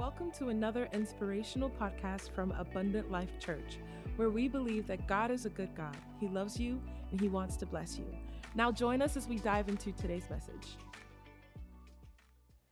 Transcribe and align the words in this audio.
Welcome 0.00 0.30
to 0.38 0.48
another 0.48 0.88
inspirational 0.94 1.68
podcast 1.68 2.30
from 2.34 2.52
Abundant 2.52 3.10
Life 3.10 3.38
Church, 3.38 3.76
where 4.16 4.30
we 4.30 4.48
believe 4.48 4.86
that 4.86 5.06
God 5.06 5.30
is 5.30 5.44
a 5.44 5.50
good 5.50 5.68
God. 5.76 5.94
He 6.18 6.26
loves 6.26 6.58
you 6.58 6.80
and 7.10 7.20
He 7.20 7.28
wants 7.28 7.54
to 7.58 7.66
bless 7.66 7.98
you. 7.98 8.06
Now, 8.54 8.72
join 8.72 9.02
us 9.02 9.18
as 9.18 9.28
we 9.28 9.36
dive 9.36 9.68
into 9.68 9.92
today's 9.92 10.24
message. 10.30 10.78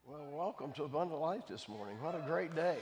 Well, 0.07 0.27
welcome 0.33 0.73
to 0.73 0.85
Abundant 0.85 1.21
Life 1.21 1.47
this 1.47 1.69
morning. 1.69 1.99
What 2.01 2.15
a 2.15 2.25
great 2.27 2.57
day. 2.57 2.79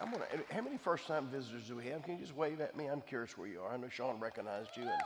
I'm 0.00 0.10
gonna, 0.10 0.24
how 0.50 0.62
many 0.62 0.78
first 0.78 1.06
time 1.06 1.28
visitors 1.28 1.64
do 1.68 1.76
we 1.76 1.84
have? 1.88 2.02
Can 2.02 2.14
you 2.14 2.20
just 2.20 2.34
wave 2.34 2.62
at 2.62 2.74
me? 2.74 2.86
I'm 2.86 3.02
curious 3.02 3.36
where 3.36 3.46
you 3.46 3.60
are. 3.60 3.74
I 3.74 3.76
know 3.76 3.90
Sean 3.90 4.18
recognized 4.18 4.70
you. 4.74 4.84
And 4.84 5.02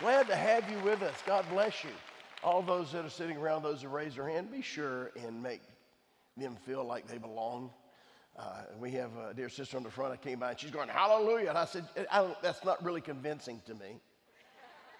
glad 0.00 0.26
to 0.28 0.36
have 0.36 0.70
you 0.70 0.78
with 0.80 1.02
us. 1.02 1.14
God 1.26 1.44
bless 1.50 1.84
you. 1.84 1.90
All 2.42 2.62
those 2.62 2.92
that 2.92 3.04
are 3.04 3.10
sitting 3.10 3.36
around, 3.36 3.62
those 3.62 3.82
who 3.82 3.88
raise 3.88 4.16
their 4.16 4.28
hand, 4.28 4.52
be 4.52 4.60
sure 4.60 5.10
and 5.26 5.42
make 5.42 5.62
them 6.36 6.56
feel 6.66 6.84
like 6.84 7.06
they 7.06 7.18
belong. 7.18 7.70
Uh, 8.36 8.62
we 8.80 8.90
have 8.92 9.10
a 9.16 9.32
dear 9.32 9.48
sister 9.48 9.76
on 9.76 9.82
the 9.82 9.90
front. 9.90 10.12
I 10.12 10.16
came 10.16 10.40
by 10.40 10.50
and 10.50 10.60
she's 10.60 10.70
going, 10.70 10.88
Hallelujah. 10.88 11.48
And 11.50 11.58
I 11.58 11.64
said, 11.64 11.84
I 12.10 12.34
That's 12.42 12.64
not 12.64 12.84
really 12.84 13.00
convincing 13.00 13.62
to 13.66 13.74
me. 13.74 14.00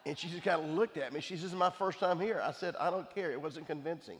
And 0.07 0.19
she 0.19 0.29
just 0.29 0.43
kind 0.43 0.63
of 0.63 0.71
looked 0.71 0.97
at 0.97 1.13
me. 1.13 1.21
She 1.21 1.35
says, 1.35 1.43
This 1.43 1.53
is 1.53 1.59
my 1.59 1.71
first 1.71 1.99
time 1.99 2.21
here. 2.21 2.41
I 2.43 2.53
said, 2.53 2.77
I 2.79 2.91
don't 2.91 3.13
care. 3.15 3.33
It 3.33 3.41
wasn't 3.41 3.67
convincing. 3.67 4.19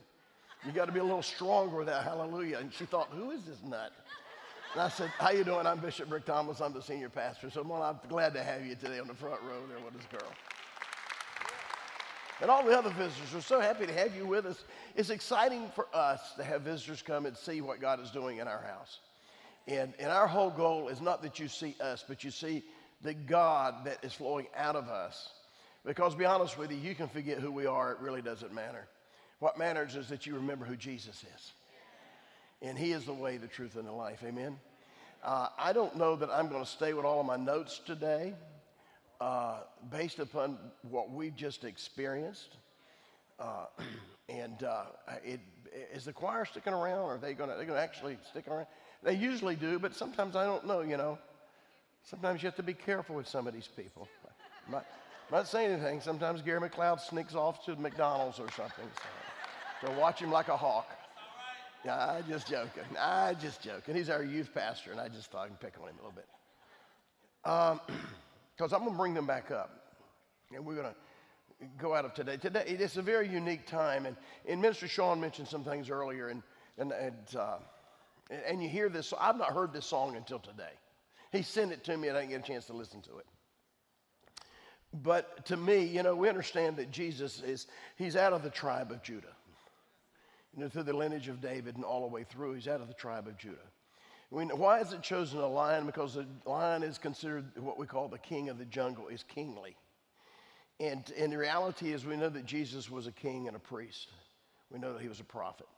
You 0.67 0.73
got 0.73 0.87
to 0.87 0.93
be 0.93 1.01
a 1.01 1.05
little 1.05 1.23
stronger 1.23 1.77
with 1.77 1.87
that 1.89 2.05
hallelujah. 2.05 2.59
And 2.59 2.73
she 2.73 2.87
thought, 2.87 3.11
who 3.11 3.31
is 3.33 3.45
this 3.45 3.59
nut? 3.63 3.93
And 4.73 4.83
I 4.83 4.89
said, 4.89 5.11
how 5.19 5.31
you 5.31 5.45
doing? 5.45 5.67
I'm 5.67 5.79
Bishop 5.79 6.11
Rick 6.11 6.25
Thomas. 6.25 6.61
I'm 6.61 6.73
the 6.73 6.83
senior 6.83 7.11
pastor. 7.11 7.51
So 7.51 7.63
well, 7.63 7.83
I'm 7.83 8.01
glad 8.09 8.33
to 8.35 8.43
have 8.43 8.65
you 8.65 8.75
today 8.75 8.99
on 8.99 9.07
the 9.07 9.15
front 9.15 9.41
row 9.43 9.61
there 9.69 9.79
with 9.85 9.95
this 9.95 10.07
girl. 10.11 10.31
And 12.41 12.51
all 12.51 12.65
the 12.65 12.77
other 12.77 12.91
visitors, 12.91 13.33
we're 13.33 13.41
so 13.41 13.61
happy 13.61 13.87
to 13.87 13.93
have 13.93 14.15
you 14.17 14.27
with 14.27 14.45
us. 14.45 14.65
It's 14.97 15.11
exciting 15.11 15.71
for 15.75 15.87
us 15.95 16.35
to 16.37 16.45
have 16.45 16.63
visitors 16.63 17.01
come 17.01 17.27
and 17.27 17.37
see 17.37 17.61
what 17.61 17.81
God 17.81 18.01
is 18.01 18.11
doing 18.11 18.39
in 18.39 18.49
our 18.49 18.63
house. 18.63 18.99
And, 19.69 19.95
and 19.99 20.11
our 20.11 20.27
whole 20.27 20.51
goal 20.51 20.89
is 20.89 21.01
not 21.01 21.23
that 21.23 21.39
you 21.39 21.49
see 21.49 21.77
us, 21.81 22.05
but 22.07 22.25
you 22.25 22.31
see 22.31 22.65
the 23.03 23.15
God 23.15 23.85
that 23.85 23.99
is 24.03 24.13
flowing 24.13 24.47
out 24.57 24.77
of 24.77 24.89
us. 24.89 25.33
Because 25.85 26.15
be 26.15 26.25
honest 26.25 26.59
with 26.59 26.71
you, 26.71 26.79
you 26.79 26.95
can 26.95 27.09
forget 27.09 27.39
who 27.39 27.53
we 27.53 27.67
are, 27.67 27.93
it 27.93 27.99
really 28.01 28.23
doesn't 28.23 28.53
matter. 28.53 28.89
What 29.39 29.59
matters 29.59 29.95
is 29.95 30.09
that 30.09 30.27
you 30.27 30.35
remember 30.35 30.65
who 30.65 30.77
Jesus 30.77 31.25
is. 31.37 31.53
And 32.63 32.77
He 32.77 32.93
is 32.93 33.05
the 33.05 33.13
way, 33.13 33.37
the 33.37 33.47
truth, 33.47 33.77
and 33.77 33.87
the 33.87 33.93
life. 33.93 34.23
Amen. 34.25 34.59
Uh, 35.23 35.49
I 35.59 35.73
don't 35.73 35.97
know 35.97 36.17
that 36.17 36.31
I'm 36.31 36.49
going 36.49 36.65
to 36.65 36.71
stay 36.71 36.95
with 36.95 37.05
all 37.05 37.21
of 37.21 37.27
my 37.27 37.37
notes 37.37 37.81
today 37.87 38.35
uh, 39.25 39.61
based 39.91 40.19
upon 40.19 40.59
what 40.83 41.11
we've 41.11 41.35
just 41.35 41.65
experienced. 41.65 42.57
Uh, 43.41 43.65
and 44.29 44.63
uh, 44.63 44.85
it, 45.25 45.41
is 45.95 46.05
the 46.05 46.13
choir 46.13 46.45
sticking 46.45 46.75
around? 46.75 46.99
Or 46.99 47.15
are 47.15 47.19
they 47.19 47.33
going 47.33 47.49
to 47.49 47.77
actually 47.77 48.19
stick 48.29 48.47
around? 48.49 48.67
They 49.03 49.15
usually 49.15 49.57
do, 49.57 49.79
but 49.79 49.95
sometimes 49.95 50.37
I 50.37 50.45
don't 50.45 50.67
know, 50.67 50.83
you 50.83 50.99
know. 50.99 51.19
Sometimes 52.03 52.43
you 52.43 52.49
have 52.49 52.57
to 52.57 52.63
be 52.63 52.75
careful 52.75 53.17
with 53.17 53.27
some 53.27 53.47
of 53.47 53.55
these 53.55 53.69
people. 53.69 54.09
I'm 54.67 54.73
not, 54.73 54.87
I'm 55.31 55.39
not 55.39 55.49
saying 55.49 55.71
anything. 55.71 56.03
Sometimes 56.03 56.43
Gary 56.43 56.61
McLeod 56.61 57.01
sneaks 57.01 57.35
off 57.35 57.65
to 57.65 57.77
McDonald's 57.77 58.39
or 58.39 58.51
something. 58.51 58.85
So. 59.81 59.87
So 59.87 59.99
watch 59.99 60.21
him 60.21 60.31
like 60.31 60.49
a 60.49 60.57
hawk. 60.57 60.91
Yeah, 61.83 61.97
I 61.97 62.23
just 62.29 62.47
joking. 62.47 62.85
I 62.99 63.35
just 63.35 63.63
joking. 63.63 63.95
He's 63.95 64.11
our 64.11 64.23
youth 64.23 64.51
pastor, 64.53 64.93
and 64.93 65.01
I 65.01 65.09
just 65.09 65.31
thought 65.31 65.45
I 65.45 65.47
can 65.49 65.57
pick 65.57 65.75
on 65.81 65.89
him 65.89 65.95
a 65.99 66.07
little 66.07 66.13
bit. 66.13 66.27
Because 68.57 68.73
I'm 68.73 68.81
going 68.81 68.93
to 68.93 68.99
bring 68.99 69.15
them 69.15 69.27
back 69.27 69.51
up. 69.51 69.97
And 70.55 70.65
we're 70.65 70.75
going 70.75 70.87
to 70.87 71.67
go 71.79 71.95
out 71.95 72.05
of 72.05 72.15
today. 72.15 72.37
Today, 72.37 72.65
it's 72.67 72.97
a 72.97 73.03
very 73.03 73.29
unique 73.29 73.67
time. 73.67 74.07
And, 74.07 74.17
and 74.47 74.61
Minister 74.61 74.89
Sean 74.89 75.21
mentioned 75.21 75.49
some 75.49 75.65
things 75.65 75.91
earlier. 75.91 76.29
And, 76.29 76.43
and, 76.79 76.93
and, 76.93 77.37
uh, 77.37 77.57
and 78.47 78.63
you 78.63 78.69
hear 78.69 78.89
this. 78.89 79.13
I've 79.19 79.37
not 79.37 79.53
heard 79.53 79.73
this 79.73 79.87
song 79.87 80.17
until 80.17 80.39
today. 80.39 80.73
He 81.33 81.43
sent 81.43 81.73
it 81.73 81.83
to 81.85 81.97
me, 81.97 82.09
and 82.09 82.17
I 82.17 82.21
didn't 82.21 82.33
get 82.33 82.41
a 82.41 82.47
chance 82.47 82.67
to 82.67 82.73
listen 82.73 83.01
to 83.03 83.19
it. 83.19 83.27
But 85.03 85.47
to 85.47 85.57
me, 85.57 85.85
you 85.85 86.05
know, 86.05 86.15
we 86.15 86.29
understand 86.29 86.77
that 86.77 86.93
Jesus 86.93 87.43
is, 87.43 87.67
he's 87.97 88.15
out 88.15 88.33
of 88.33 88.45
the 88.45 88.51
tribe 88.51 88.93
of 88.93 89.03
Judah 89.03 89.35
you 90.57 90.63
know, 90.63 90.69
through 90.69 90.85
the 90.85 90.93
lineage 90.93 91.29
of 91.29 91.41
David 91.41 91.77
and 91.77 91.85
all 91.85 92.03
the 92.03 92.15
way 92.15 92.25
through. 92.25 92.55
He's 92.55 92.69
out 92.69 92.81
of 92.81 92.89
the 92.89 92.95
tribe 92.95 93.27
of 93.27 93.37
Judah. 93.37 93.57
Mean, 94.35 94.49
why 94.51 94.81
is 94.81 94.93
it 94.93 95.03
chosen 95.03 95.39
a 95.39 95.47
lion? 95.47 95.87
Because 95.87 96.15
the 96.15 96.27
lion 96.45 96.83
is 96.83 96.99
considered 96.99 97.45
what 97.57 97.79
we 97.79 97.87
call 97.87 98.09
the 98.09 98.19
king 98.19 98.49
of 98.49 98.59
the 98.59 98.65
jungle, 98.65 99.09
is 99.09 99.23
kingly. 99.23 99.77
And, 100.81 101.05
and 101.17 101.33
the 101.33 101.39
reality 101.39 101.93
is, 101.93 102.05
we 102.05 102.17
know 102.17 102.29
that 102.29 102.45
Jesus 102.45 102.91
was 102.91 103.07
a 103.07 103.13
king 103.13 103.47
and 103.47 103.57
a 103.57 103.61
priest. 103.61 104.09
We 104.71 104.79
know 104.79 104.93
that 104.93 105.03
he 105.03 105.09
was 105.09 105.21
a 105.21 105.25
prophet. 105.25 105.69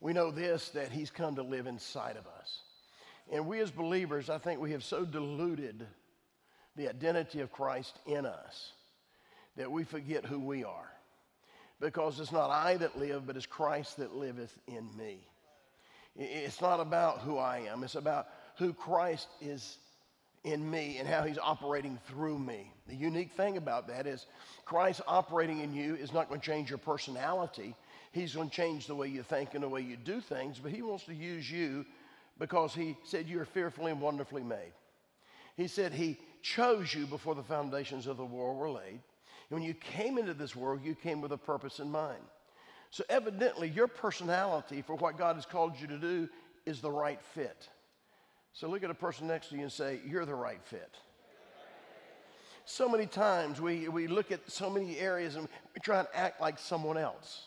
We 0.00 0.12
know 0.12 0.30
this, 0.30 0.70
that 0.70 0.90
he's 0.90 1.10
come 1.10 1.36
to 1.36 1.42
live 1.42 1.66
inside 1.66 2.16
of 2.16 2.26
us. 2.26 2.60
And 3.30 3.46
we 3.46 3.60
as 3.60 3.70
believers, 3.70 4.30
I 4.30 4.38
think 4.38 4.60
we 4.60 4.72
have 4.72 4.84
so 4.84 5.04
diluted 5.04 5.86
the 6.76 6.88
identity 6.88 7.40
of 7.40 7.52
Christ 7.52 7.98
in 8.06 8.26
us 8.26 8.72
that 9.56 9.70
we 9.70 9.84
forget 9.84 10.24
who 10.24 10.40
we 10.40 10.64
are 10.64 10.90
because 11.80 12.18
it's 12.18 12.32
not 12.32 12.50
I 12.50 12.76
that 12.78 12.98
live, 12.98 13.26
but 13.26 13.36
it's 13.36 13.46
Christ 13.46 13.98
that 13.98 14.14
liveth 14.14 14.56
in 14.66 14.88
me. 14.96 15.26
It's 16.16 16.60
not 16.60 16.80
about 16.80 17.20
who 17.20 17.38
I 17.38 17.58
am, 17.70 17.82
it's 17.82 17.96
about 17.96 18.28
who 18.56 18.72
Christ 18.72 19.28
is 19.40 19.78
in 20.44 20.70
me 20.70 20.98
and 20.98 21.08
how 21.08 21.22
he's 21.22 21.38
operating 21.38 21.98
through 22.06 22.38
me. 22.38 22.70
The 22.86 22.94
unique 22.94 23.32
thing 23.32 23.56
about 23.56 23.88
that 23.88 24.06
is 24.06 24.26
Christ 24.64 25.00
operating 25.08 25.60
in 25.60 25.72
you 25.72 25.94
is 25.96 26.12
not 26.12 26.28
going 26.28 26.40
to 26.40 26.46
change 26.46 26.68
your 26.68 26.78
personality. 26.78 27.74
He's 28.12 28.34
going 28.34 28.50
to 28.50 28.54
change 28.54 28.86
the 28.86 28.94
way 28.94 29.08
you 29.08 29.22
think 29.22 29.54
and 29.54 29.64
the 29.64 29.68
way 29.68 29.80
you 29.80 29.96
do 29.96 30.20
things, 30.20 30.60
but 30.62 30.70
he 30.70 30.82
wants 30.82 31.04
to 31.04 31.14
use 31.14 31.50
you 31.50 31.84
because 32.38 32.74
he 32.74 32.96
said 33.04 33.26
you 33.26 33.40
are 33.40 33.46
fearfully 33.46 33.90
and 33.90 34.00
wonderfully 34.00 34.42
made. 34.42 34.72
He 35.56 35.66
said 35.66 35.92
he 35.92 36.18
chose 36.42 36.94
you 36.94 37.06
before 37.06 37.34
the 37.34 37.42
foundations 37.42 38.06
of 38.06 38.18
the 38.18 38.24
world 38.24 38.58
were 38.58 38.70
laid. 38.70 39.00
And 39.50 39.60
when 39.60 39.62
you 39.62 39.74
came 39.74 40.18
into 40.18 40.34
this 40.34 40.54
world, 40.54 40.80
you 40.84 40.94
came 40.94 41.20
with 41.20 41.32
a 41.32 41.38
purpose 41.38 41.78
in 41.78 41.90
mind. 41.90 42.22
So, 42.94 43.02
evidently, 43.08 43.68
your 43.70 43.88
personality 43.88 44.80
for 44.80 44.94
what 44.94 45.18
God 45.18 45.34
has 45.34 45.44
called 45.44 45.80
you 45.80 45.88
to 45.88 45.98
do 45.98 46.28
is 46.64 46.80
the 46.80 46.92
right 46.92 47.20
fit. 47.34 47.68
So, 48.52 48.68
look 48.68 48.84
at 48.84 48.90
a 48.90 48.94
person 48.94 49.26
next 49.26 49.48
to 49.48 49.56
you 49.56 49.62
and 49.62 49.72
say, 49.72 49.98
You're 50.06 50.24
the 50.24 50.36
right 50.36 50.60
fit. 50.62 50.94
So 52.66 52.88
many 52.88 53.06
times 53.06 53.60
we, 53.60 53.88
we 53.88 54.06
look 54.06 54.30
at 54.30 54.48
so 54.48 54.70
many 54.70 54.96
areas 54.96 55.34
and 55.34 55.48
we 55.74 55.80
try 55.82 55.98
and 55.98 56.08
act 56.14 56.40
like 56.40 56.56
someone 56.60 56.96
else. 56.96 57.46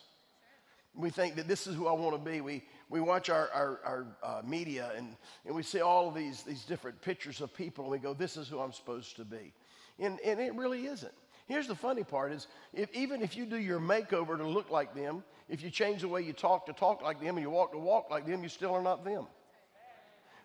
We 0.94 1.08
think 1.08 1.36
that 1.36 1.48
this 1.48 1.66
is 1.66 1.74
who 1.74 1.86
I 1.86 1.92
want 1.92 2.22
to 2.22 2.30
be. 2.30 2.42
We, 2.42 2.62
we 2.90 3.00
watch 3.00 3.30
our, 3.30 3.48
our, 3.54 3.80
our 3.86 4.06
uh, 4.22 4.42
media 4.44 4.92
and, 4.98 5.16
and 5.46 5.56
we 5.56 5.62
see 5.62 5.80
all 5.80 6.08
of 6.08 6.14
these, 6.14 6.42
these 6.42 6.66
different 6.66 7.00
pictures 7.00 7.40
of 7.40 7.54
people 7.54 7.84
and 7.84 7.90
we 7.90 7.98
go, 7.98 8.12
This 8.12 8.36
is 8.36 8.48
who 8.48 8.60
I'm 8.60 8.74
supposed 8.74 9.16
to 9.16 9.24
be. 9.24 9.54
And, 9.98 10.20
and 10.20 10.40
it 10.40 10.54
really 10.54 10.84
isn't. 10.84 11.14
Here's 11.48 11.66
the 11.66 11.74
funny 11.74 12.04
part 12.04 12.30
is 12.32 12.46
if, 12.74 12.92
even 12.94 13.22
if 13.22 13.34
you 13.34 13.46
do 13.46 13.56
your 13.56 13.80
makeover 13.80 14.36
to 14.36 14.46
look 14.46 14.70
like 14.70 14.94
them, 14.94 15.24
if 15.48 15.62
you 15.62 15.70
change 15.70 16.02
the 16.02 16.08
way 16.08 16.22
you 16.22 16.32
talk 16.32 16.66
to 16.66 16.72
talk 16.72 17.02
like 17.02 17.20
them 17.20 17.36
and 17.36 17.40
you 17.40 17.50
walk 17.50 17.72
to 17.72 17.78
walk 17.78 18.10
like 18.10 18.26
them, 18.26 18.42
you 18.42 18.48
still 18.48 18.74
are 18.74 18.82
not 18.82 19.04
them. 19.04 19.26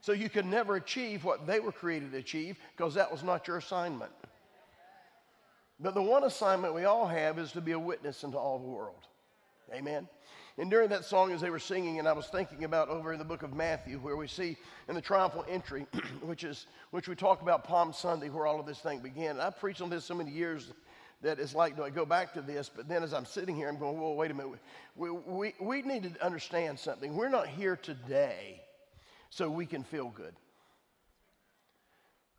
So 0.02 0.12
you 0.12 0.30
can 0.30 0.50
never 0.50 0.76
achieve 0.76 1.24
what 1.24 1.48
they 1.48 1.60
were 1.60 1.72
created 1.72 2.12
to 2.12 2.18
achieve 2.18 2.58
because 2.76 2.94
that 2.96 3.12
was 3.12 3.24
not 3.24 3.48
your 3.48 3.58
assignment. 3.58 4.12
But 5.80 5.94
the 5.94 6.02
one 6.02 6.24
assignment 6.24 6.74
we 6.74 6.86
all 6.86 7.08
have 7.08 7.40
is 7.40 7.52
to 7.54 7.62
be 7.62 7.72
a 7.72 7.80
witness 7.80 8.24
into 8.24 8.38
all 8.38 8.60
the 8.60 8.68
world. 8.68 9.08
Amen. 9.74 10.08
And 10.58 10.70
during 10.70 10.90
that 10.90 11.04
song, 11.04 11.32
as 11.32 11.42
they 11.42 11.50
were 11.50 11.58
singing, 11.58 11.98
and 11.98 12.08
I 12.08 12.14
was 12.14 12.28
thinking 12.28 12.64
about 12.64 12.88
over 12.90 13.12
in 13.12 13.20
the 13.20 13.26
book 13.26 13.42
of 13.42 13.54
Matthew, 13.54 13.98
where 13.98 14.16
we 14.16 14.28
see 14.28 14.56
in 14.88 14.94
the 14.94 15.02
triumphal 15.02 15.46
entry, 15.50 15.88
which 16.22 16.44
is 16.44 16.68
which 16.92 17.08
we 17.08 17.16
talk 17.16 17.42
about 17.42 17.64
Palm 17.64 17.92
Sunday, 17.92 18.30
where 18.30 18.46
all 18.46 18.60
of 18.60 18.66
this 18.68 18.80
thing 18.80 19.00
began. 19.00 19.32
And 19.32 19.42
I 19.42 19.50
preached 19.50 19.82
on 19.82 19.90
this 19.90 20.06
so 20.06 20.14
many 20.14 20.30
years 20.30 20.72
that 21.24 21.40
it's 21.40 21.56
like, 21.56 21.76
do 21.76 21.84
I 21.84 21.90
go 21.90 22.06
back 22.06 22.34
to 22.34 22.42
this? 22.42 22.70
But 22.70 22.88
then 22.88 23.02
as 23.02 23.14
I'm 23.14 23.26
sitting 23.26 23.56
here, 23.56 23.70
I'm 23.70 23.80
going, 23.80 24.00
well, 24.00 24.14
wait 24.14 24.30
a 24.30 24.34
minute. 24.34 24.60
We, 24.96 25.10
we, 25.10 25.54
we 25.60 25.82
need 25.82 26.04
to 26.04 26.24
understand 26.24 26.78
something. 26.78 27.16
We're 27.16 27.30
not 27.30 27.48
here 27.48 27.76
today 27.76 28.62
so 29.30 29.50
we 29.50 29.66
can 29.66 29.84
feel 29.84 30.10
good. 30.10 30.36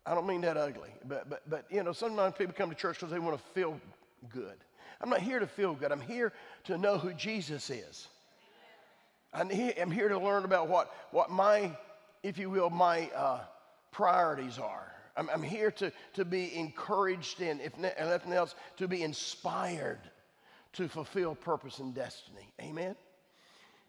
I 0.05 0.13
don't 0.13 0.27
mean 0.27 0.41
that 0.41 0.55
ugly, 0.55 0.91
but, 1.05 1.29
but, 1.29 1.49
but 1.49 1.65
you 1.71 1.81
know, 1.81 1.91
sometimes 1.91 2.35
people 2.37 2.53
come 2.53 2.69
to 2.69 2.75
church 2.75 2.99
because 2.99 3.11
they 3.11 3.19
want 3.19 3.37
to 3.37 3.43
feel 3.53 3.79
good. 4.29 4.55
I'm 5.01 5.09
not 5.09 5.19
here 5.19 5.39
to 5.39 5.47
feel 5.47 5.73
good. 5.73 5.91
I'm 5.91 5.99
here 5.99 6.31
to 6.65 6.77
know 6.77 6.99
who 6.99 7.11
Jesus 7.13 7.71
is. 7.71 8.07
I'm 9.33 9.49
here 9.49 10.07
to 10.07 10.17
learn 10.17 10.45
about 10.45 10.69
what, 10.69 10.93
what 11.11 11.29
my, 11.29 11.75
if 12.23 12.37
you 12.37 12.49
will, 12.49 12.69
my 12.69 13.09
uh, 13.15 13.41
priorities 13.91 14.59
are. 14.59 14.94
I'm, 15.17 15.29
I'm 15.29 15.43
here 15.43 15.71
to, 15.71 15.91
to 16.13 16.25
be 16.25 16.55
encouraged 16.55 17.41
and, 17.41 17.61
if 17.61 17.77
nothing 17.77 18.33
else, 18.33 18.55
to 18.77 18.87
be 18.87 19.01
inspired 19.03 19.99
to 20.73 20.87
fulfill 20.87 21.35
purpose 21.35 21.79
and 21.79 21.93
destiny. 21.93 22.51
Amen? 22.61 22.95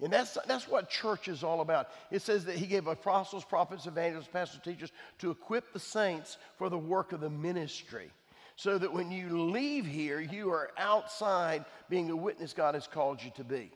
And 0.02 0.12
that's, 0.12 0.36
that's 0.46 0.68
what 0.68 0.90
church 0.90 1.26
is 1.26 1.42
all 1.42 1.62
about. 1.62 1.88
It 2.10 2.22
says 2.22 2.44
that 2.44 2.56
he 2.56 2.66
gave 2.66 2.86
apostles, 2.86 3.44
prophets, 3.44 3.86
evangelists, 3.86 4.28
pastors, 4.28 4.60
teachers 4.62 4.92
to 5.18 5.30
equip 5.30 5.72
the 5.72 5.80
saints 5.80 6.36
for 6.58 6.68
the 6.68 6.78
work 6.78 7.12
of 7.12 7.20
the 7.20 7.30
ministry. 7.30 8.10
So 8.56 8.78
that 8.78 8.92
when 8.92 9.10
you 9.10 9.50
leave 9.50 9.84
here, 9.86 10.20
you 10.20 10.50
are 10.50 10.70
outside 10.78 11.64
being 11.88 12.10
a 12.10 12.16
witness 12.16 12.52
God 12.52 12.74
has 12.74 12.86
called 12.86 13.22
you 13.22 13.30
to 13.36 13.44
be. 13.44 13.70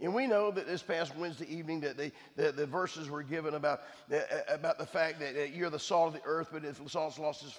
And 0.00 0.12
we 0.12 0.26
know 0.26 0.50
that 0.50 0.66
this 0.66 0.82
past 0.82 1.16
Wednesday 1.16 1.46
evening 1.48 1.80
that 1.80 1.96
the, 1.96 2.10
the, 2.36 2.50
the 2.50 2.66
verses 2.66 3.08
were 3.08 3.22
given 3.22 3.54
about, 3.54 3.82
uh, 4.12 4.18
about 4.48 4.78
the 4.78 4.86
fact 4.86 5.20
that 5.20 5.54
you're 5.54 5.70
the 5.70 5.78
salt 5.78 6.08
of 6.08 6.20
the 6.20 6.26
earth, 6.26 6.48
but 6.52 6.64
if 6.64 6.82
the 6.82 6.90
salt's 6.90 7.18
lost 7.18 7.44
its 7.44 7.58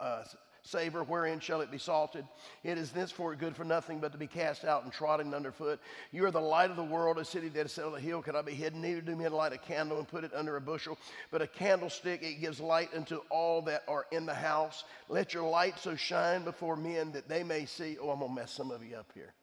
uh, 0.00 0.24
savor, 0.62 1.04
wherein 1.04 1.38
shall 1.40 1.60
it 1.60 1.70
be 1.70 1.76
salted? 1.76 2.24
It 2.62 2.78
is 2.78 2.90
thenceforth 2.90 3.38
good 3.38 3.54
for 3.54 3.64
nothing 3.64 4.00
but 4.00 4.12
to 4.12 4.18
be 4.18 4.26
cast 4.26 4.64
out 4.64 4.84
and 4.84 4.92
trodden 4.92 5.34
underfoot. 5.34 5.80
You 6.12 6.24
are 6.24 6.30
the 6.30 6.40
light 6.40 6.70
of 6.70 6.76
the 6.76 6.84
world. 6.84 7.18
A 7.18 7.24
city 7.26 7.48
that 7.50 7.66
is 7.66 7.72
set 7.72 7.84
on 7.84 7.94
a 7.94 8.00
hill 8.00 8.22
cannot 8.22 8.46
be 8.46 8.54
hidden. 8.54 8.80
Neither 8.80 9.02
do 9.02 9.14
men 9.14 9.32
light 9.32 9.52
a 9.52 9.58
candle 9.58 9.98
and 9.98 10.08
put 10.08 10.24
it 10.24 10.32
under 10.34 10.56
a 10.56 10.62
bushel, 10.62 10.98
but 11.30 11.42
a 11.42 11.46
candlestick 11.46 12.22
it 12.22 12.40
gives 12.40 12.58
light 12.58 12.88
unto 12.96 13.20
all 13.28 13.60
that 13.62 13.82
are 13.86 14.06
in 14.10 14.24
the 14.24 14.34
house. 14.34 14.84
Let 15.10 15.34
your 15.34 15.48
light 15.48 15.78
so 15.78 15.94
shine 15.94 16.42
before 16.42 16.76
men 16.76 17.12
that 17.12 17.28
they 17.28 17.42
may 17.42 17.66
see. 17.66 17.98
Oh, 18.00 18.08
I'm 18.10 18.20
gonna 18.20 18.32
mess 18.32 18.50
some 18.50 18.70
of 18.70 18.82
you 18.82 18.96
up 18.96 19.10
here. 19.14 19.34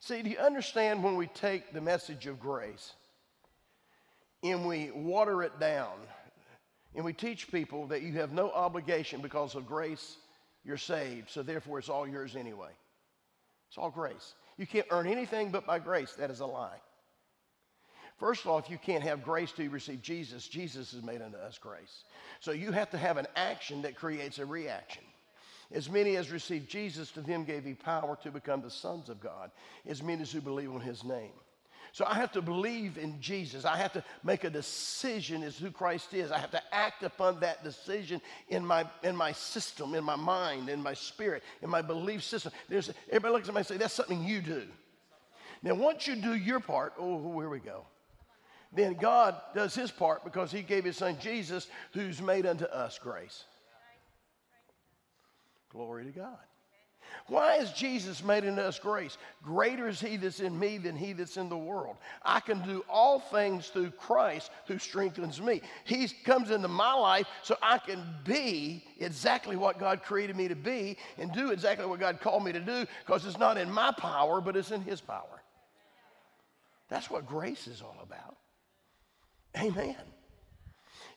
See, 0.00 0.22
do 0.22 0.30
you 0.30 0.38
understand 0.38 1.02
when 1.02 1.16
we 1.16 1.26
take 1.28 1.72
the 1.72 1.80
message 1.80 2.26
of 2.26 2.40
grace 2.40 2.92
and 4.42 4.66
we 4.66 4.90
water 4.92 5.42
it 5.42 5.58
down 5.58 5.94
and 6.94 7.04
we 7.04 7.12
teach 7.12 7.50
people 7.50 7.86
that 7.88 8.02
you 8.02 8.12
have 8.14 8.32
no 8.32 8.50
obligation 8.50 9.20
because 9.20 9.54
of 9.54 9.66
grace, 9.66 10.16
you're 10.64 10.76
saved, 10.76 11.30
so 11.30 11.42
therefore 11.42 11.78
it's 11.78 11.88
all 11.88 12.06
yours 12.06 12.36
anyway? 12.36 12.70
It's 13.68 13.78
all 13.78 13.90
grace. 13.90 14.34
You 14.56 14.66
can't 14.66 14.86
earn 14.90 15.06
anything 15.06 15.50
but 15.50 15.66
by 15.66 15.78
grace. 15.78 16.12
That 16.14 16.30
is 16.30 16.40
a 16.40 16.46
lie. 16.46 16.80
First 18.18 18.44
of 18.44 18.50
all, 18.50 18.58
if 18.58 18.68
you 18.68 18.78
can't 18.78 19.04
have 19.04 19.22
grace 19.22 19.52
till 19.52 19.64
you 19.64 19.70
receive 19.70 20.02
Jesus, 20.02 20.48
Jesus 20.48 20.92
has 20.92 21.04
made 21.04 21.22
unto 21.22 21.36
us 21.36 21.56
grace. 21.58 22.02
So 22.40 22.50
you 22.50 22.72
have 22.72 22.90
to 22.90 22.98
have 22.98 23.16
an 23.16 23.28
action 23.36 23.82
that 23.82 23.94
creates 23.94 24.38
a 24.38 24.46
reaction. 24.46 25.04
As 25.72 25.90
many 25.90 26.16
as 26.16 26.30
received 26.30 26.68
Jesus, 26.68 27.10
to 27.12 27.20
them 27.20 27.44
gave 27.44 27.64
he 27.64 27.74
power 27.74 28.16
to 28.22 28.30
become 28.30 28.62
the 28.62 28.70
sons 28.70 29.08
of 29.08 29.20
God, 29.20 29.50
as 29.86 30.02
many 30.02 30.22
as 30.22 30.32
who 30.32 30.40
believe 30.40 30.72
on 30.74 30.80
his 30.80 31.04
name. 31.04 31.32
So 31.92 32.04
I 32.06 32.14
have 32.14 32.32
to 32.32 32.42
believe 32.42 32.98
in 32.98 33.20
Jesus. 33.20 33.64
I 33.64 33.76
have 33.76 33.92
to 33.94 34.04
make 34.22 34.44
a 34.44 34.50
decision 34.50 35.42
as 35.42 35.56
who 35.58 35.70
Christ 35.70 36.12
is. 36.12 36.30
I 36.30 36.38
have 36.38 36.50
to 36.50 36.62
act 36.74 37.02
upon 37.02 37.40
that 37.40 37.64
decision 37.64 38.20
in 38.48 38.64
my, 38.64 38.86
in 39.02 39.16
my 39.16 39.32
system, 39.32 39.94
in 39.94 40.04
my 40.04 40.16
mind, 40.16 40.68
in 40.68 40.82
my 40.82 40.94
spirit, 40.94 41.42
in 41.62 41.70
my 41.70 41.82
belief 41.82 42.22
system. 42.22 42.52
There's, 42.68 42.90
everybody 43.08 43.34
looks 43.34 43.48
at 43.48 43.54
me 43.54 43.60
and 43.60 43.66
say, 43.66 43.76
that's 43.78 43.94
something 43.94 44.22
you 44.22 44.40
do. 44.40 44.62
Now, 45.62 45.74
once 45.74 46.06
you 46.06 46.16
do 46.16 46.34
your 46.34 46.60
part, 46.60 46.92
oh, 46.98 47.38
here 47.40 47.48
we 47.48 47.58
go. 47.58 47.84
Then 48.72 48.94
God 48.94 49.34
does 49.54 49.74
his 49.74 49.90
part 49.90 50.24
because 50.24 50.52
he 50.52 50.62
gave 50.62 50.84
his 50.84 50.98
son 50.98 51.16
Jesus, 51.20 51.68
who's 51.92 52.20
made 52.20 52.44
unto 52.44 52.66
us 52.66 52.98
grace. 52.98 53.44
Glory 55.70 56.04
to 56.04 56.10
God. 56.10 56.38
Why 57.26 57.56
is 57.56 57.72
Jesus 57.72 58.22
made 58.22 58.44
in 58.44 58.58
us 58.58 58.78
grace? 58.78 59.18
Greater 59.42 59.88
is 59.88 60.00
he 60.00 60.16
that's 60.16 60.40
in 60.40 60.58
me 60.58 60.78
than 60.78 60.96
he 60.96 61.12
that's 61.12 61.36
in 61.36 61.48
the 61.48 61.58
world. 61.58 61.96
I 62.22 62.40
can 62.40 62.62
do 62.62 62.84
all 62.88 63.20
things 63.20 63.68
through 63.68 63.90
Christ 63.92 64.50
who 64.66 64.78
strengthens 64.78 65.40
me. 65.40 65.60
He 65.84 66.08
comes 66.24 66.50
into 66.50 66.68
my 66.68 66.94
life 66.94 67.26
so 67.42 67.56
I 67.62 67.78
can 67.78 68.02
be 68.24 68.84
exactly 68.98 69.56
what 69.56 69.78
God 69.78 70.02
created 70.02 70.36
me 70.36 70.48
to 70.48 70.54
be 70.54 70.96
and 71.18 71.32
do 71.32 71.50
exactly 71.50 71.86
what 71.86 72.00
God 72.00 72.20
called 72.20 72.44
me 72.44 72.52
to 72.52 72.60
do 72.60 72.86
because 73.04 73.26
it's 73.26 73.38
not 73.38 73.58
in 73.58 73.70
my 73.70 73.92
power, 73.92 74.40
but 74.40 74.56
it's 74.56 74.70
in 74.70 74.82
his 74.82 75.00
power. 75.00 75.42
That's 76.88 77.10
what 77.10 77.26
grace 77.26 77.66
is 77.66 77.82
all 77.82 77.98
about. 78.02 78.36
Amen. 79.56 79.96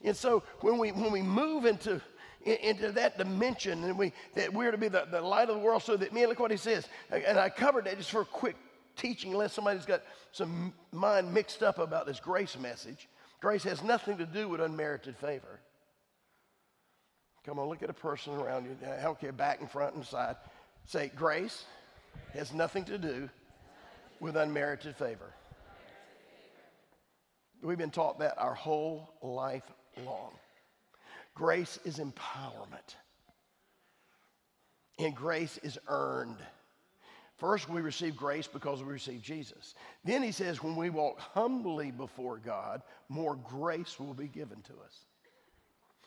And 0.03 0.15
so 0.15 0.43
when 0.61 0.77
we 0.77 0.91
when 0.91 1.11
we 1.11 1.21
move 1.21 1.65
into 1.65 2.01
into 2.45 2.91
that 2.93 3.17
dimension 3.17 3.83
and 3.83 3.97
we, 3.97 4.13
that 4.35 4.53
we're 4.53 4.71
to 4.71 4.77
be 4.77 4.87
the, 4.87 5.07
the 5.11 5.21
light 5.21 5.49
of 5.49 5.55
the 5.55 5.61
world 5.61 5.83
so 5.83 5.97
that, 5.97 6.13
man, 6.13 6.27
look 6.27 6.39
what 6.39 6.51
he 6.51 6.57
says. 6.57 6.87
And 7.11 7.37
I 7.37 7.49
covered 7.49 7.85
that 7.85 7.97
just 7.97 8.11
for 8.11 8.21
a 8.21 8.25
quick 8.25 8.55
teaching 8.95 9.31
unless 9.31 9.53
somebody's 9.53 9.85
got 9.85 10.01
some 10.31 10.73
mind 10.91 11.33
mixed 11.33 11.63
up 11.63 11.79
about 11.79 12.05
this 12.05 12.19
grace 12.19 12.57
message. 12.57 13.07
Grace 13.39 13.63
has 13.63 13.83
nothing 13.83 14.17
to 14.17 14.25
do 14.25 14.47
with 14.47 14.61
unmerited 14.61 15.17
favor. 15.17 15.59
Come 17.45 17.57
on, 17.57 17.67
look 17.67 17.81
at 17.81 17.89
a 17.89 17.93
person 17.93 18.35
around 18.35 18.65
you. 18.65 18.77
I 18.87 19.31
back 19.31 19.61
and 19.61 19.69
front 19.69 19.95
and 19.95 20.05
side. 20.05 20.35
Say, 20.85 21.11
grace 21.15 21.65
has 22.33 22.53
nothing 22.53 22.85
to 22.85 22.97
do 22.97 23.29
with 24.19 24.35
unmerited 24.35 24.95
favor. 24.95 25.33
We've 27.63 27.77
been 27.77 27.91
taught 27.91 28.19
that 28.19 28.37
our 28.37 28.53
whole 28.53 29.13
life 29.21 29.63
long. 30.05 30.31
Grace 31.33 31.79
is 31.85 31.97
empowerment, 31.97 32.95
and 34.99 35.15
grace 35.15 35.57
is 35.63 35.79
earned. 35.87 36.37
First, 37.37 37.69
we 37.69 37.81
receive 37.81 38.15
grace 38.15 38.45
because 38.45 38.83
we 38.83 38.91
receive 38.91 39.23
Jesus. 39.23 39.73
Then 40.05 40.21
he 40.21 40.31
says, 40.31 40.61
when 40.61 40.75
we 40.75 40.91
walk 40.91 41.19
humbly 41.19 41.89
before 41.89 42.37
God, 42.37 42.83
more 43.09 43.35
grace 43.35 43.99
will 43.99 44.13
be 44.13 44.27
given 44.27 44.61
to 44.61 44.73
us. 44.73 45.05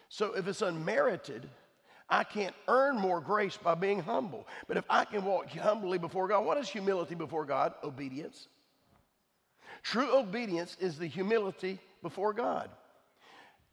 So 0.09 0.35
if 0.35 0.47
it's 0.47 0.63
unmerited, 0.63 1.49
I 2.09 2.23
can't 2.23 2.55
earn 2.69 2.97
more 2.97 3.21
grace 3.21 3.57
by 3.57 3.75
being 3.75 3.99
humble. 3.99 4.47
But 4.69 4.77
if 4.77 4.85
I 4.89 5.05
can 5.05 5.25
walk 5.25 5.49
humbly 5.51 5.99
before 5.99 6.29
God, 6.29 6.45
what 6.45 6.59
is 6.59 6.69
humility 6.69 7.17
before 7.17 7.45
God? 7.45 7.75
Obedience. 7.83 8.47
True 9.83 10.17
obedience 10.17 10.77
is 10.79 10.99
the 10.99 11.07
humility 11.09 11.81
before 12.01 12.33
God. 12.33 12.71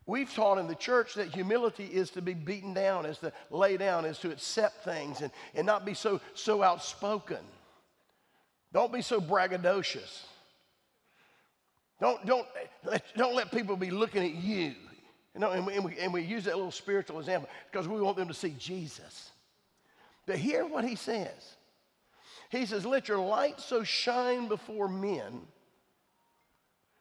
We've 0.05 0.33
taught 0.33 0.57
in 0.57 0.67
the 0.67 0.75
church 0.75 1.13
that 1.15 1.27
humility 1.27 1.85
is 1.85 2.09
to 2.11 2.21
be 2.21 2.33
beaten 2.33 2.73
down, 2.73 3.05
is 3.05 3.19
to 3.19 3.31
lay 3.51 3.77
down, 3.77 4.05
is 4.05 4.17
to 4.19 4.31
accept 4.31 4.83
things 4.83 5.21
and, 5.21 5.31
and 5.53 5.65
not 5.65 5.85
be 5.85 5.93
so, 5.93 6.19
so 6.33 6.63
outspoken. 6.63 7.37
Don't 8.73 8.91
be 8.91 9.01
so 9.01 9.21
braggadocious. 9.21 10.23
Don't, 11.99 12.25
don't, 12.25 12.47
let, 12.83 13.03
don't 13.15 13.35
let 13.35 13.51
people 13.51 13.77
be 13.77 13.91
looking 13.91 14.23
at 14.23 14.33
you. 14.33 14.73
You 15.35 15.39
know, 15.39 15.51
and 15.51 15.65
we, 15.65 15.75
and, 15.75 15.85
we, 15.85 15.97
and 15.99 16.11
we 16.11 16.23
use 16.23 16.45
that 16.45 16.55
little 16.55 16.71
spiritual 16.71 17.19
example 17.19 17.47
because 17.71 17.87
we 17.87 18.01
want 18.01 18.17
them 18.17 18.27
to 18.27 18.33
see 18.33 18.55
Jesus. 18.57 19.29
But 20.25 20.37
hear 20.37 20.65
what 20.65 20.83
he 20.83 20.95
says. 20.95 21.55
He 22.49 22.65
says, 22.65 22.85
Let 22.85 23.07
your 23.07 23.19
light 23.19 23.61
so 23.61 23.83
shine 23.83 24.47
before 24.47 24.87
men 24.87 25.41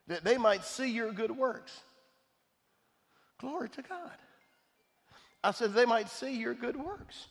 that 0.07 0.23
they 0.23 0.37
might 0.37 0.65
see 0.65 0.91
your 0.91 1.13
good 1.13 1.31
works 1.31 1.81
Glory 3.41 3.71
to 3.71 3.83
God. 3.83 4.11
I 5.43 5.53
said, 5.53 5.73
they 5.73 5.87
might 5.87 6.11
see 6.11 6.37
your 6.37 6.53
good 6.53 6.77
works. 6.77 7.27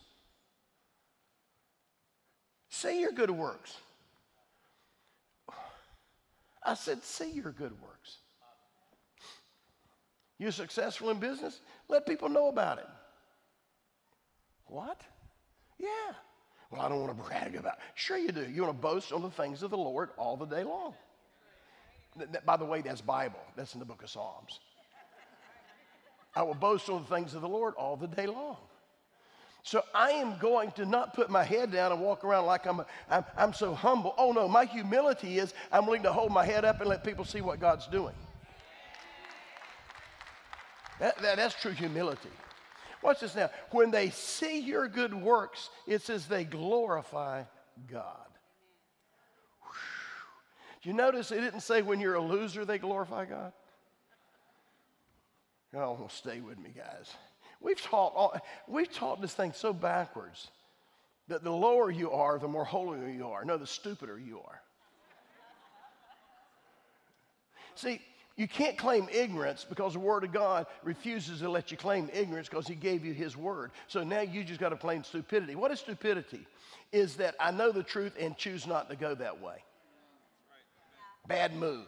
See 2.68 3.00
your 3.00 3.12
good 3.12 3.30
works. 3.30 3.76
I 6.64 6.74
said, 6.74 7.04
see 7.04 7.30
your 7.30 7.52
good 7.52 7.72
works. 7.80 8.18
You're 10.38 10.52
successful 10.52 11.10
in 11.10 11.20
business? 11.20 11.60
Let 11.88 12.06
people 12.06 12.28
know 12.28 12.48
about 12.48 12.78
it. 12.78 12.88
What? 14.66 15.00
Yeah. 15.78 15.86
Well, 16.70 16.80
I 16.80 16.88
don't 16.88 17.00
want 17.00 17.16
to 17.16 17.24
brag 17.24 17.54
about 17.54 17.74
it. 17.74 17.80
Sure, 17.94 18.18
you 18.18 18.32
do. 18.32 18.48
You 18.48 18.62
want 18.62 18.76
to 18.76 18.80
boast 18.80 19.12
on 19.12 19.22
the 19.22 19.30
things 19.30 19.62
of 19.62 19.70
the 19.70 19.78
Lord 19.78 20.10
all 20.16 20.36
the 20.36 20.46
day 20.46 20.64
long. 20.64 20.94
By 22.44 22.56
the 22.56 22.64
way, 22.64 22.80
that's 22.80 23.00
Bible. 23.00 23.40
That's 23.56 23.74
in 23.74 23.80
the 23.80 23.86
book 23.86 24.02
of 24.02 24.10
Psalms. 24.10 24.58
I 26.34 26.42
will 26.42 26.54
boast 26.54 26.88
on 26.88 27.02
the 27.02 27.14
things 27.14 27.34
of 27.34 27.42
the 27.42 27.48
Lord 27.48 27.74
all 27.74 27.96
the 27.96 28.06
day 28.06 28.26
long. 28.26 28.56
So 29.62 29.82
I 29.94 30.12
am 30.12 30.38
going 30.38 30.70
to 30.72 30.86
not 30.86 31.14
put 31.14 31.28
my 31.28 31.44
head 31.44 31.70
down 31.70 31.92
and 31.92 32.00
walk 32.00 32.24
around 32.24 32.46
like 32.46 32.66
I'm, 32.66 32.80
I'm, 33.10 33.24
I'm 33.36 33.52
so 33.52 33.74
humble. 33.74 34.14
Oh 34.16 34.32
no, 34.32 34.48
my 34.48 34.64
humility 34.64 35.38
is 35.38 35.52
I'm 35.70 35.86
willing 35.86 36.02
to 36.04 36.12
hold 36.12 36.32
my 36.32 36.46
head 36.46 36.64
up 36.64 36.80
and 36.80 36.88
let 36.88 37.04
people 37.04 37.24
see 37.24 37.40
what 37.40 37.60
God's 37.60 37.86
doing. 37.86 38.14
That, 40.98 41.18
that, 41.22 41.36
that's 41.36 41.54
true 41.60 41.72
humility. 41.72 42.30
Watch 43.02 43.20
this 43.20 43.34
now. 43.34 43.50
When 43.70 43.90
they 43.90 44.10
see 44.10 44.60
your 44.60 44.86
good 44.88 45.14
works, 45.14 45.70
it 45.86 46.02
says 46.02 46.26
they 46.26 46.44
glorify 46.44 47.44
God. 47.90 48.26
Do 50.82 50.88
you 50.88 50.94
notice 50.94 51.30
it 51.30 51.40
didn't 51.40 51.60
say 51.60 51.82
when 51.82 52.00
you're 52.00 52.14
a 52.14 52.22
loser 52.22 52.64
they 52.64 52.78
glorify 52.78 53.26
God? 53.26 53.52
Oh, 55.74 55.96
well, 55.98 56.08
stay 56.08 56.40
with 56.40 56.58
me, 56.58 56.70
guys. 56.76 57.12
We've 57.60 57.80
taught, 57.80 58.12
all, 58.16 58.40
we've 58.66 58.92
taught 58.92 59.20
this 59.20 59.34
thing 59.34 59.52
so 59.52 59.72
backwards 59.72 60.48
that 61.28 61.44
the 61.44 61.52
lower 61.52 61.90
you 61.90 62.10
are, 62.10 62.38
the 62.38 62.48
more 62.48 62.64
holy 62.64 63.12
you 63.12 63.28
are. 63.28 63.44
No, 63.44 63.56
the 63.56 63.66
stupider 63.66 64.18
you 64.18 64.40
are. 64.40 64.60
See, 67.76 68.00
you 68.36 68.48
can't 68.48 68.76
claim 68.76 69.06
ignorance 69.12 69.64
because 69.68 69.92
the 69.92 70.00
Word 70.00 70.24
of 70.24 70.32
God 70.32 70.66
refuses 70.82 71.40
to 71.40 71.48
let 71.48 71.70
you 71.70 71.76
claim 71.76 72.10
ignorance 72.12 72.48
because 72.48 72.66
He 72.66 72.74
gave 72.74 73.04
you 73.04 73.12
His 73.12 73.36
Word. 73.36 73.70
So 73.86 74.02
now 74.02 74.22
you 74.22 74.42
just 74.42 74.60
got 74.60 74.70
to 74.70 74.76
claim 74.76 75.04
stupidity. 75.04 75.54
What 75.54 75.70
is 75.70 75.78
stupidity? 75.78 76.46
Is 76.90 77.16
that 77.16 77.36
I 77.38 77.52
know 77.52 77.70
the 77.70 77.82
truth 77.82 78.14
and 78.18 78.36
choose 78.36 78.66
not 78.66 78.90
to 78.90 78.96
go 78.96 79.14
that 79.14 79.40
way. 79.40 79.62
Bad 81.28 81.54
move. 81.54 81.86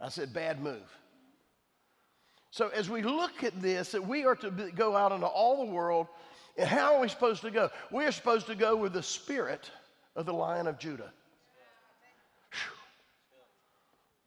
I 0.00 0.08
said, 0.08 0.32
bad 0.32 0.62
move. 0.62 0.88
So 2.50 2.68
as 2.68 2.90
we 2.90 3.02
look 3.02 3.44
at 3.44 3.60
this, 3.60 3.92
that 3.92 4.06
we 4.06 4.24
are 4.24 4.34
to 4.36 4.50
be, 4.50 4.70
go 4.72 4.96
out 4.96 5.12
into 5.12 5.26
all 5.26 5.64
the 5.64 5.72
world, 5.72 6.08
and 6.56 6.68
how 6.68 6.96
are 6.96 7.00
we 7.00 7.08
supposed 7.08 7.42
to 7.42 7.50
go? 7.50 7.70
We 7.90 8.04
are 8.04 8.12
supposed 8.12 8.46
to 8.46 8.54
go 8.54 8.76
with 8.76 8.92
the 8.92 9.02
spirit 9.02 9.70
of 10.16 10.26
the 10.26 10.32
Lion 10.34 10.66
of 10.66 10.78
Judah. 10.78 11.12
Whew. 12.52 12.72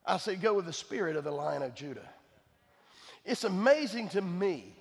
I 0.05 0.17
say, 0.17 0.35
go 0.35 0.53
with 0.53 0.65
the 0.65 0.73
spirit 0.73 1.17
of 1.17 1.25
the 1.25 1.31
Lion 1.31 1.63
of 1.63 1.75
Judah. 1.75 2.09
It's 3.25 3.43
amazing 3.43 4.09
to 4.09 4.21
me 4.21 4.73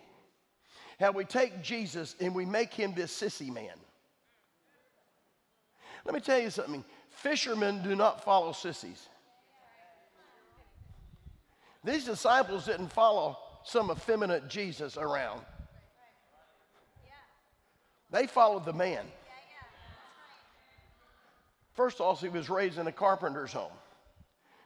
how 1.00 1.10
we 1.10 1.24
take 1.24 1.62
Jesus 1.62 2.14
and 2.20 2.34
we 2.34 2.44
make 2.44 2.72
him 2.72 2.94
this 2.94 3.12
sissy 3.12 3.52
man. 3.52 3.74
Let 6.04 6.14
me 6.14 6.20
tell 6.20 6.38
you 6.38 6.50
something 6.50 6.84
fishermen 7.10 7.82
do 7.82 7.94
not 7.94 8.24
follow 8.24 8.52
sissies. 8.52 9.08
These 11.84 12.04
disciples 12.04 12.66
didn't 12.66 12.92
follow 12.92 13.38
some 13.64 13.90
effeminate 13.90 14.48
Jesus 14.48 14.96
around. 14.96 15.40
They 18.10 18.26
followed 18.26 18.64
the 18.64 18.72
man. 18.72 19.04
First 21.74 21.96
of 21.96 22.02
all, 22.02 22.14
he 22.14 22.28
was 22.28 22.50
raised 22.50 22.78
in 22.78 22.86
a 22.86 22.92
carpenter's 22.92 23.52
home, 23.52 23.72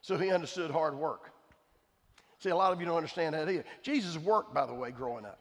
so 0.03 0.19
he 0.19 0.31
understood 0.31 0.71
hard 0.71 0.97
work. 0.97 1.31
See, 2.41 2.51
a 2.51 2.57
lot 2.57 2.73
of 2.73 2.81
you 2.81 2.87
don't 2.87 2.97
understand 2.97 3.35
that 3.35 3.49
either. 3.49 3.65
Jesus 3.83 4.19
worked, 4.19 4.53
by 4.53 4.67
the 4.67 4.75
way, 4.75 4.91
growing 4.91 5.25
up. 5.25 5.39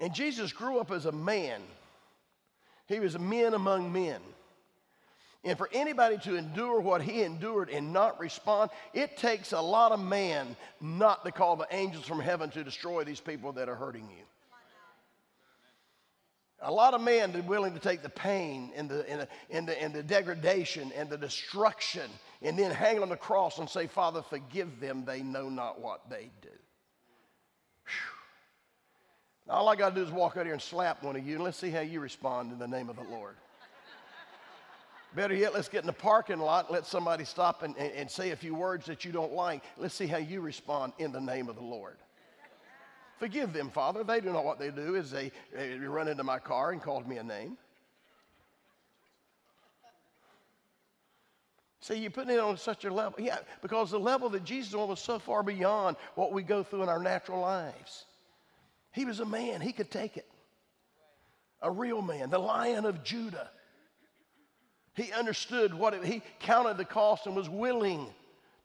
And 0.00 0.14
Jesus 0.14 0.52
grew 0.52 0.78
up 0.78 0.90
as 0.90 1.06
a 1.06 1.12
man. 1.12 1.60
He 2.86 3.00
was 3.00 3.14
a 3.14 3.20
man 3.20 3.54
among 3.54 3.92
men. 3.92 4.20
And 5.44 5.56
for 5.56 5.68
anybody 5.72 6.18
to 6.18 6.36
endure 6.36 6.80
what 6.80 7.00
he 7.00 7.22
endured 7.22 7.70
and 7.70 7.92
not 7.92 8.18
respond, 8.18 8.70
it 8.92 9.16
takes 9.16 9.52
a 9.52 9.60
lot 9.60 9.92
of 9.92 10.00
man 10.00 10.56
not 10.80 11.24
to 11.24 11.30
call 11.30 11.56
the 11.56 11.68
angels 11.70 12.06
from 12.06 12.20
heaven 12.20 12.50
to 12.50 12.64
destroy 12.64 13.04
these 13.04 13.20
people 13.20 13.52
that 13.52 13.68
are 13.68 13.76
hurting 13.76 14.08
you. 14.10 14.24
A 16.60 16.72
lot 16.72 16.92
of 16.92 17.00
men 17.00 17.36
are 17.36 17.42
willing 17.42 17.72
to 17.74 17.78
take 17.78 18.02
the 18.02 18.08
pain 18.08 18.72
and 18.74 18.88
the, 18.88 19.08
and, 19.08 19.20
the, 19.20 19.28
and, 19.50 19.68
the, 19.68 19.80
and 19.82 19.94
the 19.94 20.02
degradation 20.02 20.90
and 20.96 21.08
the 21.08 21.16
destruction 21.16 22.10
and 22.42 22.58
then 22.58 22.72
hang 22.72 23.00
on 23.00 23.08
the 23.08 23.16
cross 23.16 23.58
and 23.58 23.70
say, 23.70 23.86
Father, 23.86 24.22
forgive 24.22 24.80
them. 24.80 25.04
They 25.04 25.22
know 25.22 25.48
not 25.48 25.80
what 25.80 26.10
they 26.10 26.30
do. 26.42 26.48
All 29.48 29.68
I 29.68 29.76
got 29.76 29.90
to 29.90 29.94
do 29.94 30.02
is 30.02 30.10
walk 30.10 30.36
out 30.36 30.44
here 30.44 30.52
and 30.52 30.60
slap 30.60 31.02
one 31.02 31.16
of 31.16 31.26
you, 31.26 31.36
and 31.36 31.44
let's 31.44 31.56
see 31.56 31.70
how 31.70 31.80
you 31.80 32.00
respond 32.00 32.52
in 32.52 32.58
the 32.58 32.68
name 32.68 32.90
of 32.90 32.96
the 32.96 33.02
Lord. 33.02 33.34
Better 35.14 35.34
yet, 35.34 35.54
let's 35.54 35.68
get 35.68 35.80
in 35.80 35.86
the 35.86 35.92
parking 35.92 36.38
lot 36.38 36.70
let 36.70 36.84
somebody 36.84 37.24
stop 37.24 37.62
and, 37.62 37.76
and, 37.78 37.92
and, 37.92 38.10
say 38.10 38.30
a 38.30 38.36
few 38.36 38.54
words 38.54 38.86
that 38.86 39.04
you 39.04 39.12
don't 39.12 39.32
like. 39.32 39.62
Let's 39.78 39.94
see 39.94 40.06
how 40.06 40.18
you 40.18 40.40
respond 40.42 40.92
in 40.98 41.12
the 41.12 41.20
name 41.20 41.48
of 41.48 41.56
the 41.56 41.62
Lord. 41.62 41.96
Forgive 43.18 43.52
them, 43.52 43.70
Father. 43.70 44.04
They 44.04 44.20
do 44.20 44.32
know 44.32 44.42
what 44.42 44.58
they 44.58 44.70
do 44.70 44.94
is 44.94 45.10
they, 45.10 45.32
they 45.52 45.76
run 45.78 46.08
into 46.08 46.24
my 46.24 46.38
car 46.38 46.72
and 46.72 46.80
called 46.80 47.08
me 47.08 47.16
a 47.16 47.22
name. 47.22 47.56
See, 51.80 51.96
you're 51.96 52.10
putting 52.10 52.34
it 52.34 52.38
on 52.38 52.58
such 52.58 52.84
a 52.84 52.92
level. 52.92 53.18
Yeah, 53.18 53.38
because 53.62 53.90
the 53.90 53.98
level 53.98 54.28
that 54.30 54.44
Jesus 54.44 54.74
on 54.74 54.88
was 54.88 55.00
so 55.00 55.18
far 55.18 55.42
beyond 55.42 55.96
what 56.16 56.32
we 56.32 56.42
go 56.42 56.62
through 56.62 56.82
in 56.82 56.88
our 56.90 57.02
natural 57.02 57.40
lives. 57.40 58.04
He 58.92 59.06
was 59.06 59.20
a 59.20 59.24
man, 59.24 59.62
he 59.62 59.72
could 59.72 59.90
take 59.90 60.18
it. 60.18 60.28
A 61.62 61.70
real 61.70 62.02
man, 62.02 62.30
the 62.30 62.38
lion 62.38 62.84
of 62.84 63.02
Judah. 63.02 63.50
He 64.98 65.12
understood 65.12 65.72
what 65.72 65.94
it, 65.94 66.04
he 66.04 66.22
counted 66.40 66.76
the 66.76 66.84
cost 66.84 67.26
and 67.26 67.36
was 67.36 67.48
willing 67.48 68.06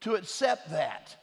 to 0.01 0.15
accept 0.15 0.71
that. 0.71 1.15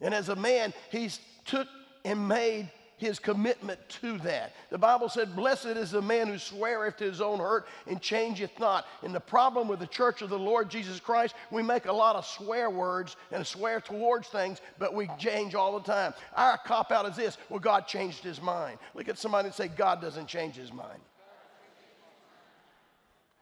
And 0.00 0.14
as 0.14 0.28
a 0.28 0.36
man, 0.36 0.72
he 0.90 1.10
took 1.44 1.68
and 2.04 2.28
made 2.28 2.70
his 2.98 3.18
commitment 3.18 3.78
to 3.88 4.16
that. 4.18 4.54
The 4.70 4.78
Bible 4.78 5.08
said, 5.08 5.36
Blessed 5.36 5.66
is 5.66 5.90
the 5.90 6.00
man 6.00 6.28
who 6.28 6.38
sweareth 6.38 6.96
to 6.98 7.04
his 7.04 7.20
own 7.20 7.38
hurt 7.38 7.66
and 7.86 8.00
changeth 8.00 8.58
not. 8.58 8.86
And 9.02 9.14
the 9.14 9.20
problem 9.20 9.68
with 9.68 9.80
the 9.80 9.86
church 9.86 10.22
of 10.22 10.30
the 10.30 10.38
Lord 10.38 10.70
Jesus 10.70 10.98
Christ, 10.98 11.34
we 11.50 11.62
make 11.62 11.86
a 11.86 11.92
lot 11.92 12.16
of 12.16 12.24
swear 12.24 12.70
words 12.70 13.16
and 13.32 13.46
swear 13.46 13.80
towards 13.80 14.28
things, 14.28 14.60
but 14.78 14.94
we 14.94 15.10
change 15.18 15.54
all 15.54 15.78
the 15.78 15.84
time. 15.84 16.14
Our 16.34 16.58
cop 16.58 16.90
out 16.90 17.06
is 17.06 17.16
this 17.16 17.38
well, 17.50 17.60
God 17.60 17.86
changed 17.86 18.22
his 18.22 18.40
mind. 18.40 18.78
Look 18.94 19.08
at 19.08 19.18
somebody 19.18 19.46
and 19.46 19.54
say, 19.54 19.68
God 19.68 20.00
doesn't 20.00 20.26
change 20.26 20.56
his 20.56 20.72
mind. 20.72 21.00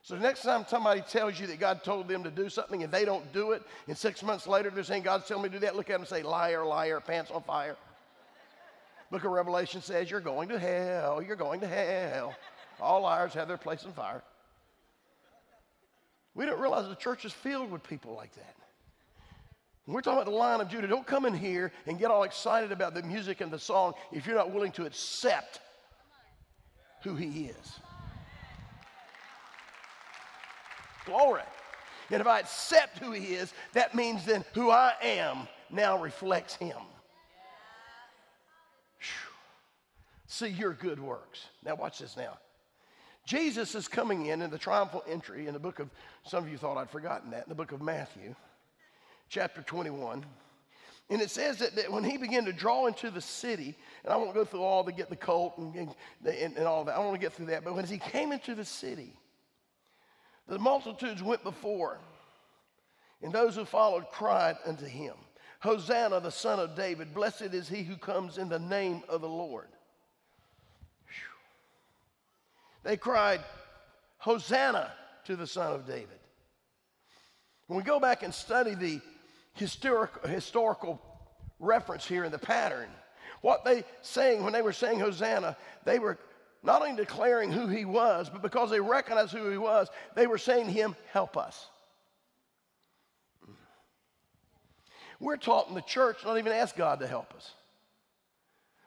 So 0.05 0.15
the 0.15 0.21
next 0.21 0.43
time 0.43 0.67
somebody 0.69 1.01
tells 1.01 1.41
you 1.41 1.47
that 1.47 1.59
God 1.59 1.83
told 1.83 2.09
them 2.09 2.23
to 2.25 2.31
do 2.31 2.51
something 2.51 2.83
and 2.83 2.93
they 2.93 3.07
don't 3.07 3.33
do 3.33 3.53
it, 3.53 3.63
and 3.89 3.97
six 3.97 4.23
months 4.23 4.47
later 4.47 4.69
they're 4.69 4.85
saying, 4.85 5.03
God's 5.03 5.27
telling 5.27 5.45
me 5.45 5.49
to 5.49 5.55
do 5.55 5.61
that, 5.61 5.77
look 5.77 5.89
at 5.89 5.95
them 5.95 6.03
and 6.03 6.09
say, 6.09 6.23
liar, 6.23 6.63
liar, 6.63 7.01
pants 7.01 7.31
on 7.31 7.43
fire. 7.43 7.75
Book 9.11 9.25
of 9.25 9.31
Revelation 9.31 9.81
says, 9.81 10.11
You're 10.11 10.21
going 10.21 10.51
to 10.51 10.59
hell, 10.59 11.23
you're 11.23 11.37
going 11.37 11.61
to 11.61 11.67
hell. 11.67 12.35
All 12.81 13.03
liars 13.03 13.33
have 13.33 13.49
their 13.49 13.57
place 13.57 13.85
in 13.85 13.93
fire. 13.93 14.23
We 16.35 16.45
don't 16.45 16.61
realize 16.61 16.87
the 16.87 16.97
church 16.97 17.25
is 17.25 17.33
filled 17.33 17.71
with 17.71 17.83
people 17.83 18.15
like 18.15 18.35
that. 18.35 18.57
When 19.87 19.95
we're 19.95 20.03
talking 20.03 20.21
about 20.21 20.31
the 20.31 20.37
Lion 20.37 20.61
of 20.61 20.69
Judah. 20.69 20.87
Don't 20.87 21.07
come 21.07 21.25
in 21.25 21.35
here 21.35 21.73
and 21.87 21.99
get 21.99 22.11
all 22.11 22.25
excited 22.25 22.73
about 22.73 22.93
the 22.93 23.03
music 23.03 23.41
and 23.41 23.51
the 23.51 23.59
song 23.59 23.95
if 24.13 24.27
you're 24.27 24.37
not 24.37 24.51
willing 24.51 24.73
to 24.73 24.85
accept 24.85 25.61
who 27.03 27.15
he 27.15 27.47
is. 27.47 27.79
Glory. 31.05 31.43
And 32.11 32.21
if 32.21 32.27
I 32.27 32.41
accept 32.41 32.99
who 32.99 33.13
he 33.13 33.35
is, 33.35 33.53
that 33.73 33.95
means 33.95 34.25
then 34.25 34.45
who 34.53 34.71
I 34.71 34.93
am 35.03 35.49
now 35.71 35.99
reflects 35.99 36.55
him. 36.55 36.77
See 40.27 40.49
your 40.49 40.73
good 40.73 41.01
works. 41.01 41.47
Now, 41.65 41.77
watch 41.77 41.99
this 42.01 42.17
now. 42.17 42.39
Jesus 43.27 43.75
is 43.75 43.89
coming 43.89 44.27
in 44.27 44.43
in 44.43 44.51
the 44.51 44.59
triumphal 44.59 45.05
entry 45.09 45.47
in 45.47 45.55
the 45.55 45.61
book 45.61 45.79
of, 45.79 45.89
some 46.25 46.45
of 46.45 46.51
you 46.51 46.59
thought 46.59 46.77
I'd 46.77 46.91
forgotten 46.91 47.31
that, 47.31 47.45
in 47.45 47.49
the 47.49 47.55
book 47.55 47.73
of 47.73 47.81
Matthew, 47.81 48.35
chapter 49.29 49.63
21. 49.63 50.25
And 51.11 51.23
it 51.23 51.31
says 51.31 51.59
that, 51.59 51.77
that, 51.77 51.91
when 51.91 52.05
he 52.05 52.17
began 52.17 52.45
to 52.47 52.53
draw 52.53 52.87
into 52.87 53.11
the 53.11 53.21
city, 53.21 53.77
and 54.05 54.13
I 54.13 54.17
won't 54.17 54.35
go 54.35 54.45
through 54.45 54.63
all 54.63 54.85
to 54.85 54.93
get 54.93 55.09
the 55.09 55.17
colt 55.17 55.57
and, 55.59 55.95
and, 56.27 56.57
and, 56.57 56.67
all 56.67 56.85
that, 56.85 56.95
I 56.95 56.97
don't 56.97 57.07
want 57.07 57.21
to 57.21 57.25
get 57.25 57.33
through 57.33 57.47
that, 57.47 57.65
but 57.65 57.75
when 57.75 57.87
he 57.87 57.99
came 57.99 58.33
into 58.33 58.55
the 58.55 58.65
city, 58.65 59.13
the 60.49 60.59
multitudes 60.59 61.23
went 61.23 61.43
before, 61.43 61.99
and 63.23 63.33
those 63.33 63.55
who 63.57 63.65
followed 63.65 64.11
cried 64.11 64.57
unto 64.67 64.87
him, 64.87 65.15
Hosanna, 65.61 66.21
the 66.21 66.31
son 66.31 66.61
of 66.61 66.77
David, 66.77 67.15
blessed 67.15 67.55
is 67.55 67.69
he 67.69 67.83
who 67.83 67.97
comes 67.97 68.37
in 68.37 68.51
the 68.51 68.59
name 68.59 69.03
of 69.09 69.23
the 69.23 69.29
Lord. 69.29 69.69
They 72.83 72.99
cried, 72.99 73.41
Hosanna 74.19 74.93
to 75.25 75.37
the 75.37 75.47
son 75.47 75.73
of 75.73 75.87
David. 75.87 76.19
When 77.67 77.79
we 77.79 77.83
go 77.83 77.99
back 77.99 78.23
and 78.23 78.33
study 78.33 78.75
the 78.75 79.01
historical, 79.55 80.29
historical 80.29 81.01
reference 81.59 82.07
here 82.07 82.25
in 82.25 82.33
the 82.33 82.39
pattern, 82.39 82.91
what 83.41 83.65
they 83.65 83.85
saying 84.03 84.45
when 84.45 84.53
they 84.53 84.63
were 84.63 84.73
saying 84.73 85.01
Hosanna, 85.01 85.57
they 85.85 85.99
were 85.99 86.19
not 86.65 86.83
only 86.83 86.97
declaring 86.97 87.53
who 87.53 87.67
he 87.67 87.85
was, 87.85 88.31
but 88.31 88.43
because 88.43 88.71
they 88.71 88.81
recognized 88.81 89.33
who 89.33 89.51
he 89.51 89.59
was, 89.59 89.89
they 90.15 90.27
were 90.27 90.39
saying 90.39 90.67
to 90.67 90.73
him, 90.73 90.97
Help 91.13 91.37
us. 91.37 91.69
We're 95.21 95.37
taught 95.37 95.69
in 95.69 95.75
the 95.75 95.83
church 95.83 96.19
not 96.25 96.39
even 96.39 96.53
ask 96.53 96.77
God 96.77 97.01
to 97.01 97.07
help 97.07 97.35
us. 97.35 97.53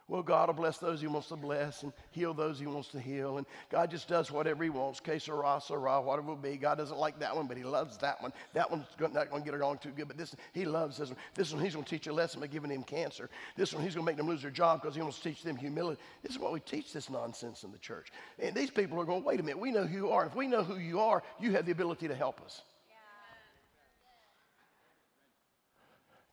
Well, 0.10 0.24
God 0.24 0.48
will 0.48 0.54
bless 0.54 0.78
those 0.78 1.02
he 1.02 1.08
wants 1.08 1.28
to 1.28 1.36
bless 1.36 1.84
and 1.84 1.92
heal 2.12 2.34
those 2.34 2.60
he 2.60 2.66
wants 2.66 2.88
to 2.90 3.00
heal. 3.00 3.40
And 3.40 3.46
God 3.70 3.92
just 3.92 4.08
does 4.08 4.32
whatever 4.32 4.64
he 4.64 4.70
wants. 4.70 5.02
Que 5.02 5.20
sera, 5.20 5.60
sera, 5.62 6.02
whatever 6.02 6.28
it 6.28 6.30
will 6.30 6.38
be. 6.38 6.56
God 6.56 6.78
doesn't 6.78 6.98
like 6.98 7.20
that 7.20 7.36
one, 7.36 7.46
but 7.46 7.58
he 7.58 7.64
loves 7.64 7.98
that 7.98 8.22
one. 8.22 8.32
That 8.54 8.72
one's 8.72 8.86
not 8.98 9.30
going 9.30 9.44
to 9.44 9.52
get 9.52 9.60
along 9.60 9.80
too 9.80 9.90
good, 9.90 10.08
but 10.08 10.18
this, 10.18 10.34
he 10.54 10.64
loves 10.64 10.98
this 10.98 11.10
one. 11.10 11.18
This 11.36 11.52
one, 11.52 11.62
he's 11.62 11.74
going 11.74 11.84
to 11.84 11.90
teach 11.90 12.08
a 12.08 12.14
lesson 12.14 12.40
by 12.40 12.48
giving 12.48 12.72
him 12.72 12.84
cancer. 12.84 13.30
This 13.58 13.74
one, 13.74 13.84
he's 13.84 13.96
going 13.96 14.06
to 14.06 14.10
make 14.10 14.16
them 14.16 14.28
lose 14.28 14.42
their 14.42 14.52
job 14.52 14.82
because 14.82 14.96
he 14.96 15.02
wants 15.02 15.18
to 15.18 15.24
teach 15.24 15.44
them 15.44 15.58
humility. 15.58 16.02
This 16.24 16.32
is 16.32 16.40
what 16.40 16.54
we 16.54 16.62
teach 16.62 16.94
this 16.94 17.10
nonsense 17.10 17.64
in 17.64 17.74
the 17.74 17.78
church. 17.78 18.14
And 18.40 18.56
these 18.56 18.70
people 18.70 19.02
are 19.02 19.06
going, 19.06 19.26
wait 19.26 19.42
a 19.42 19.44
minute, 19.44 19.60
we 19.60 19.72
know 19.72 19.86
who 19.86 19.98
you 19.98 20.10
are. 20.12 20.26
If 20.26 20.36
we 20.36 20.48
know 20.48 20.64
who 20.64 20.78
you 20.78 21.02
are, 21.02 21.22
you 21.38 21.52
have 21.52 21.66
the 21.66 21.74
ability 21.74 22.08
to 22.08 22.16
help 22.16 22.40
us. 22.46 22.62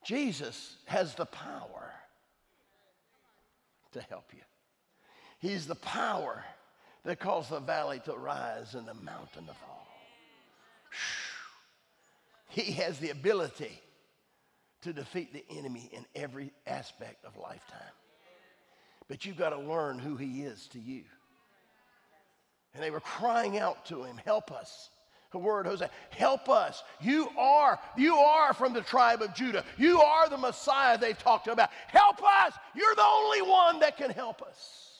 Jesus 0.05 0.77
has 0.85 1.15
the 1.15 1.25
power 1.25 1.91
to 3.95 4.01
help 4.01 4.31
you. 4.33 4.41
He's 5.39 5.67
the 5.67 5.75
power 5.75 6.43
that 7.03 7.19
caused 7.19 7.49
the 7.49 7.59
valley 7.59 8.01
to 8.05 8.13
rise 8.13 8.75
and 8.75 8.87
the 8.87 8.93
mountain 8.93 9.45
to 9.47 9.53
fall. 9.53 9.87
He 12.49 12.73
has 12.73 12.99
the 12.99 13.09
ability 13.09 13.81
to 14.83 14.93
defeat 14.93 15.33
the 15.33 15.43
enemy 15.57 15.89
in 15.91 16.05
every 16.15 16.51
aspect 16.67 17.25
of 17.25 17.35
lifetime. 17.37 17.81
But 19.07 19.25
you've 19.25 19.37
got 19.37 19.49
to 19.49 19.59
learn 19.59 19.99
who 19.99 20.15
he 20.15 20.43
is 20.43 20.67
to 20.67 20.79
you. 20.79 21.03
And 22.73 22.83
they 22.83 22.91
were 22.91 22.99
crying 22.99 23.57
out 23.57 23.85
to 23.87 24.03
him, 24.03 24.19
Help 24.23 24.51
us. 24.51 24.89
The 25.35 25.39
word 25.39 25.65
Hosanna. 25.65 25.91
Help 26.11 26.47
us. 26.47 26.81
You 27.01 27.27
are, 27.37 27.77
you 27.97 28.15
are 28.15 28.53
from 28.53 28.71
the 28.71 28.79
tribe 28.79 29.21
of 29.21 29.33
Judah. 29.33 29.65
You 29.77 29.99
are 29.99 30.29
the 30.29 30.37
Messiah 30.37 30.97
they 30.97 31.11
talked 31.11 31.49
about. 31.49 31.71
Help 31.87 32.23
us. 32.23 32.53
You're 32.73 32.95
the 32.95 33.03
only 33.03 33.41
one 33.41 33.81
that 33.81 33.97
can 33.97 34.11
help 34.11 34.41
us. 34.41 34.91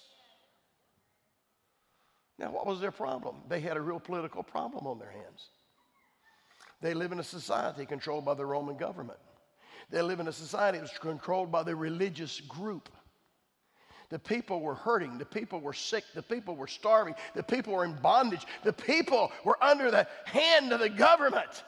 Now, 2.38 2.52
what 2.52 2.68
was 2.68 2.82
their 2.82 2.92
problem? 2.92 3.44
They 3.48 3.62
had 3.62 3.78
a 3.78 3.82
real 3.82 3.98
political 3.98 4.44
problem 4.44 4.88
on 4.88 5.00
their 5.00 5.10
hands. 5.10 5.48
They 6.82 6.94
live 6.94 7.14
in 7.14 7.22
a 7.22 7.24
society 7.24 7.86
controlled 7.86 8.26
by 8.26 8.34
the 8.34 8.46
Roman 8.46 8.76
government. 8.76 9.20
They 9.90 10.02
live 10.02 10.20
in 10.20 10.28
a 10.28 10.34
society 10.34 10.80
that's 10.80 10.98
controlled 10.98 11.50
by 11.50 11.64
the 11.64 11.78
religious 11.78 12.42
group. 12.42 12.90
The 14.10 14.20
people 14.20 14.62
were 14.62 14.76
hurting. 14.76 15.18
The 15.18 15.26
people 15.26 15.60
were 15.60 15.74
sick. 15.74 16.04
The 16.14 16.22
people 16.22 16.56
were 16.56 16.68
starving. 16.68 17.16
The 17.34 17.44
people 17.44 17.74
were 17.74 17.86
in 17.86 17.96
bondage. 18.02 18.46
The 18.64 18.74
people 18.74 19.32
were 19.44 19.62
under 19.64 19.90
the 19.92 20.08
hand 20.26 20.72
of 20.72 20.80
the 20.80 20.90
government. 20.90 21.64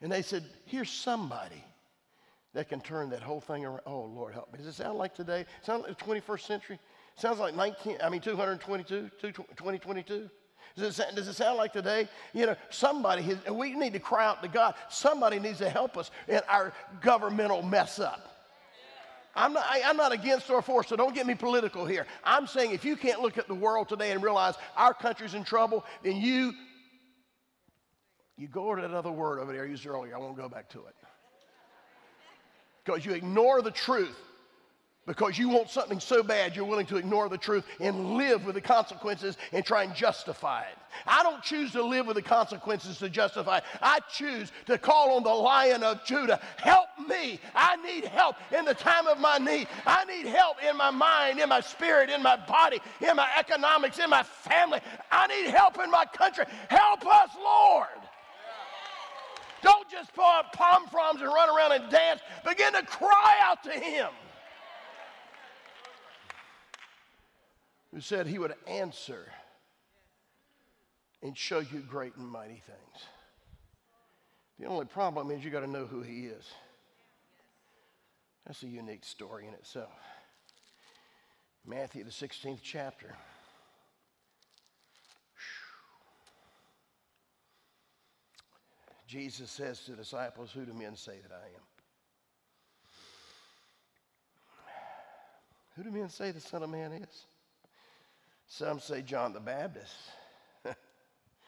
And 0.00 0.10
they 0.10 0.22
said, 0.22 0.44
Here's 0.66 0.90
somebody 0.90 1.64
that 2.54 2.68
can 2.68 2.80
turn 2.80 3.10
that 3.10 3.22
whole 3.22 3.40
thing 3.40 3.64
around. 3.64 3.80
Oh, 3.86 4.04
Lord, 4.04 4.34
help 4.34 4.52
me. 4.52 4.58
Does 4.58 4.66
it 4.66 4.74
sound 4.74 4.98
like 4.98 5.14
today? 5.14 5.46
Sound 5.62 5.84
like 5.84 5.98
the 5.98 6.04
21st 6.04 6.40
century? 6.40 6.78
Sounds 7.16 7.38
like 7.38 7.54
19, 7.54 7.98
I 8.02 8.08
mean, 8.08 8.20
222, 8.20 9.10
2022. 9.20 10.30
Does 10.76 10.98
it, 10.98 11.14
does 11.14 11.28
it 11.28 11.34
sound 11.34 11.58
like 11.58 11.72
today? 11.72 12.08
You 12.32 12.46
know, 12.46 12.56
somebody, 12.70 13.22
has, 13.22 13.38
we 13.50 13.74
need 13.74 13.92
to 13.92 13.98
cry 13.98 14.24
out 14.24 14.42
to 14.42 14.48
God. 14.48 14.74
Somebody 14.88 15.38
needs 15.38 15.58
to 15.58 15.68
help 15.68 15.98
us 15.98 16.10
in 16.28 16.40
our 16.48 16.72
governmental 17.00 17.62
mess 17.62 17.98
up. 17.98 18.31
I'm 19.34 19.54
not, 19.54 19.64
I, 19.68 19.78
am 19.78 19.96
not 19.96 20.12
against 20.12 20.50
or 20.50 20.60
for, 20.60 20.84
so 20.84 20.94
don't 20.94 21.14
get 21.14 21.26
me 21.26 21.34
political 21.34 21.86
here. 21.86 22.06
I'm 22.22 22.46
saying 22.46 22.72
if 22.72 22.84
you 22.84 22.96
can't 22.96 23.20
look 23.20 23.38
at 23.38 23.48
the 23.48 23.54
world 23.54 23.88
today 23.88 24.10
and 24.10 24.22
realize 24.22 24.54
our 24.76 24.92
country's 24.92 25.34
in 25.34 25.44
trouble, 25.44 25.84
then 26.02 26.16
you, 26.16 26.52
you 28.36 28.48
go 28.48 28.74
to 28.74 28.82
that 28.82 28.90
other 28.92 29.10
word 29.10 29.40
over 29.40 29.52
there 29.52 29.64
I 29.64 29.68
used 29.68 29.86
earlier. 29.86 30.14
I 30.14 30.18
won't 30.18 30.36
go 30.36 30.48
back 30.48 30.68
to 30.70 30.80
it. 30.80 30.94
Because 32.84 33.06
you 33.06 33.12
ignore 33.12 33.62
the 33.62 33.70
truth 33.70 34.18
because 35.06 35.36
you 35.36 35.48
want 35.48 35.68
something 35.68 35.98
so 35.98 36.22
bad 36.22 36.54
you're 36.54 36.64
willing 36.64 36.86
to 36.86 36.96
ignore 36.96 37.28
the 37.28 37.38
truth 37.38 37.64
and 37.80 38.14
live 38.14 38.44
with 38.44 38.54
the 38.54 38.60
consequences 38.60 39.36
and 39.52 39.64
try 39.64 39.82
and 39.82 39.94
justify 39.94 40.62
it. 40.62 40.78
I 41.06 41.22
don't 41.22 41.42
choose 41.42 41.72
to 41.72 41.82
live 41.82 42.06
with 42.06 42.16
the 42.16 42.22
consequences 42.22 42.98
to 42.98 43.08
justify 43.08 43.58
it. 43.58 43.64
I 43.80 43.98
choose 44.12 44.52
to 44.66 44.78
call 44.78 45.16
on 45.16 45.24
the 45.24 45.30
lion 45.30 45.82
of 45.82 46.04
Judah. 46.04 46.40
Help 46.56 46.86
me. 47.08 47.40
I 47.54 47.76
need 47.76 48.04
help 48.04 48.36
in 48.56 48.64
the 48.64 48.74
time 48.74 49.06
of 49.08 49.18
my 49.18 49.38
need. 49.38 49.66
I 49.86 50.04
need 50.04 50.26
help 50.26 50.58
in 50.62 50.76
my 50.76 50.90
mind, 50.90 51.40
in 51.40 51.48
my 51.48 51.60
spirit, 51.60 52.08
in 52.10 52.22
my 52.22 52.36
body, 52.36 52.78
in 53.00 53.16
my 53.16 53.28
economics, 53.36 53.98
in 53.98 54.08
my 54.08 54.22
family. 54.22 54.80
I 55.10 55.26
need 55.26 55.50
help 55.50 55.78
in 55.82 55.90
my 55.90 56.04
country. 56.04 56.44
Help 56.68 57.04
us, 57.06 57.30
Lord. 57.42 57.88
Don't 59.62 59.88
just 59.88 60.12
pull 60.14 60.24
up 60.24 60.52
palm 60.52 60.86
fronds 60.88 61.22
and 61.22 61.30
run 61.32 61.48
around 61.48 61.72
and 61.72 61.90
dance. 61.90 62.20
Begin 62.44 62.72
to 62.72 62.82
cry 62.82 63.38
out 63.42 63.62
to 63.64 63.70
Him. 63.70 64.08
Who 67.92 68.00
said 68.00 68.26
he 68.26 68.38
would 68.38 68.54
answer 68.66 69.26
and 71.22 71.36
show 71.36 71.60
you 71.60 71.80
great 71.80 72.16
and 72.16 72.26
mighty 72.26 72.62
things. 72.66 73.04
The 74.58 74.66
only 74.66 74.86
problem 74.86 75.30
is 75.30 75.44
you 75.44 75.50
got 75.50 75.60
to 75.60 75.70
know 75.70 75.86
who 75.86 76.02
he 76.02 76.26
is. 76.26 76.44
That's 78.46 78.62
a 78.62 78.68
unique 78.68 79.04
story 79.04 79.46
in 79.46 79.54
itself. 79.54 79.92
Matthew, 81.66 82.04
the 82.04 82.10
16th 82.10 82.60
chapter. 82.62 83.14
Jesus 89.06 89.50
says 89.50 89.80
to 89.80 89.90
the 89.92 89.98
disciples, 89.98 90.50
Who 90.52 90.64
do 90.64 90.72
men 90.72 90.96
say 90.96 91.18
that 91.22 91.32
I 91.32 91.44
am? 91.44 91.62
Who 95.76 95.84
do 95.84 95.90
men 95.90 96.08
say 96.08 96.30
the 96.30 96.40
Son 96.40 96.62
of 96.62 96.70
Man 96.70 96.92
is? 96.92 97.26
Some 98.52 98.80
say 98.80 99.00
John 99.00 99.32
the 99.32 99.40
Baptist, 99.40 99.96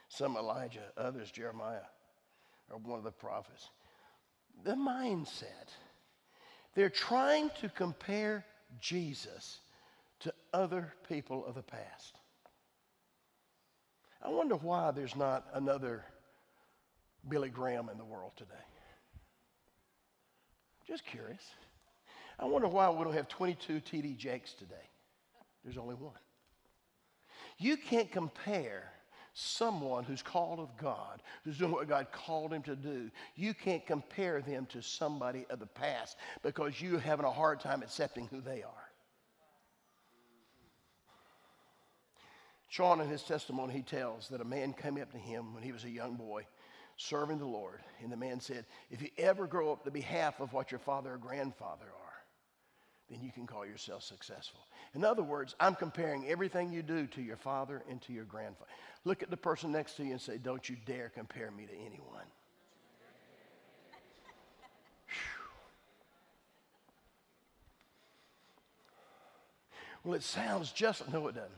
some 0.09 0.39
Elijah, 0.39 0.81
others 0.97 1.31
Jeremiah, 1.31 1.85
or 2.71 2.79
one 2.79 2.97
of 2.97 3.05
the 3.05 3.11
prophets. 3.11 3.69
The 4.65 4.73
mindset. 4.73 5.69
They're 6.75 6.89
trying 6.89 7.51
to 7.61 7.69
compare 7.69 8.47
Jesus 8.81 9.61
to 10.21 10.33
other 10.55 10.95
people 11.07 11.45
of 11.45 11.57
the 11.57 11.63
past. 11.63 12.15
I 14.23 14.31
wonder 14.31 14.55
why 14.55 14.91
there's 14.91 15.15
not 15.15 15.47
another 15.53 16.07
Billy 17.29 17.51
Graham 17.51 17.91
in 17.91 17.99
the 17.99 18.05
world 18.05 18.33
today. 18.35 18.55
Just 20.87 21.05
curious. 21.05 21.43
I 22.39 22.47
wonder 22.47 22.69
why 22.69 22.89
we 22.89 23.05
don't 23.05 23.13
have 23.13 23.29
22 23.29 23.81
T.D. 23.81 24.15
Jakes 24.15 24.55
today. 24.55 24.89
There's 25.63 25.77
only 25.77 25.97
one. 25.97 26.15
You 27.59 27.77
can't 27.77 28.11
compare 28.11 28.91
someone 29.35 30.05
who's 30.05 30.23
called 30.23 30.61
of 30.61 30.77
God, 30.77 31.21
who's 31.45 31.59
doing 31.59 31.73
what 31.73 31.89
God 31.89 32.07
called 32.13 32.53
him 32.53 32.63
to 32.63 32.77
do, 32.77 33.11
you 33.35 33.53
can't 33.53 33.85
compare 33.85 34.41
them 34.41 34.67
to 34.67 34.81
somebody 34.81 35.45
of 35.51 35.59
the 35.59 35.67
past 35.67 36.17
because 36.43 36.81
you're 36.81 37.01
having 37.01 37.27
a 37.27 37.31
hard 37.31 37.61
time 37.61 37.83
accepting 37.83 38.29
who 38.29 38.41
they 38.41 38.63
are. 38.63 38.91
Sean, 42.69 43.01
in 43.01 43.09
his 43.09 43.23
testimony, 43.23 43.73
he 43.73 43.83
tells 43.83 44.29
that 44.29 44.41
a 44.41 44.45
man 44.45 44.73
came 44.73 45.01
up 45.01 45.11
to 45.13 45.19
him 45.19 45.55
when 45.55 45.63
he 45.63 45.71
was 45.73 45.85
a 45.85 45.91
young 45.91 46.15
boy 46.15 46.47
serving 46.97 47.39
the 47.39 47.47
Lord. 47.47 47.81
And 48.03 48.11
the 48.11 48.17
man 48.17 48.41
said, 48.41 48.67
If 48.91 49.03
you 49.03 49.11
ever 49.19 49.47
grow 49.47 49.73
up 49.73 49.85
to 49.85 49.91
be 49.91 50.01
half 50.01 50.41
of 50.41 50.53
what 50.53 50.73
your 50.73 50.81
father 50.81 51.15
or 51.15 51.19
grandfather 51.19 51.87
are, 51.87 52.04
then 53.15 53.23
you 53.23 53.31
can 53.31 53.47
call 53.47 53.65
yourself 53.65 54.03
successful. 54.03 54.61
In 54.95 55.05
other 55.05 55.23
words, 55.23 55.55
I'm 55.61 55.77
comparing 55.77 56.27
everything 56.27 56.73
you 56.73 56.83
do 56.83 57.07
to 57.09 57.23
your 57.23 57.37
father 57.37 57.85
and 57.89 58.03
to 58.03 58.13
your 58.13 58.25
grandfather. 58.25 58.71
Look 59.05 59.23
at 59.23 59.31
the 59.31 59.37
person 59.37 59.71
next 59.71 59.95
to 59.97 60.05
you 60.05 60.11
and 60.13 60.21
say, 60.21 60.37
Don't 60.39 60.69
you 60.69 60.77
dare 60.85 61.11
compare 61.15 61.53
me 61.53 61.67
to 61.67 61.73
anyone. 61.73 62.25
well, 70.05 70.15
it 70.15 70.25
sounds 70.25 70.73
just, 70.73 71.09
no, 71.13 71.29
it 71.29 71.37
doesn't. 71.37 71.53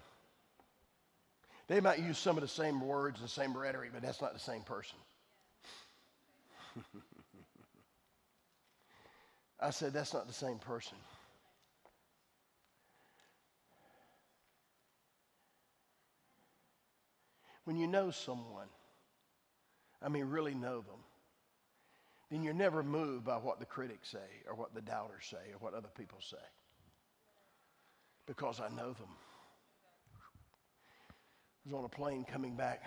They 1.68 1.80
might 1.80 2.00
use 2.00 2.18
some 2.18 2.36
of 2.36 2.42
the 2.42 2.48
same 2.48 2.80
words 2.80 3.20
and 3.20 3.30
same 3.30 3.56
rhetoric, 3.56 3.90
but 3.94 4.02
that's 4.02 4.20
not 4.20 4.34
the 4.34 4.40
same 4.40 4.62
person. 4.62 4.98
I 9.58 9.70
said, 9.70 9.94
that's 9.94 10.12
not 10.12 10.28
the 10.28 10.34
same 10.34 10.58
person. 10.58 10.98
When 17.66 17.76
you 17.76 17.88
know 17.88 18.12
someone, 18.12 18.68
I 20.00 20.08
mean, 20.08 20.26
really 20.26 20.54
know 20.54 20.76
them, 20.82 21.00
then 22.30 22.44
you're 22.44 22.54
never 22.54 22.84
moved 22.84 23.24
by 23.24 23.38
what 23.38 23.58
the 23.58 23.66
critics 23.66 24.08
say 24.08 24.44
or 24.48 24.54
what 24.54 24.72
the 24.72 24.80
doubters 24.80 25.26
say 25.28 25.52
or 25.52 25.58
what 25.58 25.74
other 25.74 25.88
people 25.96 26.18
say. 26.20 26.36
Because 28.24 28.60
I 28.60 28.68
know 28.68 28.92
them. 28.92 29.08
I 31.08 31.70
was 31.70 31.74
on 31.74 31.84
a 31.84 31.88
plane 31.88 32.24
coming 32.24 32.54
back 32.54 32.84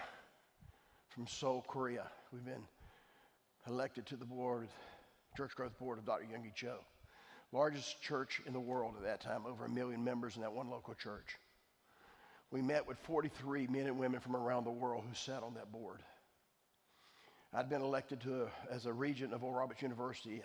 from 1.10 1.28
Seoul, 1.28 1.65
Korea. 1.68 2.08
We've 2.32 2.46
been 2.46 2.63
elected 3.68 4.06
to 4.06 4.15
the 4.15 4.24
board, 4.24 4.70
Church 5.36 5.56
Growth 5.56 5.78
Board 5.78 6.00
of 6.00 6.06
Dr. 6.06 6.24
Yonggi 6.24 6.56
Cho. 6.56 6.78
Largest 7.52 8.02
church 8.02 8.42
in 8.46 8.54
the 8.54 8.62
world 8.62 8.94
at 8.96 9.04
that 9.04 9.20
time, 9.20 9.46
over 9.46 9.65
a 9.65 9.70
million 9.70 10.02
members 10.06 10.38
in 10.38 10.42
that 10.42 10.54
one 10.54 10.70
local 10.70 10.94
church 10.94 11.36
we 12.52 12.62
met 12.62 12.88
with 12.88 12.98
43 13.00 13.68
men 13.68 13.86
and 13.86 14.00
women 14.00 14.20
from 14.20 14.36
around 14.36 14.64
the 14.66 14.72
world 14.72 15.04
who 15.08 15.14
sat 15.14 15.44
on 15.44 15.54
that 15.56 15.72
board. 15.72 16.02
I'd 17.54 17.70
been 17.70 17.82
elected 17.82 18.22
to 18.22 18.44
a, 18.44 18.74
as 18.74 18.86
a 18.86 18.94
regent 18.94 19.34
of 19.34 19.44
Oral 19.44 19.60
Roberts 19.60 19.82
University 19.82 20.42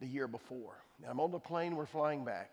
the 0.00 0.06
year 0.06 0.28
before. 0.28 0.76
Now, 1.00 1.10
I'm 1.10 1.20
on 1.20 1.30
the 1.30 1.38
plane, 1.38 1.76
we're 1.76 1.86
flying 1.86 2.24
back. 2.24 2.52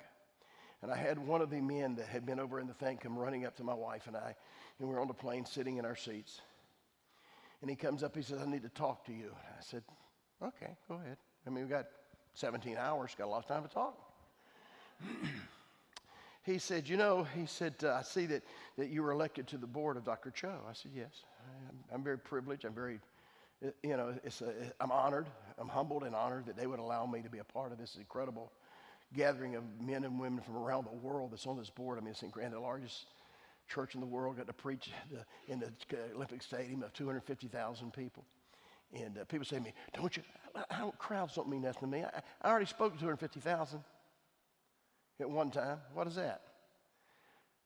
And 0.81 0.91
I 0.91 0.95
had 0.95 1.19
one 1.19 1.41
of 1.41 1.49
the 1.49 1.59
men 1.59 1.95
that 1.95 2.07
had 2.07 2.25
been 2.25 2.39
over 2.39 2.59
in 2.59 2.67
the 2.67 2.73
thing 2.73 2.97
come 2.97 3.17
running 3.17 3.45
up 3.45 3.57
to 3.57 3.63
my 3.63 3.73
wife 3.73 4.07
and 4.07 4.15
I, 4.15 4.35
and 4.79 4.87
we 4.87 4.95
are 4.95 4.99
on 4.99 5.07
the 5.07 5.13
plane 5.13 5.45
sitting 5.45 5.77
in 5.77 5.85
our 5.85 5.95
seats. 5.95 6.39
And 7.61 7.69
he 7.69 7.75
comes 7.75 8.03
up, 8.03 8.15
he 8.15 8.21
says, 8.21 8.39
I 8.41 8.49
need 8.49 8.63
to 8.63 8.69
talk 8.69 9.05
to 9.05 9.11
you. 9.11 9.31
I 9.35 9.61
said, 9.61 9.83
okay, 10.41 10.77
go 10.87 10.95
ahead. 10.95 11.17
I 11.45 11.49
mean, 11.49 11.65
we've 11.65 11.69
got 11.69 11.87
17 12.35 12.77
hours, 12.77 13.13
got 13.17 13.25
a 13.25 13.29
lot 13.29 13.39
of 13.39 13.47
time 13.47 13.63
to 13.63 13.69
talk. 13.69 13.97
he 16.43 16.57
said, 16.57 16.87
You 16.87 16.97
know, 16.97 17.27
he 17.35 17.45
said, 17.45 17.75
uh, 17.83 17.93
I 17.93 18.01
see 18.01 18.25
that, 18.27 18.43
that 18.77 18.89
you 18.89 19.03
were 19.03 19.11
elected 19.11 19.47
to 19.47 19.57
the 19.57 19.67
board 19.67 19.97
of 19.97 20.03
Dr. 20.03 20.31
Cho. 20.31 20.53
I 20.69 20.73
said, 20.73 20.91
Yes. 20.95 21.23
I'm, 21.69 21.77
I'm 21.93 22.03
very 22.03 22.17
privileged. 22.17 22.65
I'm 22.65 22.73
very, 22.73 22.99
uh, 23.65 23.69
you 23.83 23.97
know, 23.97 24.15
it's 24.23 24.41
a, 24.41 24.53
I'm 24.79 24.91
honored. 24.91 25.27
I'm 25.57 25.67
humbled 25.67 26.03
and 26.03 26.15
honored 26.15 26.45
that 26.45 26.57
they 26.57 26.67
would 26.67 26.79
allow 26.79 27.05
me 27.05 27.21
to 27.21 27.29
be 27.29 27.39
a 27.39 27.43
part 27.43 27.71
of 27.71 27.77
this 27.77 27.95
incredible 27.95 28.51
gathering 29.15 29.55
of 29.55 29.63
men 29.81 30.03
and 30.03 30.19
women 30.19 30.41
from 30.41 30.57
around 30.57 30.85
the 30.85 31.07
world 31.07 31.31
that's 31.31 31.47
on 31.47 31.57
this 31.57 31.69
board. 31.69 31.97
I 31.97 32.01
mean, 32.01 32.11
it's 32.11 32.21
incredible, 32.21 32.59
the 32.59 32.65
largest 32.65 33.07
church 33.67 33.95
in 33.95 34.01
the 34.01 34.07
world, 34.07 34.37
got 34.37 34.47
to 34.47 34.53
preach 34.53 34.91
the, 35.11 35.25
in 35.51 35.59
the 35.59 35.71
Olympic 36.15 36.41
Stadium 36.41 36.83
of 36.83 36.93
250,000 36.93 37.93
people. 37.93 38.23
And 38.93 39.19
uh, 39.19 39.25
people 39.25 39.45
say 39.45 39.57
to 39.57 39.63
me, 39.63 39.73
don't 39.93 40.15
you, 40.17 40.23
I 40.69 40.79
don't, 40.79 40.97
crowds 40.97 41.35
don't 41.35 41.47
mean 41.47 41.61
nothing 41.61 41.81
to 41.81 41.87
me. 41.87 42.03
I, 42.03 42.21
I 42.41 42.49
already 42.49 42.65
spoke 42.65 42.93
to 42.93 42.99
250,000 42.99 43.79
at 45.19 45.29
one 45.29 45.51
time. 45.51 45.79
What 45.93 46.07
is 46.07 46.15
that? 46.15 46.41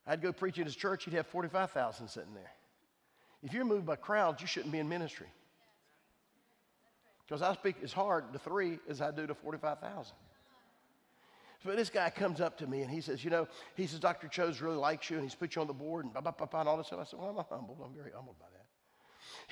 I'd 0.06 0.22
go 0.22 0.34
preach 0.34 0.58
in 0.58 0.66
his 0.66 0.76
church, 0.76 1.06
he'd 1.06 1.14
have 1.14 1.28
45,000 1.28 2.08
sitting 2.08 2.34
there. 2.34 2.52
If 3.42 3.54
you're 3.54 3.66
moved 3.66 3.86
by 3.86 3.96
crowds, 3.96 4.42
you 4.42 4.48
shouldn't 4.48 4.72
be 4.72 4.80
in 4.80 4.90
ministry. 4.90 5.28
Because 7.26 7.42
I 7.42 7.54
speak 7.54 7.78
as 7.84 7.94
hard 7.94 8.32
to 8.34 8.40
three 8.40 8.80
as 8.90 9.02
I 9.02 9.12
do 9.12 9.26
to 9.28 9.34
45,000. 9.34 10.14
But 11.66 11.78
this 11.78 11.90
guy 11.90 12.10
comes 12.10 12.42
up 12.42 12.58
to 12.58 12.68
me 12.68 12.82
and 12.82 12.92
he 12.92 13.00
says, 13.00 13.24
You 13.24 13.30
know, 13.30 13.48
he 13.76 13.88
says, 13.88 14.00
Dr. 14.00 14.28
Chose 14.28 14.62
really 14.62 14.76
likes 14.76 15.10
you 15.10 15.16
and 15.16 15.26
he's 15.26 15.36
put 15.36 15.56
you 15.56 15.62
on 15.62 15.68
the 15.68 15.74
board 15.74 16.04
and 16.04 16.14
blah, 16.14 16.22
blah, 16.22 16.34
blah, 16.34 16.46
blah, 16.46 16.60
and 16.60 16.70
all 16.70 16.78
this 16.78 16.88
stuff. 16.88 17.00
I 17.00 17.06
said, 17.06 17.20
Well, 17.20 17.30
I'm 17.30 17.46
humbled. 17.50 17.78
I'm 17.84 17.96
very 17.96 18.12
humbled 18.14 18.38
by 18.38 18.48
that. 18.52 18.66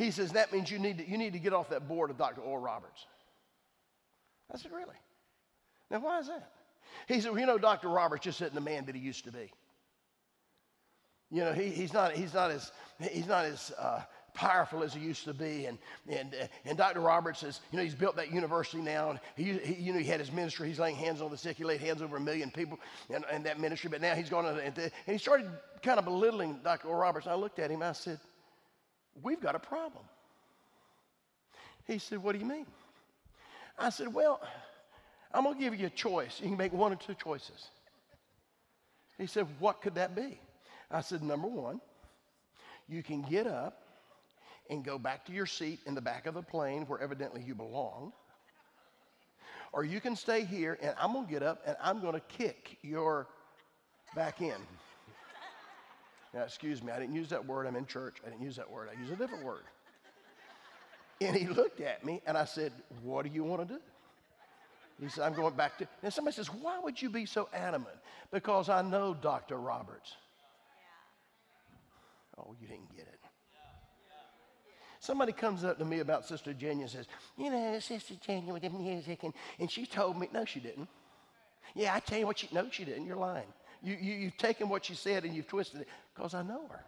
He 0.03 0.11
says, 0.11 0.33
That 0.33 0.51
means 0.51 0.69
you 0.69 0.77
need 0.77 0.97
to, 0.97 1.09
you 1.09 1.17
need 1.17 1.33
to 1.33 1.39
get 1.39 1.53
off 1.53 1.69
that 1.69 1.87
board 1.87 2.09
of 2.09 2.17
Dr. 2.17 2.41
Oral 2.41 2.61
Roberts. 2.61 3.05
I 4.53 4.57
said, 4.57 4.73
Really? 4.73 4.95
Now, 5.89 5.99
why 5.99 6.19
is 6.19 6.27
that? 6.27 6.51
He 7.07 7.19
said, 7.21 7.31
Well, 7.31 7.39
you 7.39 7.45
know, 7.45 7.57
Dr. 7.57 7.89
Roberts 7.89 8.23
just 8.23 8.41
isn't 8.41 8.55
the 8.55 8.61
man 8.61 8.85
that 8.85 8.95
he 8.95 9.01
used 9.01 9.25
to 9.25 9.31
be. 9.31 9.51
You 11.29 11.45
know, 11.45 11.53
he, 11.53 11.69
he's, 11.69 11.93
not, 11.93 12.13
he's 12.13 12.33
not 12.33 12.51
as, 12.51 12.71
he's 12.99 13.27
not 13.27 13.45
as 13.45 13.71
uh, 13.79 14.01
powerful 14.33 14.83
as 14.83 14.93
he 14.93 14.99
used 14.99 15.23
to 15.23 15.33
be. 15.33 15.65
And, 15.65 15.77
and, 16.09 16.33
uh, 16.33 16.47
and 16.65 16.77
Dr. 16.77 16.99
Roberts 16.99 17.39
says, 17.39 17.61
you 17.71 17.77
know, 17.77 17.83
he's 17.83 17.95
built 17.95 18.17
that 18.17 18.31
university 18.31 18.81
now. 18.81 19.11
And 19.11 19.19
he, 19.35 19.53
he, 19.59 19.81
you 19.81 19.93
know, 19.93 19.99
he 19.99 20.05
had 20.05 20.19
his 20.19 20.31
ministry. 20.31 20.67
He's 20.67 20.79
laying 20.79 20.95
hands 20.95 21.21
on 21.21 21.31
the 21.31 21.37
sick. 21.37 21.55
He 21.55 21.63
laid 21.63 21.79
hands 21.79 22.01
over 22.01 22.17
a 22.17 22.19
million 22.19 22.51
people 22.51 22.79
in, 23.09 23.43
that 23.43 23.59
ministry. 23.59 23.89
But 23.89 24.01
now 24.01 24.13
he's 24.13 24.29
gone, 24.29 24.45
and, 24.45 24.77
and 24.77 24.91
he 25.05 25.17
started 25.17 25.49
kind 25.81 25.99
of 25.99 26.05
belittling 26.05 26.59
Dr. 26.63 26.89
Roberts. 26.89 27.27
I 27.27 27.35
looked 27.35 27.59
at 27.59 27.71
him. 27.71 27.81
I 27.81 27.93
said, 27.93 28.19
we've 29.21 29.39
got 29.39 29.55
a 29.55 29.59
problem. 29.59 30.03
He 31.85 31.97
said, 31.97 32.19
what 32.19 32.33
do 32.33 32.39
you 32.39 32.45
mean? 32.45 32.65
I 33.79 33.89
said, 33.89 34.13
well, 34.13 34.41
I'm 35.33 35.43
going 35.43 35.55
to 35.55 35.61
give 35.61 35.79
you 35.79 35.87
a 35.87 35.91
choice. 35.91 36.39
You 36.41 36.49
can 36.49 36.57
make 36.57 36.73
one 36.73 36.91
or 36.91 36.95
two 36.95 37.13
choices. 37.13 37.69
He 39.17 39.27
said, 39.27 39.47
what 39.59 39.81
could 39.81 39.95
that 39.95 40.15
be? 40.15 40.39
I 40.89 41.01
said, 41.01 41.23
number 41.23 41.47
one, 41.47 41.79
you 42.89 43.03
can 43.03 43.21
get 43.21 43.47
up 43.47 43.81
and 44.69 44.83
go 44.83 44.97
back 44.97 45.25
to 45.25 45.31
your 45.31 45.45
seat 45.45 45.79
in 45.85 45.95
the 45.95 46.01
back 46.01 46.25
of 46.25 46.33
the 46.33 46.41
plane 46.41 46.83
where 46.83 46.99
evidently 46.99 47.41
you 47.41 47.55
belong. 47.55 48.11
Or 49.73 49.85
you 49.85 50.01
can 50.01 50.15
stay 50.15 50.43
here 50.43 50.77
and 50.81 50.93
I'm 50.99 51.13
going 51.13 51.25
to 51.25 51.31
get 51.31 51.43
up 51.43 51.61
and 51.65 51.77
I'm 51.81 52.01
going 52.01 52.13
to 52.13 52.21
kick 52.21 52.77
your 52.81 53.27
back 54.15 54.41
in. 54.41 54.55
Now, 56.33 56.43
excuse 56.43 56.81
me, 56.81 56.91
I 56.91 56.99
didn't 56.99 57.15
use 57.15 57.29
that 57.29 57.45
word. 57.45 57.67
I'm 57.67 57.75
in 57.75 57.85
church. 57.85 58.17
I 58.25 58.29
didn't 58.29 58.43
use 58.43 58.55
that 58.55 58.69
word. 58.69 58.89
I 58.89 58.99
use 58.99 59.11
a 59.11 59.15
different 59.15 59.43
word. 59.43 59.63
And 61.19 61.35
he 61.35 61.47
looked 61.47 61.81
at 61.81 62.05
me 62.05 62.21
and 62.25 62.37
I 62.37 62.45
said, 62.45 62.71
What 63.03 63.25
do 63.25 63.31
you 63.31 63.43
want 63.43 63.67
to 63.67 63.75
do? 63.75 63.81
He 65.01 65.09
said, 65.09 65.23
I'm 65.23 65.33
going 65.33 65.55
back 65.55 65.79
to. 65.79 65.87
And 66.03 66.13
somebody 66.13 66.35
says, 66.35 66.47
Why 66.47 66.79
would 66.79 67.01
you 67.01 67.09
be 67.09 67.25
so 67.25 67.49
adamant? 67.53 67.95
Because 68.31 68.69
I 68.69 68.83
know 68.83 69.15
Dr. 69.19 69.57
Roberts. 69.57 70.15
Oh, 72.37 72.55
you 72.61 72.67
didn't 72.67 72.95
get 72.95 73.07
it. 73.07 73.19
Somebody 74.99 75.31
comes 75.31 75.63
up 75.63 75.79
to 75.79 75.85
me 75.85 75.99
about 75.99 76.27
Sister 76.27 76.53
Jenya 76.53 76.81
and 76.81 76.89
says, 76.89 77.07
You 77.35 77.49
know, 77.49 77.79
Sister 77.79 78.13
Jenya 78.25 78.53
with 78.53 78.61
the 78.61 78.69
music, 78.69 79.23
and, 79.23 79.33
and 79.59 79.71
she 79.71 79.87
told 79.87 80.19
me, 80.19 80.29
No, 80.31 80.45
she 80.45 80.59
didn't. 80.59 80.87
Yeah, 81.73 81.95
I 81.95 81.99
tell 81.99 82.19
you 82.19 82.27
what, 82.27 82.37
she, 82.37 82.49
no, 82.51 82.67
she 82.69 82.85
didn't. 82.85 83.05
You're 83.05 83.17
lying. 83.17 83.47
You, 83.81 83.97
you, 83.99 84.13
you've 84.13 84.37
taken 84.37 84.69
what 84.69 84.85
she 84.85 84.93
said 84.93 85.23
and 85.23 85.33
you've 85.33 85.47
twisted 85.47 85.81
it 85.81 85.87
because 86.13 86.35
I 86.35 86.43
know 86.43 86.67
her. 86.69 86.83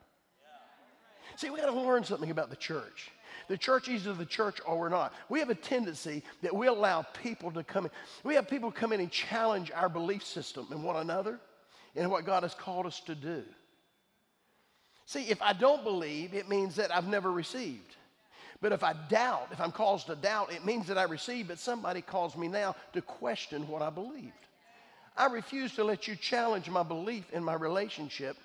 See, 1.36 1.49
we 1.49 1.60
got 1.60 1.71
to 1.71 1.80
learn 1.80 2.04
something 2.04 2.30
about 2.30 2.52
the 2.52 2.56
church. 2.56 3.12
The 3.47 3.57
church, 3.57 3.87
is 3.87 4.05
either 4.05 4.13
the 4.13 4.25
church 4.25 4.59
or 4.65 4.77
we're 4.79 4.89
not. 4.89 5.13
We 5.29 5.39
have 5.39 5.49
a 5.49 5.55
tendency 5.55 6.23
that 6.41 6.55
we 6.55 6.67
allow 6.67 7.01
people 7.01 7.51
to 7.51 7.63
come 7.63 7.85
in. 7.85 7.91
We 8.23 8.35
have 8.35 8.47
people 8.47 8.71
come 8.71 8.93
in 8.93 8.99
and 8.99 9.11
challenge 9.11 9.71
our 9.71 9.89
belief 9.89 10.25
system 10.25 10.67
and 10.71 10.83
one 10.83 10.97
another 10.97 11.39
and 11.95 12.09
what 12.09 12.25
God 12.25 12.43
has 12.43 12.53
called 12.53 12.85
us 12.85 12.99
to 13.01 13.15
do. 13.15 13.43
See, 15.05 15.29
if 15.29 15.41
I 15.41 15.53
don't 15.53 15.83
believe, 15.83 16.33
it 16.33 16.49
means 16.49 16.75
that 16.75 16.95
I've 16.95 17.07
never 17.07 17.31
received. 17.31 17.95
But 18.61 18.71
if 18.71 18.83
I 18.83 18.93
doubt, 19.09 19.49
if 19.51 19.59
I'm 19.59 19.73
caused 19.73 20.07
to 20.07 20.15
doubt, 20.15 20.53
it 20.53 20.65
means 20.65 20.87
that 20.87 20.97
I 20.97 21.03
received, 21.03 21.49
but 21.49 21.59
somebody 21.59 22.01
calls 22.01 22.37
me 22.37 22.47
now 22.47 22.75
to 22.93 23.01
question 23.01 23.67
what 23.67 23.81
I 23.81 23.89
believed. 23.89 24.31
I 25.17 25.25
refuse 25.25 25.75
to 25.75 25.83
let 25.83 26.07
you 26.07 26.15
challenge 26.15 26.69
my 26.69 26.81
belief 26.81 27.29
in 27.33 27.43
my 27.43 27.53
relationship 27.55 28.37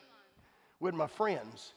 with 0.81 0.95
my 0.95 1.07
friends. 1.07 1.73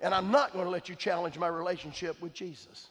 And 0.00 0.14
I'm 0.14 0.30
not 0.30 0.52
going 0.52 0.64
to 0.64 0.70
let 0.70 0.88
you 0.88 0.94
challenge 0.94 1.38
my 1.38 1.48
relationship 1.48 2.20
with 2.20 2.34
Jesus. 2.34 2.88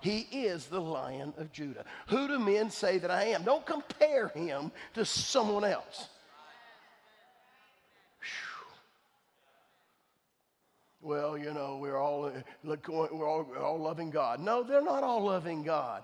He 0.00 0.20
is 0.30 0.66
the 0.66 0.80
lion 0.80 1.32
of 1.38 1.52
Judah. 1.52 1.84
Who 2.08 2.28
do 2.28 2.38
men 2.38 2.70
say 2.70 2.98
that 2.98 3.10
I 3.10 3.24
am? 3.24 3.44
Don't 3.44 3.64
compare 3.64 4.28
him 4.28 4.70
to 4.94 5.04
someone 5.04 5.64
else. 5.64 6.08
well, 11.06 11.38
you 11.38 11.54
know, 11.54 11.78
we're 11.80 11.96
all, 11.96 12.24
uh, 12.24 12.30
we're 12.64 13.28
all, 13.28 13.46
we're 13.48 13.62
all 13.62 13.78
loving 13.78 14.10
God. 14.10 14.40
No, 14.40 14.64
they're 14.64 14.82
not 14.82 15.04
all 15.04 15.22
loving 15.22 15.62
God. 15.62 16.02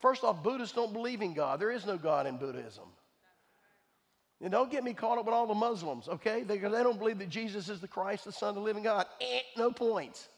First 0.00 0.24
off, 0.24 0.42
Buddhists 0.42 0.74
don't 0.74 0.92
believe 0.92 1.22
in 1.22 1.32
God. 1.32 1.58
There 1.58 1.70
is 1.70 1.86
no 1.86 1.96
God 1.96 2.26
in 2.26 2.36
Buddhism. 2.36 2.84
And 4.42 4.50
don't 4.50 4.70
get 4.70 4.82
me 4.82 4.92
caught 4.92 5.18
up 5.18 5.26
with 5.26 5.34
all 5.34 5.46
the 5.46 5.54
Muslims, 5.54 6.08
okay? 6.08 6.42
They, 6.42 6.58
they 6.58 6.68
don't 6.82 6.98
believe 6.98 7.18
that 7.20 7.28
Jesus 7.28 7.68
is 7.68 7.80
the 7.80 7.86
Christ, 7.86 8.24
the 8.24 8.32
Son 8.32 8.50
of 8.50 8.54
the 8.56 8.60
living 8.60 8.82
God. 8.82 9.06
Eh, 9.20 9.40
no 9.56 9.70
points. 9.70 10.28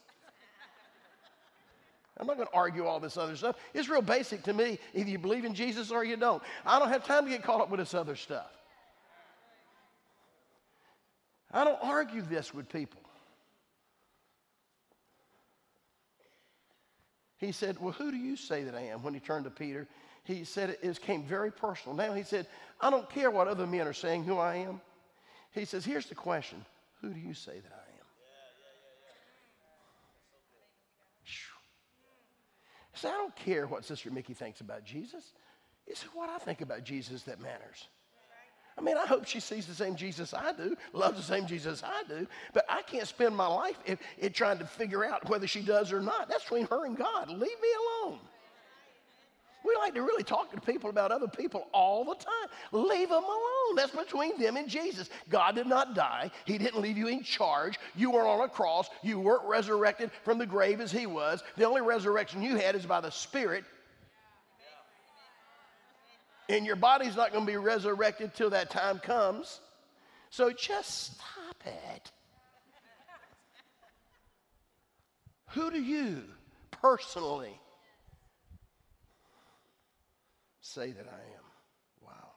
I'm 2.19 2.27
not 2.27 2.37
going 2.37 2.47
to 2.47 2.55
argue 2.55 2.85
all 2.85 3.01
this 3.01 3.17
other 3.17 3.35
stuff. 3.35 3.57
It's 3.73 3.89
real 3.89 4.03
basic 4.03 4.45
to 4.45 4.53
me. 4.53 4.79
Either 4.95 5.11
you 5.11 5.19
believe 5.19 5.45
in 5.45 5.55
Jesus 5.55 5.91
or 5.91 6.05
you 6.05 6.17
don't. 6.17 6.43
I 6.65 6.79
don't 6.79 6.91
have 6.91 7.05
time 7.05 7.25
to 7.25 7.31
get 7.31 7.43
caught 7.43 7.61
up 7.61 7.71
with 7.71 7.81
this 7.81 7.95
other 7.95 8.15
stuff. 8.15 8.51
I 11.51 11.65
don't 11.65 11.79
argue 11.83 12.23
this 12.23 12.53
with 12.53 12.69
people. 12.69 13.01
He 17.39 17.53
said, 17.53 17.81
Well, 17.81 17.93
who 17.93 18.11
do 18.11 18.17
you 18.17 18.37
say 18.37 18.65
that 18.65 18.75
I 18.75 18.83
am? 18.83 19.03
When 19.03 19.15
he 19.15 19.21
turned 19.21 19.45
to 19.45 19.51
Peter, 19.51 19.89
he 20.25 20.45
said 20.45 20.71
it, 20.71 20.81
it 20.83 21.01
came 21.01 21.23
very 21.23 21.53
personal. 21.53 21.97
Now 21.97 22.15
he 22.15 22.23
said, 22.23 22.47
I 22.81 22.91
don't 22.91 23.09
care 23.09 23.31
what 23.31 23.47
other 23.47 23.67
men 23.67 23.87
are 23.87 23.93
saying 23.93 24.25
who 24.25 24.39
I 24.39 24.57
am. 24.57 24.81
He 25.53 25.65
says, 25.65 25.85
Here's 25.85 26.07
the 26.07 26.15
question 26.15 26.65
Who 27.01 27.11
do 27.11 27.21
you 27.21 27.35
say 27.35 27.53
that 27.53 27.73
I 27.73 27.91
am? 27.91 28.05
So 32.95 33.09
I 33.09 33.13
don't 33.13 33.37
care 33.37 33.67
what 33.67 33.85
Sister 33.85 34.11
Mickey 34.11 34.35
thinks 34.35 34.61
about 34.61 34.85
Jesus. 34.85 35.33
It's 35.87 36.03
what 36.15 36.31
I 36.31 36.39
think 36.39 36.61
about 36.61 36.85
Jesus 36.85 37.23
that 37.25 37.41
matters. 37.41 37.89
I 38.79 38.81
mean, 38.81 38.97
I 38.97 39.07
hope 39.07 39.27
she 39.27 39.41
sees 39.41 39.67
the 39.67 39.75
same 39.75 39.95
Jesus 39.95 40.35
I 40.35 40.53
do, 40.53 40.77
loves 40.93 41.17
the 41.17 41.23
same 41.23 41.47
Jesus 41.47 41.83
I 41.85 42.03
do, 42.09 42.27
but 42.53 42.65
I 42.69 42.83
can't 42.83 43.07
spend 43.07 43.37
my 43.37 43.47
life 43.47 43.79
in, 43.87 43.99
in 44.19 44.33
trying 44.33 44.59
to 44.59 44.65
figure 44.65 45.05
out 45.05 45.29
whether 45.29 45.47
she 45.47 45.61
does 45.61 45.93
or 45.93 46.01
not. 46.01 46.29
That's 46.29 46.43
between 46.43 46.67
her 46.67 46.87
and 46.87 46.97
God. 46.97 47.29
Leave 47.29 47.41
me 47.41 47.69
alone. 48.03 48.19
We 49.65 49.75
like 49.77 49.95
to 49.95 50.03
really 50.03 50.23
talk 50.23 50.53
to 50.53 50.61
people 50.61 50.91
about 50.91 51.11
other 51.11 51.29
people 51.29 51.69
all 51.73 52.05
the 52.05 52.15
time. 52.15 52.49
Leave 52.73 53.09
them 53.09 53.25
alone. 53.25 53.77
That's 53.77 53.91
between 53.91 54.39
them 54.39 54.57
and 54.57 54.69
Jesus. 54.69 55.09
God 55.31 55.55
did 55.55 55.67
not 55.67 55.95
die. 55.95 56.31
He 56.45 56.59
didn't 56.59 56.81
leave 56.81 56.99
you 56.99 57.09
in 57.09 57.23
charge. 57.23 57.79
You 57.97 58.11
weren't 58.11 58.29
on 58.29 58.43
a 58.43 58.49
cross. 58.49 58.89
You 59.03 59.19
weren't 59.19 59.45
resurrected 59.45 60.11
from 60.23 60.39
the 60.39 60.47
grave 60.47 60.81
as 60.81 60.93
He 60.93 61.07
was. 61.07 61.43
The 61.57 61.65
only 61.65 61.81
resurrection 61.81 62.43
you 62.43 62.57
had 62.57 62.75
is 62.75 62.85
by 62.85 63.01
the 63.01 63.11
Spirit 63.11 63.65
and 66.49 66.67
your 66.67 66.77
body's 66.77 67.17
not 67.17 67.33
going 67.33 67.47
to 67.47 67.51
be 67.51 67.57
resurrected 67.57 68.35
till 68.35 68.51
that 68.51 68.71
time 68.71 68.99
comes. 68.99 69.61
So 70.31 70.51
just 70.51 71.15
stop 71.15 71.57
it. 71.65 72.11
Who 75.51 75.71
do 75.71 75.81
you 75.81 76.23
personally 76.71 77.59
say 80.65 80.93
that 80.93 81.07
I 81.07 81.23
am? 81.37 81.45
Wow. 82.01 82.31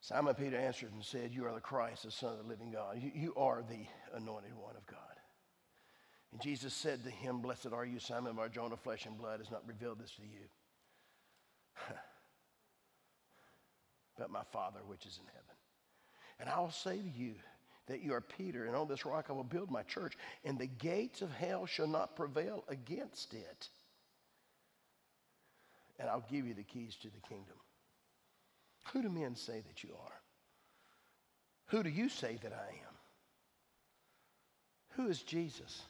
Simon 0.00 0.34
Peter 0.34 0.56
answered 0.56 0.92
and 0.92 1.04
said, 1.04 1.32
You 1.32 1.46
are 1.46 1.54
the 1.54 1.60
Christ, 1.60 2.04
the 2.04 2.10
Son 2.10 2.32
of 2.32 2.38
the 2.38 2.48
living 2.48 2.72
God. 2.72 2.98
You, 3.00 3.10
you 3.14 3.34
are 3.36 3.62
the 3.62 3.86
anointed 4.16 4.54
one 4.56 4.76
of 4.76 4.86
God. 4.86 4.98
And 6.32 6.40
Jesus 6.40 6.74
said 6.74 7.04
to 7.04 7.10
him, 7.10 7.40
Blessed 7.40 7.72
are 7.72 7.84
you, 7.84 7.98
Simon 7.98 8.34
Barjona, 8.34 8.76
flesh 8.76 9.06
and 9.06 9.16
blood 9.16 9.40
has 9.40 9.50
not 9.50 9.66
revealed 9.66 10.00
this 10.00 10.12
to 10.16 10.22
you 10.22 10.48
but 14.18 14.30
my 14.30 14.42
Father 14.52 14.80
which 14.86 15.06
is 15.06 15.18
in 15.20 15.26
heaven. 15.26 15.42
And 16.40 16.48
I 16.48 16.60
will 16.60 16.70
say 16.70 16.98
to 16.98 17.08
you 17.08 17.34
that 17.86 18.02
you 18.02 18.14
are 18.14 18.20
Peter, 18.20 18.66
and 18.66 18.74
on 18.74 18.88
this 18.88 19.04
rock 19.04 19.26
I 19.28 19.32
will 19.32 19.44
build 19.44 19.70
my 19.70 19.82
church, 19.82 20.16
and 20.44 20.58
the 20.58 20.66
gates 20.66 21.22
of 21.22 21.30
hell 21.32 21.66
shall 21.66 21.86
not 21.86 22.16
prevail 22.16 22.64
against 22.68 23.34
it. 23.34 23.68
And 25.98 26.08
I'll 26.08 26.24
give 26.30 26.46
you 26.46 26.54
the 26.54 26.62
keys 26.62 26.96
to 27.02 27.08
the 27.08 27.20
kingdom. 27.28 27.56
Who 28.92 29.02
do 29.02 29.08
men 29.08 29.36
say 29.36 29.62
that 29.66 29.82
you 29.82 29.90
are? 30.02 30.20
Who 31.68 31.82
do 31.82 31.90
you 31.90 32.08
say 32.08 32.38
that 32.42 32.52
I 32.52 32.68
am? 32.68 32.94
Who 34.96 35.08
is 35.08 35.22
Jesus? 35.22 35.82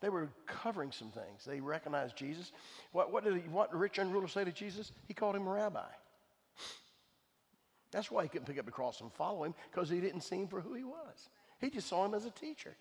They 0.00 0.08
were 0.08 0.28
covering 0.46 0.92
some 0.92 1.10
things. 1.10 1.44
They 1.46 1.60
recognized 1.60 2.16
Jesus. 2.16 2.52
What, 2.92 3.12
what 3.12 3.24
did 3.24 3.34
he, 3.34 3.40
what 3.48 3.74
rich 3.74 3.96
young 3.96 4.10
ruler 4.10 4.28
say 4.28 4.44
to 4.44 4.52
Jesus? 4.52 4.92
He 5.08 5.14
called 5.14 5.34
him 5.34 5.46
a 5.46 5.50
rabbi. 5.50 5.88
That's 7.90 8.10
why 8.10 8.22
he 8.22 8.28
couldn't 8.28 8.46
pick 8.46 8.58
up 8.58 8.66
the 8.66 8.70
cross 8.70 9.00
and 9.00 9.12
follow 9.12 9.44
him, 9.44 9.54
because 9.70 9.88
he 9.88 10.00
didn't 10.00 10.20
see 10.20 10.36
him 10.36 10.48
for 10.48 10.60
who 10.60 10.74
he 10.74 10.84
was. 10.84 11.28
He 11.60 11.70
just 11.70 11.88
saw 11.88 12.04
him 12.04 12.14
as 12.14 12.26
a 12.26 12.30
teacher. 12.30 12.76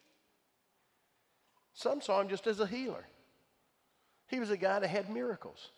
Some 1.74 2.02
saw 2.02 2.22
him 2.22 2.28
just 2.28 2.46
as 2.46 2.60
a 2.60 2.68
healer. 2.68 3.06
He 4.28 4.40
was 4.40 4.50
a 4.50 4.58
guy 4.58 4.80
that 4.80 4.88
had 4.88 5.10
miracles, 5.10 5.72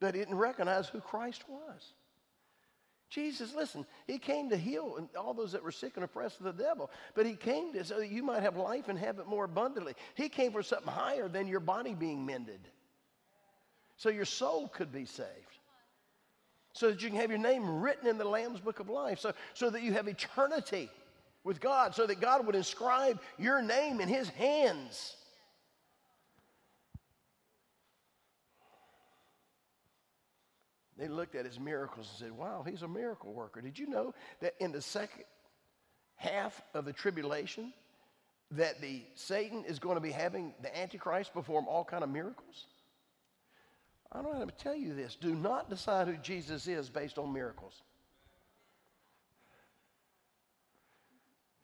but 0.00 0.14
didn't 0.14 0.36
recognize 0.36 0.88
who 0.88 1.00
Christ 1.00 1.44
was. 1.48 1.92
Jesus, 3.08 3.54
listen, 3.54 3.84
he 4.06 4.18
came 4.18 4.48
to 4.48 4.56
heal 4.56 5.06
all 5.18 5.34
those 5.34 5.52
that 5.52 5.62
were 5.62 5.70
sick 5.70 5.92
and 5.96 6.04
oppressed 6.04 6.40
of 6.40 6.44
the 6.44 6.62
devil, 6.62 6.90
but 7.14 7.26
he 7.26 7.34
came 7.34 7.72
to 7.74 7.84
so 7.84 7.98
that 7.98 8.08
you 8.08 8.22
might 8.22 8.42
have 8.42 8.56
life 8.56 8.88
and 8.88 8.98
have 8.98 9.18
it 9.18 9.26
more 9.26 9.44
abundantly. 9.44 9.92
He 10.14 10.30
came 10.30 10.50
for 10.50 10.62
something 10.62 10.90
higher 10.90 11.28
than 11.28 11.46
your 11.46 11.60
body 11.60 11.94
being 11.94 12.24
mended, 12.24 12.60
so 13.98 14.08
your 14.08 14.24
soul 14.24 14.66
could 14.68 14.90
be 14.90 15.04
saved, 15.04 15.28
so 16.72 16.90
that 16.90 17.02
you 17.02 17.10
can 17.10 17.18
have 17.18 17.28
your 17.28 17.38
name 17.38 17.82
written 17.82 18.08
in 18.08 18.16
the 18.16 18.24
Lamb's 18.24 18.60
book 18.60 18.80
of 18.80 18.88
life, 18.88 19.20
so, 19.20 19.34
so 19.52 19.68
that 19.68 19.82
you 19.82 19.92
have 19.92 20.08
eternity 20.08 20.88
with 21.44 21.60
God, 21.60 21.94
so 21.94 22.06
that 22.06 22.18
God 22.18 22.46
would 22.46 22.56
inscribe 22.56 23.20
your 23.38 23.60
name 23.60 24.00
in 24.00 24.08
his 24.08 24.30
hands. 24.30 25.16
They 31.02 31.08
looked 31.08 31.34
at 31.34 31.44
his 31.44 31.58
miracles 31.58 32.08
and 32.10 32.18
said, 32.28 32.38
Wow, 32.38 32.64
he's 32.64 32.82
a 32.82 32.88
miracle 32.88 33.32
worker. 33.32 33.60
Did 33.60 33.76
you 33.76 33.88
know 33.88 34.14
that 34.40 34.54
in 34.60 34.70
the 34.70 34.80
second 34.80 35.24
half 36.14 36.62
of 36.74 36.84
the 36.84 36.92
tribulation, 36.92 37.72
that 38.52 38.80
the 38.80 39.02
Satan 39.16 39.64
is 39.64 39.80
going 39.80 39.96
to 39.96 40.00
be 40.00 40.12
having 40.12 40.54
the 40.62 40.78
Antichrist 40.78 41.34
perform 41.34 41.66
all 41.66 41.84
kind 41.84 42.04
of 42.04 42.10
miracles? 42.10 42.66
I 44.12 44.22
don't 44.22 44.38
know 44.38 44.44
to 44.44 44.52
tell 44.52 44.76
you 44.76 44.94
this. 44.94 45.16
Do 45.16 45.34
not 45.34 45.68
decide 45.68 46.06
who 46.06 46.16
Jesus 46.18 46.68
is 46.68 46.88
based 46.88 47.18
on 47.18 47.32
miracles. 47.32 47.82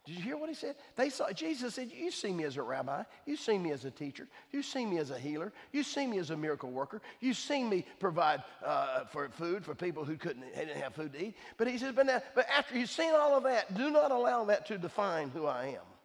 Did 0.08 0.16
you 0.16 0.22
hear 0.22 0.38
what 0.38 0.48
he 0.48 0.54
said? 0.54 0.76
They 0.96 1.10
saw 1.10 1.30
Jesus 1.32 1.74
said, 1.74 1.92
"You 1.92 2.10
see 2.10 2.32
me 2.32 2.44
as 2.44 2.56
a 2.56 2.62
rabbi. 2.62 3.02
You 3.26 3.36
see 3.36 3.58
me 3.58 3.72
as 3.72 3.84
a 3.84 3.90
teacher. 3.90 4.26
You 4.52 4.62
see 4.62 4.86
me 4.86 4.96
as 4.96 5.10
a 5.10 5.18
healer. 5.18 5.52
You 5.70 5.82
see 5.82 6.06
me 6.06 6.18
as 6.18 6.30
a 6.30 6.36
miracle 6.36 6.70
worker. 6.70 7.02
You 7.20 7.34
see 7.34 7.62
me 7.62 7.84
provide 8.00 8.42
uh, 8.64 9.04
for 9.04 9.28
food 9.28 9.66
for 9.66 9.74
people 9.74 10.06
who 10.06 10.16
couldn't 10.16 10.42
didn't 10.54 10.80
have 10.80 10.94
food 10.94 11.12
to 11.12 11.26
eat." 11.26 11.34
But 11.58 11.68
he 11.68 11.76
says, 11.76 11.92
"But 11.94 12.06
now, 12.06 12.22
but 12.34 12.46
after 12.48 12.78
you've 12.78 12.88
seen 12.88 13.12
all 13.12 13.36
of 13.36 13.42
that, 13.42 13.74
do 13.76 13.90
not 13.90 14.10
allow 14.10 14.44
that 14.46 14.64
to 14.68 14.78
define 14.78 15.28
who 15.28 15.44
I 15.44 15.66
am." 15.66 15.97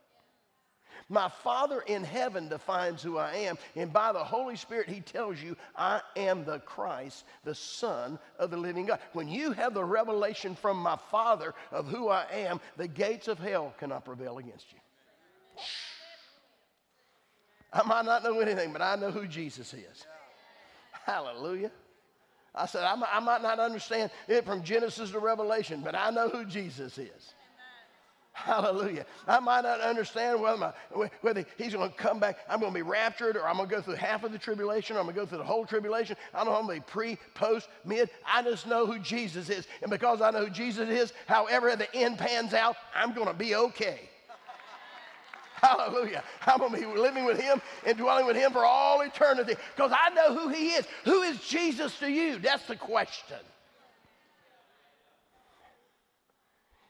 My 1.10 1.30
Father 1.30 1.82
in 1.82 2.04
heaven 2.04 2.50
defines 2.50 3.02
who 3.02 3.18
I 3.18 3.34
am, 3.34 3.58
and 3.76 3.92
by 3.92 4.12
the 4.12 4.24
Holy 4.24 4.56
Spirit, 4.56 4.90
He 4.90 5.02
tells 5.02 5.42
you, 5.42 5.56
I 5.76 6.02
am 6.16 6.46
the 6.46 6.60
Christ, 6.60 7.26
the 7.44 7.56
Son 7.56 8.18
of 8.40 8.52
the 8.52 8.58
living 8.58 8.86
God. 8.86 9.00
When 9.14 9.28
you 9.28 9.52
have 9.52 9.74
the 9.74 9.84
revelation 9.84 10.56
from 10.56 10.78
my 10.78 10.98
Father 11.12 11.54
of 11.72 11.88
who 11.88 12.10
I 12.10 12.26
am, 12.32 12.60
the 12.78 12.88
gates 12.88 13.28
of 13.28 13.40
hell 13.40 13.74
cannot 13.80 14.06
prevail 14.06 14.38
against 14.38 14.72
you. 14.72 14.80
I 17.72 17.84
might 17.84 18.06
not 18.06 18.24
know 18.24 18.40
anything, 18.40 18.72
but 18.72 18.82
I 18.82 18.96
know 18.96 19.10
who 19.10 19.28
Jesus 19.28 19.74
is. 19.74 20.06
Hallelujah. 21.06 21.72
I 22.56 22.68
said, 22.68 22.84
I 22.84 23.20
might, 23.20 23.42
not 23.42 23.60
understand 23.60 24.12
it 24.28 24.46
from 24.46 24.64
Genesis 24.64 25.12
to 25.12 25.20
Revelation, 25.20 25.82
but 25.84 25.96
I 25.96 26.12
know 26.12 26.30
who 26.30 26.46
Jesus 26.46 26.98
is. 27.00 27.34
Hallelujah. 28.34 29.06
I 29.28 29.40
might 29.40 29.62
not 29.62 29.80
understand 29.80 30.42
whether, 30.42 30.58
my, 30.58 31.10
whether 31.22 31.46
he's 31.56 31.74
going 31.74 31.92
to 31.92 31.96
come 31.96 32.20
back, 32.20 32.40
I'm 32.50 32.60
going 32.60 32.72
to 32.72 32.76
be 32.76 32.82
raptured, 32.82 33.38
or 33.38 33.48
I'm 33.48 33.58
going 33.58 33.70
to 33.70 33.76
go 33.76 33.82
through 33.82 33.94
half 33.94 34.24
of 34.24 34.32
the 34.32 34.40
tribulation, 34.40 34.96
or 34.96 35.00
I'm 35.00 35.06
going 35.06 35.16
to 35.16 35.22
go 35.22 35.26
through 35.28 35.38
the 35.38 35.44
whole 35.44 35.68
tribulation. 35.68 36.18
I 36.34 36.44
don't 36.44 36.48
know 36.52 36.60
I'm 36.60 36.66
going 36.66 36.82
to 36.82 36.86
be 36.86 36.92
pre, 36.92 37.18
post, 37.36 37.70
mid. 37.86 38.10
I 38.26 38.42
just 38.42 38.66
know 38.66 38.88
who 38.88 38.98
Jesus 38.98 39.50
is. 39.50 39.68
And 39.84 39.92
because 39.92 40.20
I 40.20 40.32
know 40.32 40.46
who 40.46 40.50
Jesus 40.50 40.90
is, 40.90 41.14
however 41.28 41.76
the 41.76 41.94
end 41.96 42.18
pans 42.18 42.56
out, 42.56 42.76
I'm 42.96 43.14
going 43.14 43.28
to 43.28 43.36
be 43.36 43.54
okay. 43.56 44.10
Hallelujah. 45.62 46.24
I'm 46.48 46.58
going 46.58 46.74
to 46.74 46.80
be 46.80 46.86
living 46.86 47.26
with 47.26 47.40
him 47.40 47.62
and 47.86 47.96
dwelling 47.96 48.26
with 48.26 48.36
him 48.36 48.52
for 48.52 48.66
all 48.66 49.02
eternity 49.02 49.54
because 49.76 49.92
I 49.94 50.10
know 50.14 50.36
who 50.36 50.50
he 50.50 50.70
is. 50.70 50.88
Who 51.06 51.22
is 51.22 51.40
Jesus 51.40 52.00
to 52.00 52.10
you? 52.10 52.40
That's 52.40 52.66
the 52.66 52.76
question. 52.76 53.38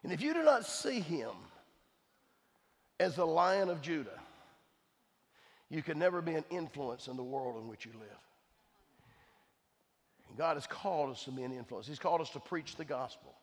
And 0.03 0.11
if 0.11 0.21
you 0.21 0.33
do 0.33 0.43
not 0.43 0.65
see 0.65 0.99
him 0.99 1.31
as 2.99 3.15
the 3.15 3.25
lion 3.25 3.69
of 3.69 3.81
Judah, 3.81 4.19
you 5.69 5.81
can 5.81 5.97
never 5.97 6.21
be 6.21 6.33
an 6.33 6.43
influence 6.49 7.07
in 7.07 7.17
the 7.17 7.23
world 7.23 7.61
in 7.61 7.67
which 7.67 7.85
you 7.85 7.91
live. 7.93 8.09
And 10.29 10.37
God 10.37 10.55
has 10.55 10.67
called 10.67 11.11
us 11.11 11.23
to 11.23 11.31
be 11.31 11.43
an 11.43 11.51
influence. 11.51 11.87
He's 11.87 11.99
called 11.99 12.21
us 12.21 12.29
to 12.31 12.39
preach 12.39 12.75
the 12.75 12.85
gospel. 12.85 13.33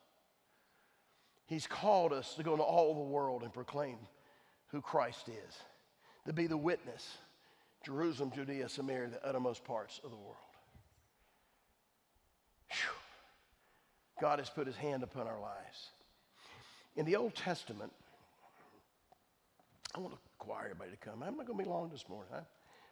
He's 1.46 1.66
called 1.66 2.12
us 2.12 2.34
to 2.34 2.42
go 2.42 2.52
into 2.52 2.62
all 2.62 2.94
the 2.94 3.10
world 3.10 3.42
and 3.42 3.52
proclaim 3.52 3.96
who 4.68 4.80
Christ 4.80 5.28
is, 5.28 5.56
to 6.26 6.32
be 6.32 6.46
the 6.46 6.56
witness, 6.56 7.16
Jerusalem, 7.84 8.30
Judea, 8.34 8.68
Samaria, 8.68 9.08
the 9.08 9.26
uttermost 9.26 9.64
parts 9.64 10.00
of 10.04 10.10
the 10.10 10.16
world. 10.16 10.36
Whew. 12.70 12.92
God 14.20 14.38
has 14.38 14.50
put 14.50 14.66
his 14.66 14.76
hand 14.76 15.02
upon 15.02 15.26
our 15.26 15.40
lives. 15.40 15.90
In 17.00 17.06
the 17.06 17.16
Old 17.16 17.34
Testament, 17.34 17.90
I 19.94 20.00
want 20.00 20.12
to 20.12 20.18
require 20.38 20.64
everybody 20.66 20.90
to 20.90 20.98
come. 20.98 21.22
I'm 21.22 21.34
not 21.34 21.46
going 21.46 21.58
to 21.58 21.64
be 21.64 21.70
long 21.70 21.88
this 21.88 22.06
morning. 22.10 22.30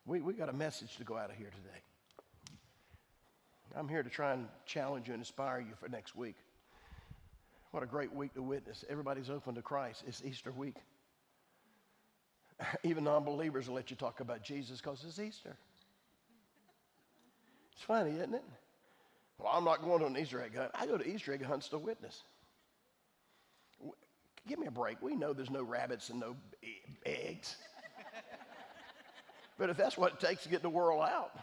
We, 0.06 0.22
we 0.22 0.32
got 0.32 0.48
a 0.48 0.52
message 0.54 0.96
to 0.96 1.04
go 1.04 1.18
out 1.18 1.28
of 1.28 1.36
here 1.36 1.50
today. 1.50 1.78
I'm 3.76 3.86
here 3.86 4.02
to 4.02 4.08
try 4.08 4.32
and 4.32 4.48
challenge 4.64 5.08
you 5.08 5.12
and 5.12 5.20
inspire 5.20 5.60
you 5.60 5.74
for 5.78 5.90
next 5.90 6.16
week. 6.16 6.36
What 7.72 7.82
a 7.82 7.86
great 7.86 8.10
week 8.14 8.32
to 8.32 8.40
witness. 8.40 8.82
Everybody's 8.88 9.28
open 9.28 9.54
to 9.56 9.60
Christ. 9.60 10.04
It's 10.06 10.22
Easter 10.24 10.52
week. 10.52 10.76
Even 12.84 13.04
non 13.04 13.24
believers 13.24 13.68
will 13.68 13.74
let 13.74 13.90
you 13.90 13.96
talk 13.96 14.20
about 14.20 14.42
Jesus 14.42 14.80
because 14.80 15.04
it's 15.06 15.18
Easter. 15.18 15.54
It's 17.74 17.82
funny, 17.82 18.12
isn't 18.12 18.32
it? 18.32 18.44
Well, 19.36 19.52
I'm 19.52 19.64
not 19.64 19.82
going 19.82 20.00
to 20.00 20.06
an 20.06 20.16
Easter 20.16 20.42
egg 20.42 20.56
hunt. 20.56 20.70
I 20.74 20.86
go 20.86 20.96
to 20.96 21.06
Easter 21.06 21.34
egg 21.34 21.44
hunts 21.44 21.68
to 21.68 21.76
witness. 21.76 22.22
Give 24.48 24.58
me 24.58 24.66
a 24.66 24.70
break. 24.70 25.00
We 25.02 25.14
know 25.14 25.34
there's 25.34 25.50
no 25.50 25.62
rabbits 25.62 26.08
and 26.08 26.18
no 26.18 26.34
eggs. 27.04 27.56
but 29.58 29.68
if 29.68 29.76
that's 29.76 29.98
what 29.98 30.14
it 30.14 30.20
takes 30.20 30.42
to 30.44 30.48
get 30.48 30.62
the 30.62 30.70
world 30.70 31.02
out, 31.02 31.38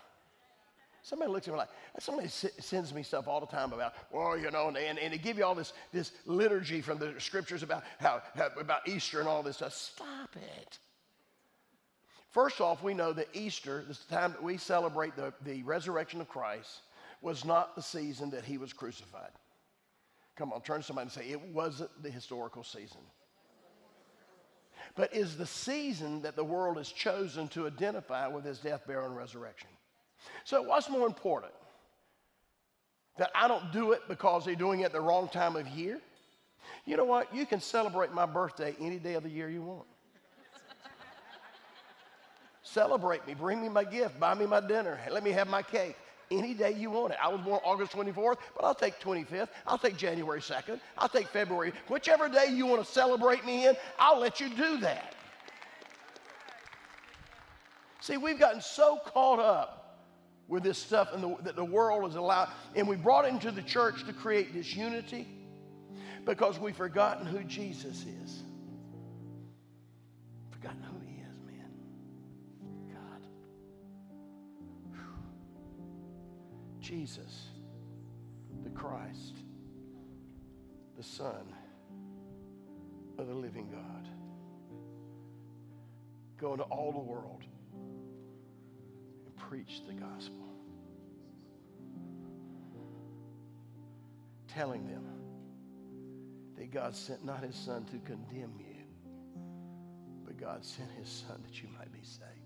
somebody 1.04 1.32
looks 1.32 1.48
at 1.48 1.54
me 1.54 1.60
like, 1.60 1.70
somebody 2.00 2.28
sends 2.28 2.94
me 2.94 3.04
stuff 3.04 3.28
all 3.28 3.40
the 3.40 3.46
time 3.46 3.74
about, 3.74 3.94
well, 4.12 4.36
you 4.36 4.50
know, 4.50 4.70
and, 4.70 4.78
and, 4.78 4.98
and 4.98 5.14
they 5.14 5.20
give 5.20 5.38
you 5.38 5.46
all 5.46 5.54
this, 5.54 5.74
this 5.94 6.12
liturgy 6.26 6.82
from 6.82 6.98
the 6.98 7.14
scriptures 7.20 7.62
about, 7.62 7.84
how, 8.00 8.24
how, 8.34 8.50
about 8.60 8.88
Easter 8.88 9.20
and 9.20 9.30
all 9.30 9.44
this 9.44 9.58
stuff. 9.58 9.74
Stop 9.74 10.36
it. 10.36 10.80
First 12.32 12.60
off, 12.60 12.82
we 12.82 12.96
know 12.96 13.14
that 13.14 13.28
Easter, 13.34 13.86
this 13.88 14.00
time 14.06 14.32
that 14.32 14.44
we 14.44 14.58
celebrate 14.58 15.16
the, 15.16 15.32
the 15.46 15.62
resurrection 15.62 16.20
of 16.22 16.28
Christ, 16.28 16.82
was 17.22 17.46
not 17.46 17.76
the 17.76 17.84
season 17.84 18.32
that 18.32 18.44
he 18.44 18.58
was 18.58 18.74
crucified. 18.74 19.30
Come 20.36 20.52
on, 20.52 20.62
turn 20.62 20.82
to 20.82 20.84
somebody 20.84 21.06
and 21.06 21.12
say, 21.12 21.30
it 21.30 21.42
wasn't 21.42 21.90
the 22.04 22.10
historical 22.10 22.64
season. 22.64 23.02
But 24.96 25.14
is 25.14 25.38
the 25.38 25.46
season 25.46 26.22
that 26.22 26.36
the 26.36 26.44
world 26.44 26.78
has 26.78 26.90
chosen 26.90 27.48
to 27.50 27.68
identify 27.68 28.28
with 28.28 28.46
his 28.46 28.60
death, 28.60 28.86
burial, 28.86 29.08
and 29.08 29.16
resurrection. 29.16 29.70
So, 30.44 30.62
what's 30.62 30.90
more 30.90 31.08
important? 31.08 31.54
That 33.18 33.32
I 33.34 33.48
don't 33.48 33.72
do 33.72 33.94
it 33.94 34.02
because 34.08 34.46
they're 34.46 34.56
doing 34.56 34.82
it 34.82 34.92
the 34.92 35.02
wrong 35.02 35.28
time 35.30 35.56
of 35.56 35.68
year? 35.70 36.00
You 36.86 36.98
know 36.98 37.06
what? 37.06 37.34
You 37.34 37.46
can 37.46 37.60
celebrate 37.60 38.12
my 38.12 38.26
birthday 38.26 38.76
any 38.80 38.98
day 38.98 39.14
of 39.14 39.24
the 39.24 39.30
year 39.30 39.50
you 39.50 39.62
want. 39.62 39.88
Celebrate 42.62 43.26
me, 43.28 43.36
bring 43.36 43.62
me 43.62 43.70
my 43.70 43.84
gift, 43.84 44.20
buy 44.20 44.34
me 44.34 44.46
my 44.46 44.60
dinner, 44.60 45.00
let 45.12 45.24
me 45.24 45.32
have 45.32 45.48
my 45.48 45.62
cake 45.62 45.96
any 46.32 46.54
day 46.54 46.74
you 46.74 46.90
want 46.90 47.14
it. 47.14 47.20
I 47.22 47.28
was 47.28 47.42
born 47.42 47.60
August 47.64 47.92
24th, 47.92 48.38
but 48.56 48.66
I'll 48.66 48.76
take 48.76 49.00
25th. 49.00 49.50
I'll 49.68 49.78
take 49.78 49.98
January 49.98 50.40
2nd. 50.40 50.80
I'll 50.98 51.10
take 51.10 51.28
February. 51.28 51.74
Whichever 51.88 52.30
day 52.30 52.48
you 52.52 52.66
want 52.66 52.86
to 52.86 52.92
celebrate 52.92 53.46
me 53.46 53.68
in, 53.68 53.76
I'll 54.00 54.20
let 54.20 54.40
you 54.40 54.50
do 54.50 54.78
that. 54.78 55.16
See, 58.02 58.18
we've 58.18 58.40
gotten 58.40 58.62
so 58.62 59.00
caught 59.04 59.40
up 59.40 60.04
with 60.48 60.64
this 60.64 60.78
stuff 60.78 61.10
and 61.14 61.24
the, 61.24 61.36
that 61.44 61.56
the 61.56 61.66
world 61.66 62.10
is 62.10 62.16
allowed, 62.16 62.50
and 62.76 62.88
we 62.88 62.96
brought 62.96 63.26
into 63.26 63.52
the 63.52 63.64
church 63.64 64.06
to 64.06 64.14
create 64.14 64.54
disunity 64.54 65.28
because 66.24 66.60
we've 66.60 66.76
forgotten 66.76 67.26
who 67.26 67.44
Jesus 67.44 68.06
is. 68.24 68.44
Jesus, 76.86 77.48
the 78.64 78.70
Christ, 78.70 79.38
the 80.96 81.02
Son 81.02 81.52
of 83.18 83.26
the 83.26 83.34
living 83.34 83.72
God. 83.72 84.08
Go 86.38 86.52
into 86.52 86.66
all 86.66 86.92
the 86.92 87.00
world 87.00 87.42
and 89.26 89.36
preach 89.36 89.82
the 89.88 89.94
gospel. 89.94 90.46
Telling 94.48 94.86
them 94.86 95.06
that 96.56 96.70
God 96.70 96.96
sent 96.96 97.26
not 97.26 97.44
his 97.44 97.56
Son 97.56 97.84
to 97.86 97.98
condemn 98.06 98.54
you, 98.60 98.76
but 100.24 100.38
God 100.38 100.64
sent 100.64 100.92
his 101.00 101.10
Son 101.10 101.42
that 101.48 101.64
you 101.64 101.68
might 101.80 101.92
be 101.92 102.04
saved. 102.04 102.45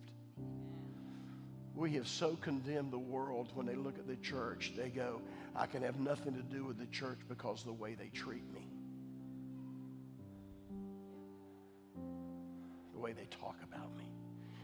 We 1.79 1.91
have 1.91 2.09
so 2.09 2.35
condemned 2.41 2.91
the 2.91 2.99
world 2.99 3.51
when 3.53 3.65
they 3.65 3.75
look 3.75 3.97
at 3.97 4.05
the 4.05 4.17
church, 4.17 4.73
they 4.75 4.89
go, 4.89 5.21
I 5.55 5.65
can 5.65 5.81
have 5.83 5.97
nothing 5.97 6.33
to 6.33 6.41
do 6.41 6.65
with 6.65 6.77
the 6.77 6.87
church 6.87 7.19
because 7.29 7.61
of 7.61 7.67
the 7.67 7.73
way 7.73 7.95
they 7.95 8.09
treat 8.09 8.43
me. 8.53 8.67
The 12.91 12.99
way 12.99 13.13
they 13.13 13.27
talk 13.27 13.55
about 13.63 13.95
me. 13.95 14.03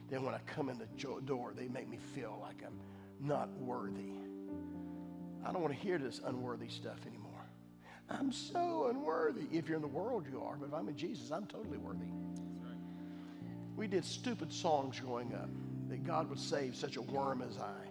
Then 0.10 0.26
when 0.26 0.36
I 0.36 0.40
come 0.46 0.68
in 0.68 0.78
the 0.78 0.88
door, 1.22 1.54
they 1.56 1.70
make 1.70 1.88
me 1.88 2.00
feel 2.14 2.38
like 2.42 2.62
I'm 2.66 2.82
not 3.26 3.50
worthy. 3.62 4.12
I 5.46 5.54
don't 5.54 5.62
want 5.62 5.74
to 5.74 5.80
hear 5.80 5.98
this 5.98 6.20
unworthy 6.26 6.68
stuff 6.68 7.00
anymore. 7.08 7.32
I'm 8.10 8.34
so 8.34 8.88
unworthy. 8.90 9.46
If 9.54 9.70
you're 9.70 9.78
in 9.78 9.82
the 9.82 9.88
world, 9.88 10.26
you 10.30 10.42
are, 10.42 10.58
but 10.58 10.66
if 10.66 10.74
I'm 10.74 10.90
in 10.90 10.98
Jesus, 10.98 11.32
I'm 11.32 11.46
totally 11.46 11.78
worthy. 11.78 12.12
We 13.78 13.88
did 13.88 14.04
stupid 14.04 14.52
songs 14.52 15.00
growing 15.00 15.34
up 15.34 15.50
that 15.90 16.04
God 16.04 16.30
would 16.30 16.40
save 16.40 16.76
such 16.76 16.98
a 16.98 17.02
worm 17.02 17.42
as 17.42 17.58
I. 17.58 17.88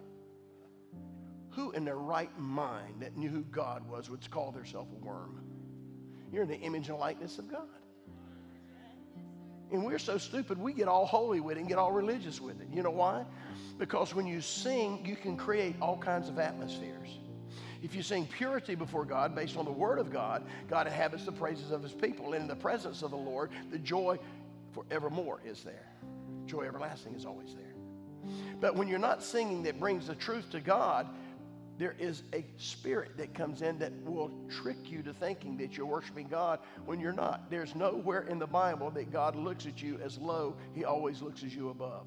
Who 1.50 1.70
in 1.72 1.84
their 1.84 1.98
right 1.98 2.36
mind 2.38 3.00
that 3.00 3.16
knew 3.16 3.28
who 3.28 3.42
God 3.44 3.88
was 3.88 4.10
would 4.10 4.28
call 4.30 4.50
themselves 4.50 4.92
a 4.92 5.04
worm? 5.04 5.40
You're 6.32 6.42
in 6.42 6.48
the 6.48 6.58
image 6.58 6.88
and 6.88 6.98
likeness 6.98 7.38
of 7.38 7.48
God. 7.48 7.68
And 9.70 9.84
we're 9.84 9.98
so 9.98 10.18
stupid, 10.18 10.58
we 10.58 10.72
get 10.72 10.88
all 10.88 11.06
holy 11.06 11.40
with 11.40 11.56
it 11.56 11.60
and 11.60 11.68
get 11.68 11.78
all 11.78 11.92
religious 11.92 12.40
with 12.40 12.60
it. 12.60 12.68
You 12.72 12.82
know 12.82 12.90
why? 12.90 13.24
Because 13.78 14.14
when 14.14 14.26
you 14.26 14.40
sing, 14.40 15.04
you 15.04 15.16
can 15.16 15.36
create 15.36 15.74
all 15.80 15.96
kinds 15.96 16.28
of 16.28 16.38
atmospheres. 16.38 17.18
If 17.82 17.94
you 17.94 18.02
sing 18.02 18.26
purity 18.26 18.74
before 18.74 19.04
God 19.04 19.34
based 19.34 19.56
on 19.56 19.64
the 19.64 19.72
Word 19.72 19.98
of 19.98 20.10
God, 20.10 20.44
God 20.68 20.86
inhabits 20.86 21.24
the 21.24 21.32
praises 21.32 21.70
of 21.70 21.82
His 21.82 21.92
people. 21.92 22.32
And 22.32 22.42
in 22.42 22.48
the 22.48 22.56
presence 22.56 23.02
of 23.02 23.10
the 23.10 23.16
Lord, 23.16 23.50
the 23.70 23.78
joy 23.78 24.18
forevermore 24.72 25.40
is 25.44 25.62
there. 25.62 25.92
Joy 26.46 26.62
everlasting 26.62 27.14
is 27.14 27.26
always 27.26 27.54
there. 27.54 27.73
But 28.60 28.76
when 28.76 28.88
you're 28.88 28.98
not 28.98 29.22
singing 29.22 29.62
that 29.64 29.78
brings 29.78 30.06
the 30.06 30.14
truth 30.14 30.50
to 30.50 30.60
God, 30.60 31.08
there 31.76 31.96
is 31.98 32.22
a 32.32 32.44
spirit 32.56 33.16
that 33.16 33.34
comes 33.34 33.62
in 33.62 33.78
that 33.80 33.92
will 34.04 34.30
trick 34.48 34.76
you 34.84 35.02
to 35.02 35.12
thinking 35.12 35.56
that 35.56 35.76
you're 35.76 35.86
worshiping 35.86 36.28
God 36.28 36.60
when 36.86 37.00
you're 37.00 37.12
not. 37.12 37.50
There's 37.50 37.74
nowhere 37.74 38.22
in 38.22 38.38
the 38.38 38.46
Bible 38.46 38.90
that 38.92 39.12
God 39.12 39.34
looks 39.34 39.66
at 39.66 39.82
you 39.82 39.98
as 40.02 40.18
low, 40.18 40.54
He 40.72 40.84
always 40.84 41.20
looks 41.20 41.42
at 41.42 41.50
you 41.50 41.70
above. 41.70 42.06